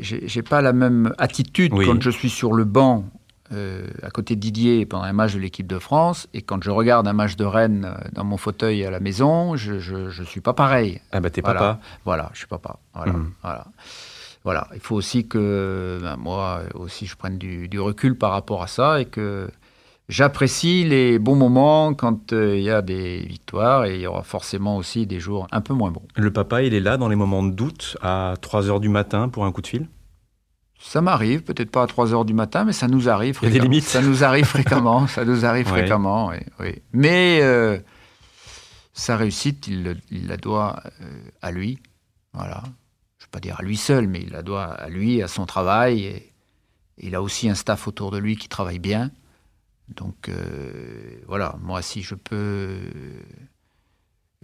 j'ai- 0.01 0.43
pas 0.43 0.63
la 0.63 0.73
même 0.73 1.13
attitude 1.19 1.73
Oui. 1.75 1.85
quand 1.87 2.01
je 2.01 2.11
suis 2.11 2.31
sur 2.31 2.53
le 2.55 2.65
banc 2.65 3.05
euh, 3.53 3.87
à 4.03 4.11
côté 4.11 4.35
de 4.37 4.41
Didier 4.41 4.87
pendant 4.87 5.05
un 5.05 5.13
match 5.13 5.35
de 5.35 5.39
l'équipe 5.41 5.67
de 5.67 5.79
France 5.79 6.29
et 6.35 6.43
quand 6.43 6.63
je 6.63 6.71
regarde 6.71 7.07
un 7.09 7.13
match 7.13 7.37
de 7.37 7.45
Rennes 7.45 7.85
euh, 7.89 8.09
dans 8.13 8.25
mon 8.25 8.37
fauteuil 8.37 8.85
à 8.85 8.91
la 8.91 9.01
maison, 9.01 9.57
je, 9.57 9.79
je, 9.79 10.11
je 10.11 10.23
suis 10.25 10.41
pas 10.41 10.53
pareil. 10.53 11.01
Ah 11.13 11.21
bah 11.21 11.31
t'es 11.31 11.41
Voilà. 11.41 11.59
papa. 11.61 11.81
Voilà, 12.05 12.31
je 12.33 12.39
suis 12.39 12.47
papa. 12.47 12.79
Voilà, 12.95 13.13
Mhm. 13.13 13.31
voilà. 13.43 13.65
Voilà. 14.45 14.69
Il 14.75 14.81
faut 14.81 14.95
aussi 14.95 15.27
que 15.27 15.99
ben, 16.03 16.17
moi 16.17 16.61
aussi 16.75 17.07
je 17.07 17.17
prenne 17.17 17.37
du, 17.39 17.69
du 17.69 17.81
recul 17.81 18.17
par 18.17 18.31
rapport 18.31 18.63
à 18.63 18.69
ça 18.69 19.01
et 19.01 19.05
que 19.07 19.49
j'apprécie 20.09 20.85
les 20.85 21.19
bons 21.19 21.35
moments 21.35 21.93
quand 21.95 22.33
euh, 22.33 22.57
il 22.57 22.63
y 22.63 22.71
a 22.71 22.81
des 22.83 23.19
victoires 23.27 23.87
et 23.87 23.97
il 23.97 24.01
y 24.03 24.07
aura 24.07 24.23
forcément 24.23 24.77
aussi 24.77 25.07
des 25.07 25.19
jours 25.19 25.49
un 25.51 25.61
peu 25.61 25.75
moins 25.75 25.91
bons. 25.91 26.03
Le 26.15 26.33
papa, 26.33 26.63
il 26.63 26.75
est 26.75 26.81
là 26.81 26.97
dans 26.97 27.09
les 27.09 27.17
moments 27.17 27.43
de 27.43 27.51
doute 27.51 27.97
à 28.03 28.35
3 28.41 28.71
heures 28.71 28.79
du 28.81 28.89
matin 28.89 29.29
pour 29.29 29.45
un 29.45 29.51
coup 29.53 29.63
de 29.63 29.67
fil? 29.67 29.89
Ça 30.79 31.01
m'arrive, 31.01 31.43
peut-être 31.43 31.71
pas 31.71 31.83
à 31.83 31.87
3 31.87 32.13
heures 32.15 32.25
du 32.25 32.35
matin, 32.35 32.65
mais 32.65 32.73
ça 32.73 32.87
nous 32.87 33.09
arrive 33.09 33.39
Il 33.43 33.45
y 33.45 33.47
a 33.47 33.51
des 33.51 33.59
fréquemment. 33.59 33.71
limites. 33.71 33.85
Ça 33.85 34.03
nous 34.03 34.25
arrive 34.25 34.45
fréquemment, 34.45 35.07
ça 35.09 35.25
nous 35.25 35.45
arrive 35.45 35.67
Ouais. 35.73 35.81
fréquemment, 35.81 36.29
oui. 36.29 36.37
oui. 36.61 36.83
Mais 36.93 37.41
euh, 37.43 37.79
sa 38.93 39.17
réussite, 39.17 39.67
il, 39.69 39.97
la 40.27 40.37
doit 40.37 40.81
euh, 41.01 41.05
à 41.43 41.51
lui. 41.51 41.79
Voilà. 42.35 42.63
Je 43.19 43.25
ne 43.25 43.27
vais 43.27 43.31
pas 43.33 43.41
dire 43.41 43.57
à 43.59 43.63
lui 43.63 43.77
seul, 43.77 44.07
mais 44.07 44.21
il 44.21 44.31
la 44.31 44.43
doit 44.43 44.65
à 44.67 44.89
lui, 44.89 45.23
à 45.23 45.29
son 45.29 45.47
travail. 45.47 46.05
Et 46.05 46.33
il 46.99 47.15
a 47.15 47.23
aussi 47.23 47.49
un 47.49 47.55
staff 47.55 47.89
autour 47.89 48.11
de 48.11 48.19
lui 48.19 48.37
qui 48.37 48.49
travaille 48.49 48.79
bien. 48.79 49.11
Donc 49.89 50.29
euh, 50.29 51.21
voilà, 51.27 51.57
moi 51.63 51.81
si 51.81 52.03
je 52.03 52.15
peux 52.15 52.79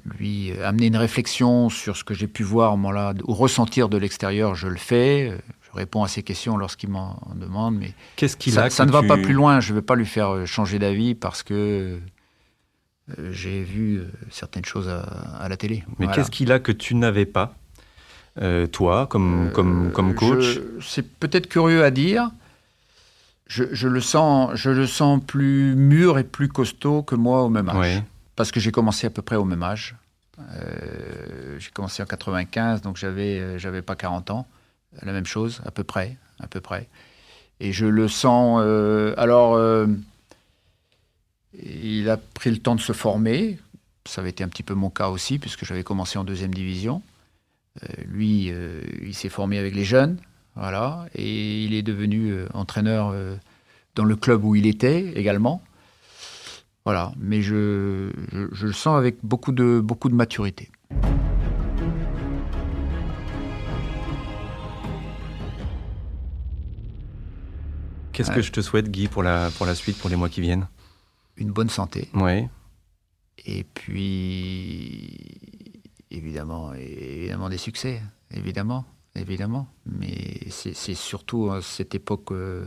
lui 0.05 0.53
amener 0.63 0.87
une 0.87 0.97
réflexion 0.97 1.69
sur 1.69 1.97
ce 1.97 2.05
que 2.05 2.15
j'ai 2.15 2.27
pu 2.29 2.43
voir 2.43 2.73
au 2.73 2.77
moment-là, 2.77 3.15
ou 3.25 3.35
ressentir 3.35 3.89
de 3.89 3.99
l'extérieur, 3.99 4.55
je 4.55 4.69
le 4.69 4.77
fais. 4.77 5.37
Je 5.73 5.79
réponds 5.79 6.03
à 6.05 6.09
ses 6.09 6.23
questions 6.23 6.57
lorsqu'il 6.57 6.91
m'en 6.91 7.19
demande, 7.35 7.77
mais 7.77 7.93
Qu'est-ce 8.17 8.37
qu'il 8.37 8.53
ça, 8.53 8.65
a 8.65 8.71
ça 8.71 8.85
ne 8.85 8.91
va 8.93 9.03
pas 9.03 9.17
plus 9.17 9.33
loin. 9.33 9.61
Je 9.61 9.73
ne 9.73 9.79
vais 9.79 9.83
pas 9.83 9.95
lui 9.95 10.07
faire 10.07 10.35
euh, 10.35 10.47
changer 10.47 10.79
d'avis 10.79 11.15
parce 11.15 11.43
que 11.43 11.99
euh, 13.19 13.33
j'ai 13.33 13.63
vu 13.63 13.97
euh, 13.99 14.11
certaines 14.31 14.65
choses 14.65 14.89
à, 14.89 15.01
à 15.01 15.49
la 15.49 15.57
télé. 15.57 15.83
Mais 15.99 16.07
Voilà. 16.07 16.13
qu'est-ce 16.15 16.31
qu'il 16.31 16.53
a 16.53 16.59
que 16.59 16.73
tu 16.73 16.95
n'avais 16.95 17.25
pas, 17.27 17.55
euh, 18.41 18.67
toi, 18.67 19.07
comme, 19.07 19.51
comme, 19.55 19.91
comme 19.93 20.15
coach? 20.15 20.43
Je- 20.45 20.61
C'est 20.81 21.09
peut-être 21.19 21.49
curieux 21.49 21.85
à 21.85 21.91
dire. 21.91 22.31
Je, 23.47 23.65
je 23.73 23.89
le 23.89 24.01
sens, 24.01 24.51
je 24.55 24.71
le 24.71 24.87
sens 24.87 25.21
plus 25.27 25.75
mûr 25.75 26.19
et 26.19 26.25
plus 26.25 26.49
costaud 26.49 27.03
que 27.03 27.15
moi 27.15 27.43
au 27.43 27.49
même 27.51 27.69
âge. 27.69 28.03
Parce 28.37 28.51
que 28.51 28.61
j'ai 28.61 28.73
commencé 28.73 29.07
à 29.07 29.11
peu 29.11 29.21
près 29.23 29.37
au 29.37 29.45
même 29.45 29.63
âge. 29.63 29.95
J'ai 31.59 31.71
commencé 31.71 32.03
en 32.03 32.07
95, 32.07 32.81
donc 32.83 32.97
j'avais, 32.97 33.59
j'avais 33.59 33.83
pas 33.83 33.95
40 33.95 34.31
ans. 34.31 34.47
La 35.01 35.13
même 35.13 35.25
chose, 35.27 35.63
à 35.65 35.71
peu 35.71 35.85
près, 35.85 36.17
à 36.39 36.47
peu 36.47 36.61
près. 36.61 36.89
Et 37.61 37.73
je 37.73 37.87
le 37.87 38.09
sens. 38.09 38.61
euh, 38.63 39.15
alors, 39.17 39.55
euh, 39.55 39.87
il 41.63 42.11
a 42.11 42.17
pris 42.17 42.51
le 42.51 42.59
temps 42.59 42.75
de 42.75 42.81
se 42.81 42.93
former. 42.93 43.59
Ça 44.05 44.21
avait 44.21 44.31
été 44.31 44.45
un 44.45 44.49
petit 44.49 44.63
peu 44.63 44.75
mon 44.75 44.91
cas 44.91 45.09
aussi, 45.09 45.39
puisque 45.39 45.65
j'avais 45.65 45.85
commencé 45.85 46.19
en 46.19 46.25
deuxième 46.25 46.53
division. 46.53 47.03
Euh, 47.83 47.87
lui, 48.07 48.53
il 49.03 49.15
s'est 49.15 49.31
formé 49.31 49.59
avec 49.59 49.75
les 49.75 49.85
jeunes, 49.85 50.19
voilà, 50.57 51.07
et 51.15 51.65
il 51.65 51.73
est 51.73 51.83
devenu 51.83 52.35
entraîneur 52.53 53.15
dans 53.95 54.05
le 54.05 54.17
club 54.17 54.45
où 54.45 54.55
il 54.55 54.67
était 54.67 55.13
également. 55.15 55.63
Voilà, 56.85 57.13
mais 57.17 57.43
je, 57.43 58.11
je, 58.33 58.49
je 58.53 58.67
le 58.67 58.73
sens 58.73 58.99
avec 58.99 59.17
beaucoup 59.23 59.53
de, 59.53 59.81
beaucoup 59.81 60.09
de 60.09 60.15
maturité. 60.15 60.69
Qu'est-ce 68.23 68.37
que 68.37 68.43
je 68.43 68.53
te 68.53 68.61
souhaite, 68.61 68.91
Guy, 68.91 69.09
pour 69.09 69.23
la, 69.23 69.51
pour 69.51 69.67
la 69.67 69.75
suite, 69.75 69.99
pour 69.99 70.09
les 70.09 70.17
mois 70.17 70.29
qui 70.29 70.41
viennent? 70.41 70.69
Une 71.37 71.51
bonne 71.51 71.69
santé. 71.69 72.09
Ouais. 72.15 72.49
Et 73.45 73.65
puis, 73.65 75.19
évidemment, 76.11 76.73
évidemment 76.75 77.49
des 77.49 77.59
succès, 77.59 78.01
évidemment, 78.31 78.85
évidemment. 79.17 79.67
Mais 79.87 80.39
c'est 80.51 80.95
surtout 80.95 81.49
euh, 81.49 81.61
cette 81.61 81.95
époque 81.95 82.31
euh, 82.31 82.67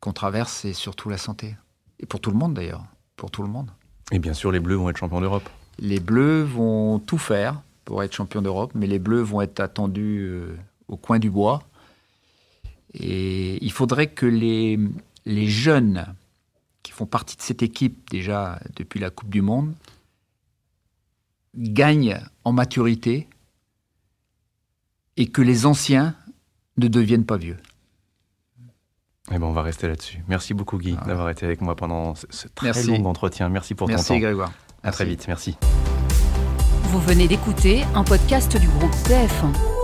qu'on 0.00 0.12
traverse, 0.12 0.52
c'est 0.52 0.72
surtout 0.72 1.08
la 1.08 1.18
santé. 1.18 1.56
Et 1.98 2.06
pour 2.06 2.20
tout 2.20 2.30
le 2.30 2.36
monde 2.36 2.54
d'ailleurs, 2.54 2.84
pour 3.16 3.30
tout 3.30 3.42
le 3.42 3.48
monde. 3.48 3.70
Et 4.12 4.18
bien 4.18 4.34
sûr, 4.34 4.52
les 4.52 4.60
Bleus 4.60 4.76
vont 4.76 4.90
être 4.90 4.98
champions 4.98 5.20
d'Europe. 5.20 5.48
Les 5.78 6.00
Bleus 6.00 6.42
vont 6.42 6.98
tout 7.00 7.18
faire 7.18 7.60
pour 7.84 8.02
être 8.02 8.14
champions 8.14 8.42
d'Europe, 8.42 8.72
mais 8.74 8.86
les 8.86 8.98
Bleus 8.98 9.22
vont 9.22 9.40
être 9.40 9.60
attendus 9.60 10.20
euh, 10.20 10.56
au 10.86 10.96
coin 10.96 11.18
du 11.18 11.30
bois. 11.30 11.62
Et 12.94 13.62
il 13.64 13.72
faudrait 13.72 14.08
que 14.08 14.26
les, 14.26 14.78
les 15.26 15.46
jeunes 15.46 16.06
qui 16.82 16.92
font 16.92 17.06
partie 17.06 17.36
de 17.36 17.42
cette 17.42 17.62
équipe 17.62 18.08
déjà 18.10 18.58
depuis 18.76 18.98
la 19.00 19.10
Coupe 19.10 19.28
du 19.30 19.42
Monde 19.42 19.74
gagnent 21.56 22.20
en 22.44 22.52
maturité 22.52 23.28
et 25.16 25.26
que 25.26 25.42
les 25.42 25.66
anciens 25.66 26.14
ne 26.76 26.88
deviennent 26.88 27.26
pas 27.26 27.36
vieux. 27.36 27.56
Eh 29.30 29.38
ben, 29.38 29.42
on 29.42 29.52
va 29.52 29.62
rester 29.62 29.88
là-dessus. 29.88 30.22
Merci 30.28 30.54
beaucoup, 30.54 30.78
Guy, 30.78 30.92
Voilà. 30.92 31.06
d'avoir 31.06 31.28
été 31.30 31.44
avec 31.44 31.60
moi 31.60 31.76
pendant 31.76 32.14
ce, 32.14 32.26
ce 32.30 32.48
très 32.48 32.68
Merci. 32.68 32.86
long 32.86 33.04
entretien. 33.04 33.48
Merci 33.50 33.74
pour 33.74 33.88
ton 33.88 33.94
Merci 33.94 34.08
temps. 34.08 34.18
Grégoire. 34.18 34.52
À 34.82 34.90
très 34.92 35.04
Merci. 35.04 35.16
vite. 35.18 35.28
Merci. 35.28 35.56
Vous 36.84 37.00
venez 37.00 37.28
d'écouter 37.28 37.82
un 37.94 38.04
podcast 38.04 38.56
du 38.58 38.66
groupe 38.68 38.92
TF1. 39.04 39.77